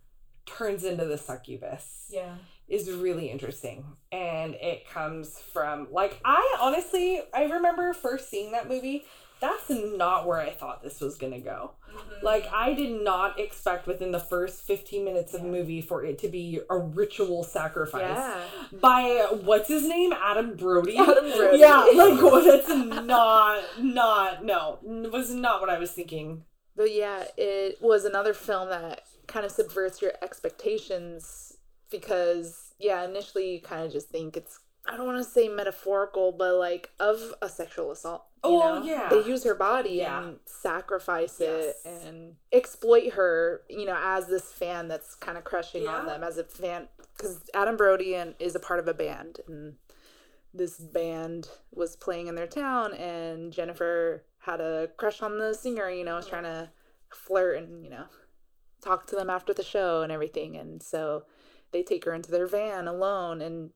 turns 0.47 0.83
into 0.85 1.05
the 1.05 1.19
succubus 1.19 2.07
Yeah. 2.11 2.37
is 2.69 2.91
really 2.91 3.31
interesting. 3.31 3.85
And 4.13 4.55
it 4.55 4.89
comes 4.89 5.39
from 5.39 5.89
like 5.93 6.21
i 6.25 6.57
honestly 6.61 7.21
i 7.33 7.45
remember 7.45 7.93
first 7.93 8.29
seeing 8.29 8.53
that 8.53 8.69
movie 8.69 9.05
that's 9.41 9.69
not 9.71 10.27
where 10.27 10.39
i 10.39 10.51
thought 10.51 10.83
this 10.83 11.01
was 11.01 11.17
gonna 11.17 11.41
go 11.41 11.73
Mm-hmm. 11.89 12.25
like 12.27 12.47
i 12.53 12.75
did 12.75 13.03
not 13.03 13.41
expect 13.41 13.87
within 13.87 14.13
the 14.13 14.21
first 14.21 14.61
15 14.67 15.05
minutes 15.07 15.33
of 15.33 15.41
the 15.41 15.49
movie 15.49 15.81
for 15.81 16.05
it 16.05 16.19
to 16.19 16.29
be 16.29 16.61
a 16.69 16.77
ritual 16.79 17.43
sacrifice 17.45 18.03
Yeah. 18.03 18.45
by 18.79 19.27
what's 19.43 19.69
his 19.69 19.89
name 19.89 20.13
adam 20.13 20.55
brody 20.55 20.99
Adam 20.99 21.31
Brody. 21.37 21.59
yeah 21.59 21.79
like 21.95 22.21
well, 22.23 22.45
that's 22.45 22.69
not 22.69 23.63
not 23.83 24.45
no 24.45 24.79
It 24.87 25.11
was 25.11 25.31
not 25.33 25.63
what 25.63 25.71
i 25.71 25.79
was 25.79 25.93
thinking 25.93 26.45
But 26.77 26.93
yeah, 26.95 27.25
it 27.39 27.79
was 27.81 28.05
another 28.05 28.35
film 28.35 28.69
that 28.69 29.05
kind 29.27 29.47
of 29.47 29.51
subverts 29.51 30.03
your 30.03 30.13
expectations 30.23 31.57
because, 31.91 32.75
yeah, 32.79 33.03
initially 33.05 33.55
you 33.55 33.61
kind 33.61 33.85
of 33.87 33.93
just 33.93 34.11
think 34.11 34.37
it's, 34.37 34.61
I 34.89 34.97
don't 34.97 35.07
want 35.07 35.19
to 35.19 35.31
say 35.31 35.49
metaphorical, 35.49 36.33
but 36.33 36.55
like 36.57 36.91
of 36.99 37.35
a 37.43 37.49
sexual 37.49 37.91
assault. 37.91 38.25
You 38.45 38.51
Oh, 38.51 38.79
know? 38.79 38.85
yeah. 38.85 39.09
They 39.11 39.23
use 39.25 39.45
her 39.45 39.55
body 39.55 39.91
Yeah. 39.97 40.23
and 40.23 40.39
sacrifice 40.47 41.41
it 41.41 41.77
and 41.85 42.37
exploit 42.53 43.13
her, 43.15 43.63
you 43.69 43.85
know, 43.85 43.99
as 44.01 44.27
this 44.27 44.51
fan 44.53 44.89
that's 44.89 45.15
kind 45.15 45.37
of 45.37 45.45
crushing 45.45 45.87
on 45.87 46.07
them, 46.07 46.23
as 46.25 46.39
a 46.39 46.45
fan. 46.45 46.89
Because 47.17 47.41
Adam 47.53 47.77
Brody 47.77 48.15
and, 48.15 48.35
is 48.39 48.55
a 48.55 48.61
part 48.61 48.79
of 48.81 48.87
a 48.89 48.95
band 48.95 49.41
and 49.49 49.77
this 50.55 50.79
band 50.79 51.49
was 51.73 51.97
playing 51.97 52.29
in 52.29 52.35
their 52.37 52.47
town 52.47 52.95
and 52.95 53.53
Jennifer 53.53 54.25
had 54.39 54.61
a 54.61 54.89
crush 54.97 55.21
on 55.21 55.39
the 55.39 55.53
singer, 55.53 55.91
you 55.91 56.05
know, 56.05 56.15
was 56.17 56.27
trying 56.27 56.45
to 56.45 56.71
flirt 57.11 57.59
and, 57.59 57.85
you 57.85 57.91
know, 57.91 58.05
talk 58.81 59.07
to 59.09 59.17
them 59.17 59.29
after 59.29 59.53
the 59.53 59.63
show 59.65 60.03
and 60.03 60.13
everything. 60.13 60.57
And 60.57 60.83
so 60.83 61.25
they 61.73 61.83
take 61.83 62.05
her 62.05 62.15
into 62.15 62.31
their 62.31 62.47
van 62.47 62.87
alone 62.89 63.43
and 63.43 63.71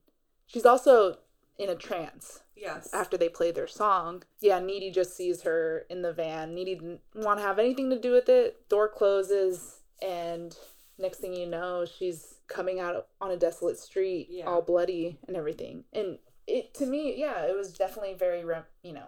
she's 0.52 0.66
also 0.66 1.16
in 1.58 1.68
a 1.68 1.74
trance 1.74 2.40
yes 2.56 2.88
after 2.92 3.16
they 3.16 3.28
play 3.28 3.50
their 3.50 3.66
song. 3.66 4.22
Yeah, 4.40 4.58
Needy 4.60 4.90
just 4.90 5.16
sees 5.16 5.42
her 5.42 5.84
in 5.90 6.02
the 6.02 6.12
van. 6.12 6.54
Needy 6.54 6.74
didn't 6.76 7.00
want 7.14 7.38
to 7.40 7.44
have 7.46 7.58
anything 7.58 7.90
to 7.90 7.98
do 7.98 8.12
with 8.12 8.28
it. 8.28 8.68
Door 8.68 8.88
closes 8.90 9.80
and 10.00 10.56
next 10.98 11.18
thing 11.18 11.32
you 11.34 11.46
know, 11.46 11.84
she's 11.84 12.34
coming 12.48 12.78
out 12.80 13.06
on 13.20 13.30
a 13.30 13.36
desolate 13.36 13.78
street, 13.78 14.28
Yeah. 14.30 14.46
all 14.46 14.62
bloody 14.62 15.18
and 15.26 15.36
everything. 15.36 15.84
And 15.92 16.18
it 16.46 16.74
to 16.74 16.86
me, 16.86 17.14
yeah, 17.18 17.42
it 17.44 17.56
was 17.56 17.72
definitely 17.72 18.14
very 18.14 18.44
you 18.82 18.92
know, 18.92 19.06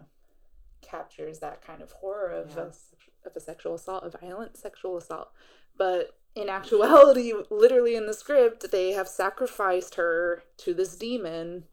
captures 0.82 1.38
that 1.40 1.62
kind 1.62 1.82
of 1.82 1.92
horror 1.92 2.30
of 2.30 2.50
Yeah. 2.56 2.62
a 2.64 3.28
of 3.28 3.34
a 3.36 3.40
sexual 3.40 3.74
assault, 3.74 4.04
a 4.04 4.10
violent 4.18 4.56
sexual 4.56 4.96
assault. 4.98 5.30
But 5.76 6.14
in 6.34 6.48
actuality, 6.48 7.32
literally 7.50 7.94
in 7.96 8.06
the 8.06 8.14
script, 8.14 8.70
they 8.70 8.92
have 8.92 9.08
sacrificed 9.08 9.94
her 9.96 10.42
to 10.58 10.74
this 10.74 10.96
demon 10.96 11.64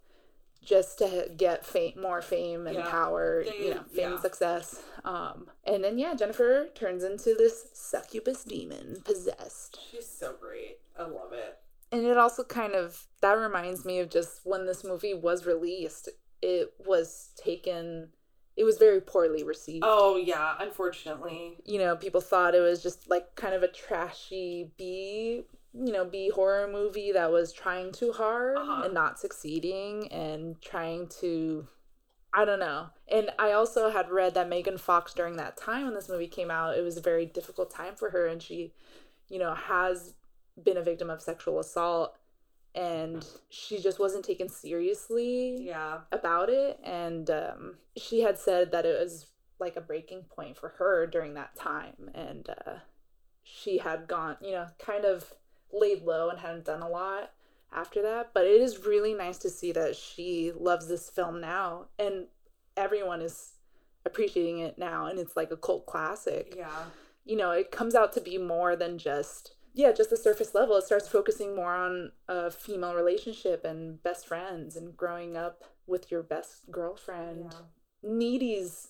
just 0.63 0.99
to 0.99 1.31
get 1.35 1.65
fame, 1.65 1.93
more 1.99 2.21
fame 2.21 2.67
and 2.67 2.75
Yeah. 2.77 2.89
power, 2.89 3.43
They- 3.43 3.57
you 3.67 3.73
know, 3.73 3.83
fame 3.91 4.05
and 4.05 4.13
yeah. 4.15 4.21
success. 4.21 4.79
Um, 5.03 5.49
and 5.63 5.83
then 5.83 5.97
yeah, 5.97 6.13
Jennifer 6.13 6.67
turns 6.75 7.03
into 7.03 7.33
this 7.33 7.69
succubus 7.73 8.43
demon 8.43 9.01
possessed. 9.03 9.79
she's 9.89 10.07
so 10.07 10.33
great 10.39 10.77
i 10.97 11.03
love 11.03 11.33
it 11.33 11.57
And 11.91 12.05
it 12.05 12.17
also 12.17 12.43
kind 12.43 12.73
of 12.73 13.07
that 13.21 13.33
reminds 13.33 13.83
me 13.85 13.99
of 13.99 14.09
just 14.11 14.41
when 14.43 14.65
this 14.67 14.83
movie 14.83 15.15
was 15.15 15.45
released. 15.47 16.09
it 16.43 16.73
was 16.85 17.31
taken 17.43 18.09
it 18.61 18.63
was 18.63 18.77
very 18.77 19.01
poorly 19.01 19.43
received. 19.43 19.83
Oh 19.87 20.17
yeah, 20.17 20.53
unfortunately. 20.59 21.57
You 21.65 21.79
know, 21.79 21.95
people 21.95 22.21
thought 22.21 22.53
it 22.53 22.59
was 22.59 22.83
just 22.83 23.09
like 23.09 23.33
kind 23.35 23.55
of 23.55 23.63
a 23.63 23.67
trashy 23.67 24.71
B, 24.77 25.41
you 25.73 25.91
know, 25.91 26.05
B 26.05 26.29
horror 26.29 26.67
movie 26.71 27.11
that 27.11 27.31
was 27.31 27.51
trying 27.51 27.91
too 27.91 28.11
hard 28.11 28.57
Uh-huh. 28.57 28.83
and 28.85 28.93
not 28.93 29.19
succeeding 29.19 30.11
and 30.11 30.61
trying 30.61 31.07
to 31.21 31.67
I 32.33 32.45
don't 32.45 32.59
know. 32.59 32.89
And 33.11 33.31
I 33.39 33.51
also 33.53 33.89
had 33.89 34.11
read 34.11 34.35
that 34.35 34.47
Megan 34.47 34.77
Fox 34.77 35.13
during 35.15 35.37
that 35.37 35.57
time 35.57 35.85
when 35.85 35.95
this 35.95 36.07
movie 36.07 36.27
came 36.27 36.51
out, 36.51 36.77
it 36.77 36.81
was 36.83 36.97
a 36.97 37.01
very 37.01 37.25
difficult 37.25 37.71
time 37.71 37.95
for 37.95 38.11
her 38.11 38.27
and 38.27 38.43
she, 38.43 38.73
you 39.27 39.39
know, 39.39 39.55
has 39.55 40.13
been 40.63 40.77
a 40.77 40.83
victim 40.83 41.09
of 41.09 41.19
sexual 41.23 41.59
assault 41.59 42.15
and 42.75 43.25
she 43.49 43.79
just 43.81 43.99
wasn't 43.99 44.23
taken 44.23 44.47
seriously 44.49 45.61
Yeah. 45.61 45.99
about 46.11 46.49
it 46.49 46.79
and 46.83 47.29
um, 47.29 47.75
she 47.97 48.21
had 48.21 48.37
said 48.37 48.71
that 48.71 48.85
it 48.85 48.99
was 48.99 49.27
like 49.59 49.75
a 49.75 49.81
breaking 49.81 50.23
point 50.23 50.57
for 50.57 50.69
her 50.79 51.05
during 51.05 51.33
that 51.35 51.55
time 51.55 52.09
and 52.15 52.49
uh, 52.49 52.75
she 53.43 53.77
had 53.79 54.07
gone 54.07 54.37
you 54.41 54.51
know 54.51 54.67
kind 54.79 55.05
of 55.05 55.33
laid 55.73 56.01
low 56.03 56.29
and 56.29 56.39
hadn't 56.39 56.65
done 56.65 56.81
a 56.81 56.89
lot 56.89 57.31
after 57.73 58.01
that 58.01 58.31
but 58.33 58.45
it 58.45 58.59
is 58.61 58.85
really 58.85 59.13
nice 59.13 59.37
to 59.37 59.49
see 59.49 59.71
that 59.71 59.95
she 59.95 60.51
loves 60.57 60.87
this 60.87 61.09
film 61.09 61.39
now 61.39 61.85
and 61.99 62.25
everyone 62.77 63.21
is 63.21 63.51
appreciating 64.05 64.59
it 64.59 64.77
now 64.77 65.05
and 65.05 65.19
it's 65.19 65.35
like 65.37 65.51
a 65.51 65.57
cult 65.57 65.85
classic 65.85 66.53
Yeah. 66.57 66.85
you 67.23 67.35
know, 67.37 67.51
it 67.51 67.69
comes 67.71 67.93
out 67.93 68.13
to 68.13 68.21
be 68.21 68.37
more 68.39 68.75
than 68.75 68.97
just 68.97 69.53
yeah, 69.73 69.91
just 69.91 70.09
the 70.09 70.17
surface 70.17 70.53
level. 70.53 70.75
It 70.77 70.83
starts 70.85 71.07
focusing 71.07 71.55
more 71.55 71.73
on 71.73 72.11
a 72.27 72.51
female 72.51 72.93
relationship 72.93 73.63
and 73.65 74.01
best 74.03 74.27
friends 74.27 74.75
and 74.75 74.95
growing 74.95 75.37
up 75.37 75.63
with 75.87 76.11
your 76.11 76.23
best 76.23 76.69
girlfriend. 76.71 77.55
Needy's 78.03 78.89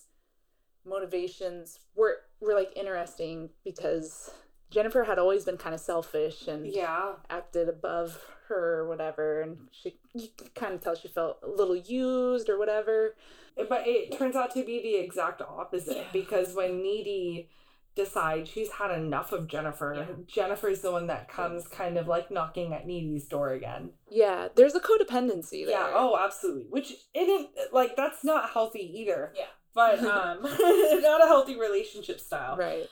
motivations 0.84 1.78
were 1.94 2.16
were 2.40 2.54
like 2.54 2.72
interesting 2.76 3.50
because 3.64 4.30
Jennifer 4.70 5.04
had 5.04 5.18
always 5.18 5.44
been 5.44 5.56
kind 5.56 5.74
of 5.74 5.80
selfish 5.80 6.48
and 6.48 6.66
Yeah. 6.66 7.12
acted 7.30 7.68
above 7.68 8.18
her 8.48 8.80
or 8.80 8.88
whatever 8.88 9.42
and 9.42 9.68
she 9.70 9.98
you 10.14 10.28
could 10.36 10.54
kind 10.54 10.74
of 10.74 10.80
tell 10.80 10.94
she 10.96 11.08
felt 11.08 11.38
a 11.42 11.48
little 11.48 11.76
used 11.76 12.48
or 12.48 12.58
whatever. 12.58 13.14
But 13.56 13.86
it 13.86 14.16
turns 14.18 14.34
out 14.34 14.52
to 14.54 14.64
be 14.64 14.82
the 14.82 14.96
exact 14.96 15.40
opposite 15.42 15.96
Yeah. 15.96 16.04
because 16.12 16.54
when 16.54 16.82
Needy 16.82 17.48
decides 17.94 18.48
she's 18.48 18.70
had 18.70 18.90
enough 18.90 19.32
of 19.32 19.46
Jennifer, 19.46 19.94
Yeah. 19.94 20.14
Jennifer's 20.26 20.80
the 20.80 20.90
one 20.92 21.06
that 21.08 21.28
comes 21.28 21.68
kind 21.68 21.96
of 21.98 22.08
like 22.08 22.30
knocking 22.30 22.72
at 22.72 22.86
Needy's 22.86 23.26
door 23.26 23.50
again. 23.50 23.90
Yeah, 24.10 24.48
there's 24.54 24.74
a 24.74 24.80
codependency 24.80 25.66
there. 25.66 25.78
Yeah, 25.78 25.92
oh, 25.94 26.18
absolutely. 26.18 26.66
Which 26.70 26.94
isn't 27.14 27.50
like 27.72 27.96
that's 27.96 28.24
not 28.24 28.50
healthy 28.50 29.00
either. 29.00 29.32
Yeah. 29.36 29.44
But 29.74 29.98
um 30.04 30.42
not 30.42 31.22
a 31.22 31.26
healthy 31.26 31.58
relationship 31.58 32.20
style. 32.20 32.56
Right. 32.56 32.88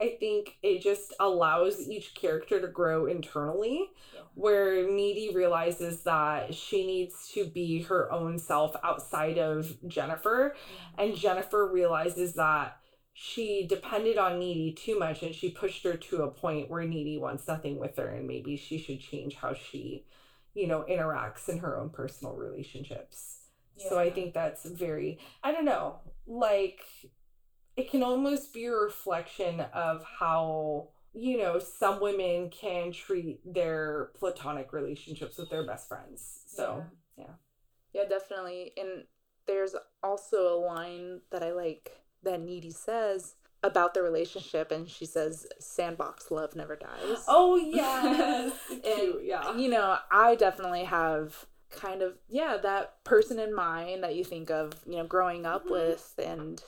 I 0.00 0.16
think 0.18 0.56
it 0.64 0.82
just 0.82 1.14
allows 1.20 1.80
each 1.88 2.14
character 2.16 2.60
to 2.60 2.66
grow 2.66 3.06
internally, 3.06 3.90
Yeah. 4.12 4.22
where 4.34 4.90
Needy 4.90 5.32
realizes 5.32 6.02
that 6.02 6.52
she 6.56 6.84
needs 6.84 7.30
to 7.34 7.44
be 7.44 7.82
her 7.82 8.10
own 8.10 8.40
self 8.40 8.74
outside 8.82 9.38
of 9.38 9.76
Jennifer, 9.86 10.56
and 10.98 11.14
Jennifer 11.14 11.68
realizes 11.68 12.32
that 12.34 12.78
she 13.14 13.66
depended 13.66 14.18
on 14.18 14.38
Needy 14.38 14.72
too 14.72 14.98
much 14.98 15.22
and 15.22 15.34
she 15.34 15.50
pushed 15.50 15.84
her 15.84 15.94
to 15.94 16.22
a 16.22 16.30
point 16.30 16.70
where 16.70 16.84
Needy 16.84 17.18
wants 17.18 17.46
nothing 17.46 17.78
with 17.78 17.96
her, 17.96 18.08
and 18.08 18.26
maybe 18.26 18.56
she 18.56 18.78
should 18.78 19.00
change 19.00 19.34
how 19.34 19.54
she, 19.54 20.06
you 20.54 20.66
know, 20.66 20.84
interacts 20.88 21.48
in 21.48 21.58
her 21.58 21.78
own 21.78 21.90
personal 21.90 22.34
relationships. 22.34 23.38
So 23.76 23.98
I 23.98 24.10
think 24.10 24.34
that's 24.34 24.64
very, 24.64 25.18
I 25.42 25.50
don't 25.50 25.64
know, 25.64 26.00
like 26.26 26.80
it 27.76 27.90
can 27.90 28.02
almost 28.02 28.52
be 28.52 28.66
a 28.66 28.72
reflection 28.72 29.60
of 29.72 30.04
how, 30.04 30.88
you 31.14 31.38
know, 31.38 31.58
some 31.58 32.00
women 32.00 32.50
can 32.50 32.92
treat 32.92 33.40
their 33.44 34.10
platonic 34.14 34.72
relationships 34.72 35.38
with 35.38 35.50
their 35.50 35.66
best 35.66 35.88
friends. 35.88 36.42
So, 36.46 36.84
yeah. 37.16 37.24
Yeah, 37.92 38.04
definitely. 38.08 38.72
And 38.76 39.04
there's 39.46 39.74
also 40.02 40.54
a 40.54 40.60
line 40.60 41.20
that 41.30 41.42
I 41.42 41.52
like 41.52 41.90
that 42.22 42.40
Needy 42.40 42.70
says 42.70 43.34
about 43.64 43.94
the 43.94 44.02
relationship, 44.02 44.70
and 44.72 44.88
she 44.88 45.06
says, 45.06 45.46
"Sandbox 45.58 46.30
love 46.30 46.56
never 46.56 46.76
dies." 46.76 47.24
oh, 47.28 47.56
yes. 47.72 48.52
And, 48.70 48.82
Cute, 48.82 49.22
yeah. 49.24 49.56
You 49.56 49.68
know, 49.70 49.98
I 50.10 50.34
definitely 50.34 50.84
have 50.84 51.46
kind 51.70 52.02
of 52.02 52.14
yeah 52.28 52.58
that 52.62 53.02
person 53.04 53.38
in 53.38 53.54
mind 53.54 54.02
that 54.04 54.14
you 54.14 54.24
think 54.24 54.50
of, 54.50 54.72
you 54.86 54.96
know, 54.98 55.04
growing 55.06 55.46
up 55.46 55.66
Mhm. 55.66 55.70
with, 55.70 56.14
and 56.18 56.62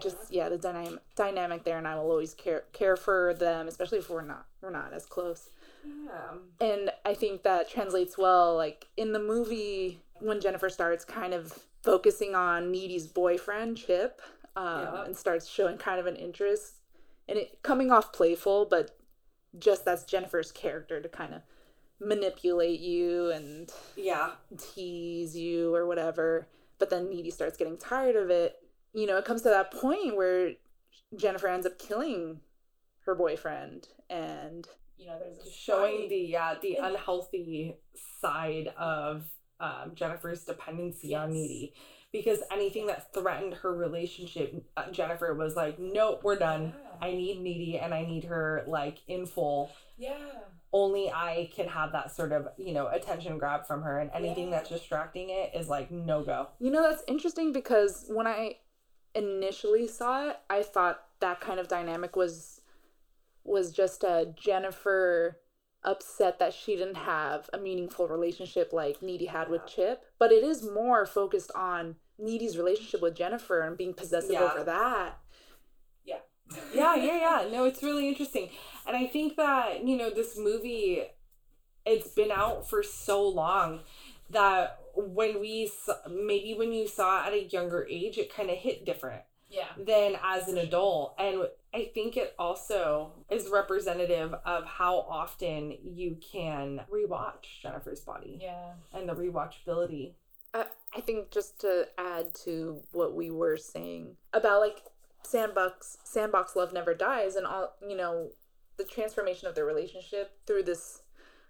just 0.00 0.16
yeah 0.30 0.48
the 0.50 0.58
dynamic 0.58 1.00
dynamic 1.16 1.64
there, 1.64 1.78
and 1.78 1.88
I 1.88 1.94
will 1.94 2.10
always 2.10 2.34
care 2.34 2.64
care 2.72 2.96
for 2.96 3.32
them, 3.34 3.68
especially 3.68 3.98
if 3.98 4.10
we're 4.10 4.20
not 4.22 4.46
we're 4.60 4.70
not 4.70 4.92
as 4.92 5.06
close. 5.06 5.48
yeah. 5.84 6.34
And 6.60 6.90
I 7.04 7.14
think 7.14 7.42
that 7.44 7.70
translates 7.70 8.18
well. 8.18 8.54
Like 8.56 8.86
in 8.96 9.12
the 9.12 9.18
movie, 9.18 10.02
when 10.20 10.40
Jennifer 10.40 10.68
starts 10.68 11.04
kind 11.04 11.32
of 11.34 11.58
focusing 11.82 12.34
on 12.34 12.70
Needy's 12.70 13.06
boyfriend, 13.06 13.76
Chip, 13.78 14.20
um, 14.56 14.80
Yeah. 14.80 15.04
and 15.04 15.16
starts 15.16 15.46
showing 15.48 15.78
kind 15.78 15.98
of 16.00 16.06
an 16.06 16.16
interest, 16.16 16.76
and 17.28 17.38
it 17.38 17.62
coming 17.62 17.90
off 17.90 18.12
playful, 18.12 18.66
but 18.66 18.96
just 19.58 19.84
that's 19.84 20.04
Jennifer's 20.04 20.50
character 20.52 21.00
to 21.00 21.08
kind 21.08 21.34
of 21.34 21.42
manipulate 22.00 22.80
you 22.80 23.30
and 23.30 23.72
Yeah. 23.96 24.32
tease 24.58 25.36
you 25.36 25.74
or 25.74 25.86
whatever. 25.86 26.48
But 26.78 26.90
then 26.90 27.08
Needy 27.08 27.30
starts 27.30 27.56
getting 27.56 27.76
tired 27.78 28.16
of 28.16 28.30
it. 28.30 28.58
You 28.92 29.06
know, 29.06 29.16
it 29.18 29.24
comes 29.24 29.42
to 29.42 29.48
that 29.50 29.70
point 29.70 30.16
where 30.16 30.54
Jennifer 31.14 31.48
ends 31.48 31.66
up 31.66 31.78
killing 31.78 32.40
her 33.04 33.14
boyfriend 33.14 33.88
and 34.10 34.68
You 34.98 35.06
know, 35.08 35.18
there's 35.18 35.52
Showing 35.52 36.08
the 36.08 36.16
yeah, 36.16 36.54
the 36.60 36.76
unhealthy 36.76 37.76
side 38.20 38.68
of 38.78 39.24
um, 39.60 39.92
Jennifer's 39.94 40.44
dependency 40.44 41.14
on 41.14 41.32
Needy. 41.32 41.74
Because 42.12 42.40
anything 42.50 42.86
that 42.88 43.12
threatened 43.14 43.54
her 43.54 43.74
relationship, 43.74 44.64
uh, 44.76 44.90
Jennifer 44.90 45.32
was 45.34 45.56
like, 45.56 45.78
nope, 45.78 46.20
we're 46.22 46.36
done. 46.36 46.74
Yeah. 46.76 46.90
I 47.08 47.12
need 47.12 47.40
Needy 47.40 47.78
and 47.78 47.94
I 47.94 48.04
need 48.04 48.24
her 48.24 48.64
like 48.66 48.98
in 49.08 49.24
full. 49.26 49.70
Yeah. 49.96 50.16
Only 50.74 51.10
I 51.10 51.50
can 51.54 51.68
have 51.68 51.92
that 51.92 52.14
sort 52.14 52.32
of, 52.32 52.48
you 52.58 52.74
know, 52.74 52.88
attention 52.88 53.38
grab 53.38 53.66
from 53.66 53.82
her. 53.82 53.98
And 53.98 54.10
anything 54.14 54.50
Yeah. 54.50 54.56
that's 54.58 54.68
distracting 54.68 55.30
it 55.30 55.52
is 55.54 55.68
like, 55.68 55.90
no 55.90 56.22
go. 56.22 56.48
You 56.60 56.70
know, 56.70 56.82
that's 56.82 57.02
interesting 57.08 57.52
because 57.52 58.04
when 58.08 58.26
I 58.26 58.56
initially 59.14 59.86
saw 59.86 60.28
it, 60.28 60.36
I 60.50 60.62
thought 60.62 61.02
that 61.20 61.40
kind 61.40 61.58
of 61.60 61.68
dynamic 61.68 62.14
was 62.16 62.60
was 63.44 63.72
just 63.72 64.04
a 64.04 64.32
Jennifer 64.36 65.38
upset 65.84 66.38
that 66.38 66.54
she 66.54 66.76
didn't 66.76 66.94
have 66.96 67.50
a 67.52 67.58
meaningful 67.58 68.06
relationship 68.08 68.72
like 68.72 69.02
Needy 69.02 69.26
had 69.26 69.48
with 69.48 69.66
Chip, 69.66 70.04
but 70.18 70.30
it 70.32 70.44
is 70.44 70.62
more 70.62 71.06
focused 71.06 71.50
on 71.54 71.96
Needy's 72.18 72.56
relationship 72.56 73.00
with 73.02 73.16
Jennifer 73.16 73.60
and 73.62 73.76
being 73.76 73.94
possessive 73.94 74.30
Yeah. 74.32 74.42
over 74.52 74.64
that. 74.64 75.18
Yeah. 76.04 76.18
yeah, 76.74 76.94
yeah, 76.96 77.16
yeah. 77.44 77.48
No, 77.50 77.64
it's 77.64 77.82
really 77.82 78.08
interesting. 78.08 78.50
And 78.86 78.96
I 78.96 79.06
think 79.06 79.36
that, 79.36 79.84
you 79.84 79.96
know, 79.96 80.10
this 80.10 80.36
movie, 80.38 81.02
it's 81.84 82.08
been 82.08 82.30
out 82.30 82.68
for 82.68 82.82
so 82.82 83.26
long 83.26 83.80
that 84.30 84.78
when 84.94 85.40
we, 85.40 85.70
maybe 86.10 86.54
when 86.54 86.72
you 86.72 86.86
saw 86.86 87.24
it 87.24 87.28
at 87.28 87.32
a 87.32 87.44
younger 87.44 87.86
age, 87.90 88.18
it 88.18 88.32
kind 88.34 88.50
of 88.50 88.56
hit 88.56 88.84
different 88.84 89.22
Yeah. 89.48 89.68
than 89.78 90.16
as 90.22 90.48
an 90.48 90.58
adult. 90.58 91.14
And 91.18 91.48
I 91.74 91.90
think 91.94 92.16
it 92.16 92.34
also 92.38 93.12
is 93.30 93.48
representative 93.48 94.34
of 94.44 94.64
how 94.66 94.98
often 95.08 95.76
you 95.82 96.18
can 96.32 96.82
rewatch 96.92 97.60
Jennifer's 97.62 98.00
Body 98.00 98.38
Yeah. 98.42 98.72
and 98.92 99.08
the 99.08 99.14
rewatchability. 99.14 100.12
I, 100.52 100.66
I 100.94 101.00
think 101.00 101.30
just 101.30 101.60
to 101.62 101.88
add 101.96 102.34
to 102.44 102.82
what 102.92 103.14
we 103.14 103.30
were 103.30 103.56
saying 103.56 104.16
about 104.34 104.60
like 104.60 104.82
sandbox 105.24 105.96
sandbox 106.04 106.54
love 106.56 106.72
never 106.72 106.92
dies 106.94 107.36
and 107.36 107.46
all 107.46 107.74
you 107.80 107.96
know 107.96 108.32
the 108.76 108.84
transformation 108.84 109.46
of 109.48 109.54
their 109.54 109.64
relationship 109.64 110.32
through 110.46 110.64
this 110.64 111.02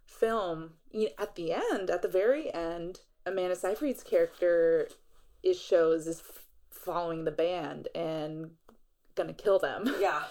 film 0.06 0.74
you 0.92 1.08
at 1.18 1.34
the 1.36 1.52
end 1.52 1.88
at 1.90 2.02
the 2.02 2.08
very 2.08 2.52
end 2.54 3.00
amanda 3.24 3.56
seyfried's 3.56 4.02
character 4.02 4.88
is 5.42 5.58
shows 5.58 6.06
is 6.06 6.22
following 6.70 7.24
the 7.24 7.30
band 7.30 7.88
and 7.94 8.50
gonna 9.14 9.32
kill 9.34 9.58
them 9.58 9.84
Yeah. 10.00 10.22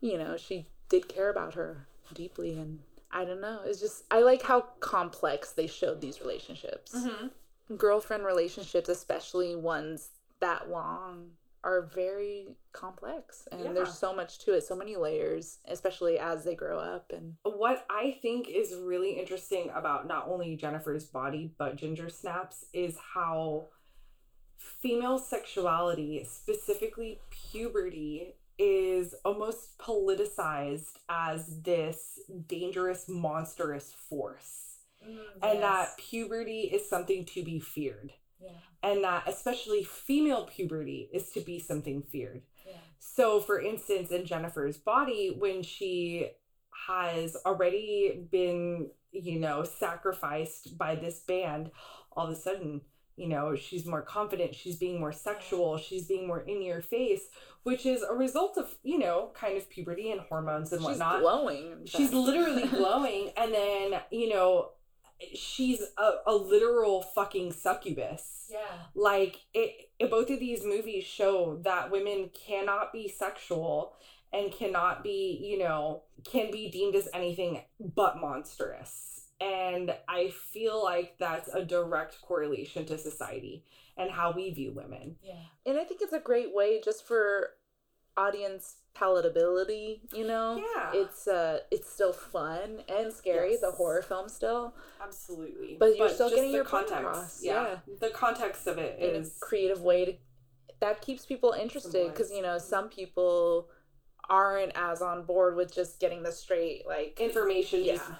you 0.00 0.18
know 0.18 0.36
she 0.36 0.66
did 0.88 1.08
care 1.08 1.30
about 1.30 1.54
her 1.54 1.86
deeply 2.12 2.58
and 2.58 2.80
i 3.10 3.24
don't 3.24 3.40
know 3.40 3.60
it's 3.64 3.80
just 3.80 4.04
i 4.10 4.20
like 4.20 4.42
how 4.42 4.60
complex 4.80 5.52
they 5.52 5.66
showed 5.66 6.00
these 6.00 6.20
relationships 6.20 6.94
mm-hmm. 6.94 7.76
girlfriend 7.76 8.24
relationships, 8.24 8.88
especially 8.88 9.56
ones 9.56 10.10
that 10.40 10.68
long, 10.68 11.30
are 11.62 11.80
very 11.94 12.48
complex 12.72 13.48
and 13.50 13.62
Yeah. 13.64 13.72
there's 13.72 13.96
so 13.96 14.14
much 14.14 14.38
to 14.40 14.52
it, 14.52 14.64
so 14.64 14.76
many 14.76 14.96
layers, 14.96 15.60
especially 15.66 16.18
as 16.18 16.44
they 16.44 16.54
grow 16.54 16.78
up 16.78 17.10
and 17.10 17.36
what 17.42 17.86
I 17.88 18.18
think 18.20 18.48
is 18.50 18.74
really 18.74 19.12
interesting 19.18 19.70
about 19.74 20.06
not 20.06 20.28
only 20.28 20.56
Jennifer's 20.56 21.06
body 21.06 21.54
but 21.56 21.76
Ginger 21.76 22.10
Snaps 22.10 22.66
is 22.74 22.98
how 23.14 23.68
female 24.58 25.18
sexuality, 25.18 26.24
specifically 26.24 27.20
puberty, 27.30 28.34
is 28.58 29.14
almost 29.24 29.78
politicized 29.78 30.98
as 31.08 31.60
this 31.62 32.20
dangerous, 32.46 33.08
monstrous 33.08 33.92
force. 33.92 34.78
Mm, 35.06 35.18
and 35.42 35.62
that 35.62 35.96
puberty 35.98 36.60
is 36.60 36.88
something 36.88 37.24
to 37.26 37.42
be 37.42 37.60
feared. 37.60 38.12
Yeah. 38.40 38.50
And 38.82 39.04
that 39.04 39.24
especially 39.26 39.84
female 39.84 40.44
puberty 40.44 41.08
is 41.12 41.30
to 41.30 41.40
be 41.40 41.58
something 41.58 42.02
feared. 42.02 42.42
Yeah. 42.66 42.76
So, 42.98 43.40
for 43.40 43.60
instance, 43.60 44.10
in 44.10 44.24
Jennifer's 44.24 44.76
body, 44.76 45.34
when 45.38 45.62
she 45.62 46.30
has 46.86 47.36
already 47.46 48.26
been, 48.30 48.90
you 49.12 49.38
know, 49.40 49.64
sacrificed 49.64 50.76
by 50.76 50.94
this 50.94 51.20
band, 51.20 51.70
all 52.12 52.26
of 52.26 52.32
a 52.32 52.36
sudden, 52.36 52.82
you 53.16 53.28
know, 53.28 53.54
she's 53.54 53.86
more 53.86 54.02
confident, 54.02 54.54
she's 54.54 54.76
being 54.76 54.98
more 55.00 55.12
sexual, 55.12 55.78
she's 55.78 56.06
being 56.06 56.26
more 56.26 56.40
in 56.40 56.62
your 56.62 56.82
face, 56.82 57.22
which 57.62 57.86
is 57.86 58.02
a 58.02 58.14
result 58.14 58.58
of, 58.58 58.74
you 58.82 58.98
know, 58.98 59.30
kind 59.34 59.56
of 59.56 59.68
puberty 59.70 60.10
and 60.10 60.20
hormones 60.22 60.72
and 60.72 60.80
She's 60.80 60.88
whatnot. 60.90 61.20
glowing. 61.20 61.78
She's 61.86 62.12
literally 62.12 62.66
glowing, 62.68 63.30
and 63.36 63.52
then, 63.54 64.00
you 64.10 64.28
know, 64.28 64.70
she's 65.34 65.80
a, 65.96 66.10
a 66.26 66.34
literal 66.34 67.02
fucking 67.02 67.52
succubus 67.52 68.50
Yeah. 68.50 68.58
like 68.94 69.36
it, 69.54 69.90
it 70.00 70.10
both 70.10 70.28
of 70.28 70.40
these 70.40 70.64
movies 70.64 71.04
show 71.04 71.60
that 71.62 71.90
women 71.92 72.30
cannot 72.34 72.92
be 72.92 73.08
sexual 73.08 73.94
and 74.32 74.50
cannot 74.52 75.04
be 75.04 75.38
you 75.40 75.56
know 75.60 76.02
can 76.30 76.50
be 76.50 76.68
deemed 76.68 76.96
as 76.96 77.08
anything 77.14 77.62
but 77.94 78.20
monstrous 78.20 79.13
and 79.40 79.94
i 80.08 80.28
feel 80.52 80.82
like 80.82 81.16
that's 81.18 81.48
a 81.48 81.64
direct 81.64 82.20
correlation 82.22 82.84
to 82.86 82.96
society 82.96 83.64
and 83.96 84.10
how 84.10 84.32
we 84.32 84.50
view 84.50 84.72
women 84.72 85.16
Yeah. 85.22 85.34
and 85.66 85.78
I 85.78 85.84
think 85.84 86.00
it's 86.02 86.12
a 86.12 86.20
great 86.20 86.54
way 86.54 86.80
just 86.80 87.06
for 87.06 87.50
audience 88.16 88.76
palatability. 88.94 90.00
You 90.12 90.26
know, 90.26 90.56
yeah 90.74 90.90
it's 90.94 91.26
uh, 91.26 91.60
it's 91.70 91.92
still 91.92 92.12
fun 92.12 92.82
and 92.88 93.12
scary. 93.12 93.56
The 93.56 93.68
Yes. 93.68 93.76
horror 93.76 94.02
film 94.02 94.28
still, 94.28 94.74
absolutely 95.02 95.76
But 95.78 95.96
you're 95.96 96.08
still 96.08 96.28
getting 96.30 96.50
the 96.52 96.56
your 96.58 96.64
point 96.64 96.90
across, 96.90 97.42
yeah. 97.42 97.78
the 98.00 98.10
context 98.10 98.66
of 98.68 98.78
it 98.78 98.98
in 99.00 99.16
is 99.16 99.36
a 99.36 99.40
creative 99.44 99.82
way 99.82 100.04
to 100.04 100.14
that 100.80 101.00
keeps 101.00 101.24
people 101.26 101.52
interested 101.52 102.12
because 102.12 102.30
you 102.30 102.42
know 102.42 102.58
some 102.58 102.88
people 102.88 103.68
aren't 104.28 104.72
as 104.76 105.02
on 105.02 105.24
board 105.24 105.56
with 105.56 105.72
just 105.74 105.98
getting 106.00 106.22
the 106.22 106.32
straight 106.32 106.86
like 106.86 107.18
information 107.20 107.84
yeah 107.84 107.94
just 107.94 108.10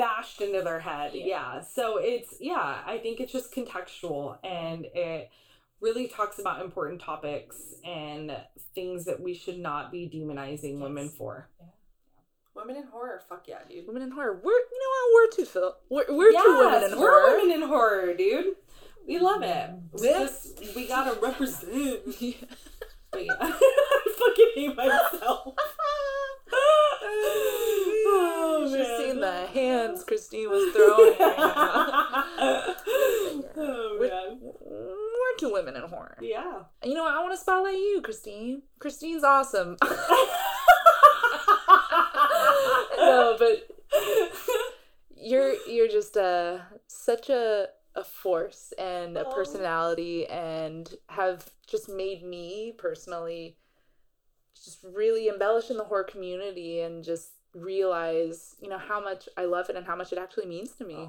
bashed 0.00 0.40
into 0.40 0.62
their 0.62 0.80
head. 0.80 1.12
Yeah. 1.14 1.26
Yeah. 1.26 1.60
So 1.60 1.98
it's 1.98 2.34
yeah, 2.40 2.78
I 2.86 2.98
think 3.02 3.20
it's 3.20 3.32
just 3.32 3.54
contextual 3.54 4.38
and 4.42 4.86
it 4.94 5.30
really 5.80 6.08
talks 6.08 6.38
about 6.38 6.62
important 6.62 7.00
topics 7.00 7.74
and 7.84 8.34
things 8.74 9.04
that 9.04 9.20
we 9.20 9.34
should 9.34 9.58
not 9.58 9.92
be 9.92 10.10
demonizing 10.12 10.80
women 10.80 11.08
for. 11.10 11.48
Yeah. 11.60 11.66
Women 12.54 12.76
in 12.76 12.84
horror, 12.84 13.20
fuck 13.28 13.44
yeah, 13.46 13.58
dude. 13.68 13.86
women 13.86 14.02
in 14.02 14.10
horror. 14.10 14.40
We're 14.42 14.50
you 14.50 14.80
know 14.80 14.90
what 14.96 15.12
we're 15.14 15.30
too 15.36 15.44
Phil. 15.50 15.76
We're, 15.88 16.04
we're 16.08 16.32
two 16.32 16.56
women 16.58 16.92
in 16.92 16.98
we're 16.98 17.22
horror. 17.22 17.36
women 17.38 17.62
in 17.62 17.68
horror, 17.68 18.14
dude. 18.14 18.56
We 19.06 19.18
love 19.18 19.42
it. 19.42 19.70
We 20.00 20.08
just 20.08 20.60
we 20.74 20.88
gotta 20.88 21.18
represent. 21.20 22.00
Yeah. 22.20 22.34
But 23.12 23.24
yeah. 23.24 23.32
I 23.40 23.50
fucking 24.18 24.50
hate 24.54 24.76
myself. 24.76 25.54
oh, 26.52 28.66
The 29.20 29.46
hands 29.46 30.04
Christine 30.04 30.48
was 30.50 30.72
throwing. 30.72 31.16
right 31.18 31.38
now. 31.38 32.24
oh 33.56 33.96
We're, 33.98 34.36
we're 34.40 35.36
two 35.38 35.52
women 35.52 35.76
in 35.76 35.82
horror. 35.82 36.18
Yeah. 36.20 36.62
You 36.84 36.94
know 36.94 37.04
what? 37.04 37.14
I 37.14 37.20
want 37.20 37.32
to 37.32 37.38
spotlight 37.38 37.74
you, 37.74 38.00
Christine. 38.02 38.62
Christine's 38.78 39.24
awesome. 39.24 39.76
no, 42.98 43.36
but 43.38 43.68
you're 45.16 45.54
you're 45.68 45.88
just 45.88 46.16
uh 46.16 46.58
such 46.86 47.28
a 47.28 47.68
a 47.96 48.04
force 48.04 48.72
and 48.78 49.16
a 49.16 49.24
personality 49.24 50.26
and 50.28 50.94
have 51.08 51.50
just 51.66 51.88
made 51.88 52.22
me 52.22 52.72
personally 52.78 53.56
just 54.62 54.84
really 54.94 55.26
embellish 55.28 55.70
in 55.70 55.76
the 55.76 55.84
horror 55.84 56.04
community 56.04 56.80
and 56.80 57.02
just 57.02 57.32
realize 57.54 58.56
you 58.60 58.68
know 58.68 58.78
how 58.78 59.00
much 59.00 59.28
I 59.36 59.44
love 59.44 59.70
it 59.70 59.76
and 59.76 59.86
how 59.86 59.96
much 59.96 60.12
it 60.12 60.18
actually 60.18 60.46
means 60.46 60.72
to 60.72 60.84
me 60.84 61.08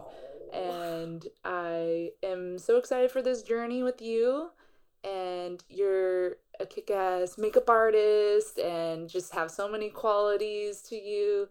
and 0.51 1.25
I 1.45 2.11
am 2.23 2.57
so 2.57 2.77
excited 2.77 3.11
for 3.11 3.21
this 3.21 3.41
journey 3.41 3.83
with 3.83 4.01
you. 4.01 4.49
And 5.03 5.63
you're 5.69 6.37
a 6.59 6.65
kick 6.65 6.91
ass 6.91 7.37
makeup 7.37 7.69
artist 7.69 8.59
and 8.59 9.09
just 9.09 9.33
have 9.33 9.49
so 9.49 9.69
many 9.69 9.89
qualities 9.89 10.81
to 10.83 10.95
you. 10.95 11.49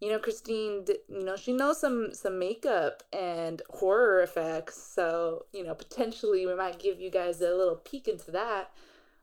You 0.00 0.10
know, 0.10 0.18
Christine, 0.18 0.84
you 1.08 1.24
know, 1.24 1.36
she 1.36 1.52
knows 1.52 1.80
some 1.80 2.12
some 2.12 2.38
makeup 2.38 3.02
and 3.12 3.62
horror 3.70 4.22
effects. 4.22 4.80
So, 4.80 5.46
you 5.52 5.64
know, 5.64 5.74
potentially 5.74 6.46
we 6.46 6.54
might 6.54 6.78
give 6.78 7.00
you 7.00 7.10
guys 7.10 7.40
a 7.40 7.54
little 7.54 7.76
peek 7.76 8.06
into 8.06 8.30
that. 8.32 8.70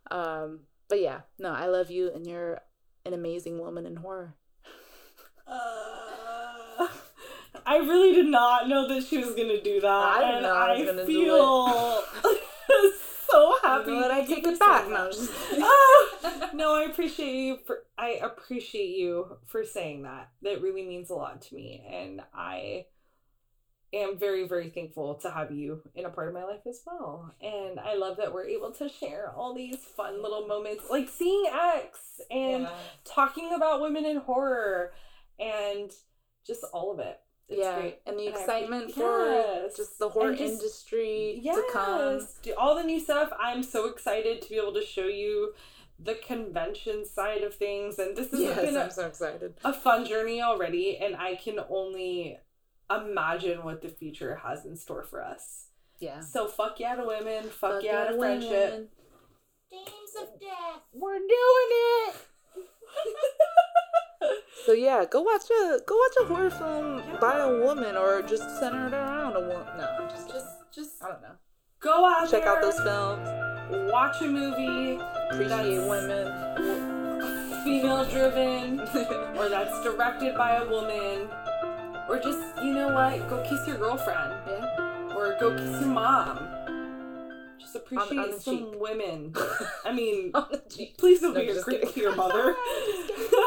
Um, 0.10 0.62
but 0.90 1.00
yeah, 1.00 1.22
no, 1.38 1.52
I 1.52 1.68
love 1.68 1.92
you 1.92 2.12
and 2.14 2.26
you're 2.26 2.60
an 3.06 3.14
amazing 3.14 3.60
woman 3.60 3.86
in 3.86 3.98
horror. 3.98 4.36
Uh, 5.48 6.88
I 7.66 7.78
really 7.78 8.14
did 8.14 8.28
not 8.28 8.68
know 8.68 8.88
that 8.88 9.04
she 9.06 9.18
was 9.18 9.36
gonna 9.36 9.62
do 9.62 9.80
that. 9.82 9.88
I 9.88 10.38
and 10.38 10.46
I 10.46 10.74
was 10.78 10.86
gonna 10.86 11.06
do 11.06 11.08
feel 11.08 12.04
so 13.30 13.56
happy. 13.64 13.92
You 13.92 14.00
know? 14.02 14.12
I 14.12 14.26
take 14.26 14.46
it 14.46 14.60
back. 14.60 14.88
No, 14.90 14.96
I'm 14.96 15.04
that. 15.06 15.12
just 15.14 15.50
kidding. 15.50 15.64
Ah, 15.66 16.50
no, 16.54 16.74
I 16.76 16.84
appreciate 16.84 17.34
you 17.36 17.58
for 17.66 17.84
I 17.98 18.20
appreciate 18.22 18.98
you 18.98 19.38
for 19.46 19.64
saying 19.64 20.04
that. 20.04 20.30
That 20.42 20.62
really 20.62 20.84
means 20.84 21.10
a 21.10 21.16
lot 21.16 21.42
to 21.44 21.56
me 21.56 21.86
and 21.90 22.22
I 22.34 22.86
am 23.94 24.18
very 24.18 24.48
very 24.48 24.70
thankful 24.70 25.16
to 25.16 25.30
have 25.30 25.52
you 25.52 25.82
in 25.96 26.06
a 26.06 26.10
part 26.10 26.30
of 26.30 26.34
my 26.34 26.44
life 26.44 26.66
as 26.68 26.82
well. 26.86 27.34
And 27.42 27.80
I 27.80 27.96
love 27.96 28.18
that 28.18 28.34
we're 28.34 28.46
able 28.48 28.72
to 28.72 28.90
share 28.90 29.32
all 29.36 29.54
these 29.54 29.78
fun 29.78 30.22
little 30.22 30.48
moments 30.48 30.86
like 30.90 31.10
seeing 31.10 31.46
X 31.54 32.22
and 32.32 32.64
Yeah. 32.64 32.70
talking 33.06 33.54
about 33.54 33.82
women 33.82 34.06
in 34.06 34.18
horror 34.18 34.94
and 35.42 35.92
just 36.46 36.64
all 36.74 36.92
of 36.92 37.00
it. 37.00 37.20
It's 37.50 37.60
yeah, 37.60 37.80
great. 37.80 38.00
and 38.06 38.18
the 38.18 38.28
And 38.28 38.36
I 38.36 38.40
excitement 38.40 38.92
for 38.94 39.26
Yes. 39.28 39.76
just 39.76 40.00
the 40.00 40.08
horror 40.10 40.34
just- 40.36 40.54
industry 40.54 41.40
Yes. 41.44 41.56
to 41.58 41.64
come. 41.74 42.28
Do 42.44 42.54
all 42.58 42.76
the 42.76 42.84
new 42.84 43.00
stuff. 43.00 43.34
I'm 43.38 43.62
so 43.64 43.88
excited 43.88 44.42
to 44.44 44.50
be 44.50 44.56
able 44.58 44.74
to 44.74 44.86
show 44.86 45.06
you 45.08 45.54
the 46.00 46.16
convention 46.16 47.06
side 47.06 47.44
of 47.44 47.54
things. 47.56 48.00
And 48.00 48.16
this 48.16 48.32
has 48.32 48.40
Yes, 48.40 48.62
been 48.62 48.78
I'm 48.78 48.88
a, 48.88 48.92
so 48.92 49.06
excited. 49.06 49.54
a 49.66 49.74
fun 49.74 50.06
journey 50.06 50.42
already. 50.42 50.98
And 50.98 51.16
I 51.18 51.36
can 51.36 51.60
only 51.70 52.40
imagine 52.90 53.64
what 53.64 53.82
the 53.82 53.90
future 53.90 54.36
has 54.38 54.66
in 54.66 54.78
store 54.78 55.04
for 55.04 55.22
us. 55.22 55.68
Yeah. 56.00 56.22
So 56.22 56.48
fuck 56.48 56.80
yeah 56.80 56.96
to 56.96 57.06
women. 57.06 57.44
Fuck, 57.44 57.74
Fuck 57.74 57.84
yeah 57.84 58.06
to 58.06 58.16
women. 58.16 58.40
friendship. 58.42 58.90
Dames 59.70 60.16
of 60.22 60.40
Death. 60.40 60.82
We're 60.94 61.20
doing 61.20 61.30
it. 61.30 62.16
So 64.66 64.74
yeah, 64.74 65.06
go 65.10 65.22
watch 65.22 65.44
a 65.50 65.80
go 65.86 65.96
watch 65.96 66.14
a 66.22 66.26
horror 66.26 66.50
film 66.52 67.02
by 67.20 67.40
a 67.40 67.50
woman 67.64 67.96
or 67.98 68.22
just 68.22 68.60
centered 68.60 68.94
around 68.94 69.36
a 69.36 69.40
woman. 69.42 69.66
No, 69.78 70.08
just 70.10 70.30
just 70.32 70.46
just 70.74 71.04
I 71.04 71.08
don't 71.10 71.22
know. 71.22 71.36
go 71.82 72.06
out 72.06 72.30
Check 72.30 72.44
out 72.46 72.62
those 72.62 72.80
films. 72.82 73.28
watch 73.92 74.22
a 74.22 74.28
movie 74.28 75.02
Appreciate 75.32 75.88
women. 75.88 76.28
female 77.64 78.06
driven 78.06 78.80
or 79.38 79.50
that's 79.50 79.82
directed 79.84 80.36
by 80.38 80.56
a 80.58 80.70
woman 80.70 81.28
or 82.10 82.20
just 82.20 82.40
you 82.64 82.74
know 82.74 82.90
what 82.90 83.28
go 83.30 83.42
kiss 83.48 83.66
your 83.68 83.78
girlfriend 83.78 84.34
yeah. 84.48 85.14
or 85.16 85.36
go 85.40 85.56
kiss 85.58 85.80
your 85.82 85.90
mom 85.90 86.38
just 87.62 87.76
appreciate 87.76 88.18
on, 88.18 88.34
on 88.34 88.40
some 88.40 88.72
cheek. 88.72 88.82
women. 88.82 89.34
I 89.86 89.94
mean, 89.94 90.34
please 90.98 91.22
don't 91.22 91.34
no, 91.34 91.42
be 91.42 91.46
your, 91.46 91.64
creep, 91.64 91.96
your 91.96 92.16
mother. 92.16 92.50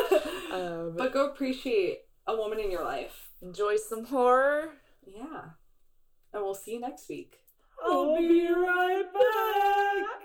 um, 0.52 0.94
but 0.96 1.12
go 1.12 1.26
appreciate 1.26 2.02
a 2.26 2.36
woman 2.36 2.60
in 2.60 2.70
your 2.70 2.84
life. 2.84 3.30
Enjoy 3.42 3.76
some 3.76 4.04
horror. 4.04 4.74
Yeah. 5.06 5.42
And 6.32 6.42
we'll 6.42 6.54
see 6.54 6.74
you 6.74 6.80
next 6.80 7.08
week. 7.08 7.38
I'll 7.84 8.16
be 8.16 8.48
right 8.48 9.04
back. 9.12 10.20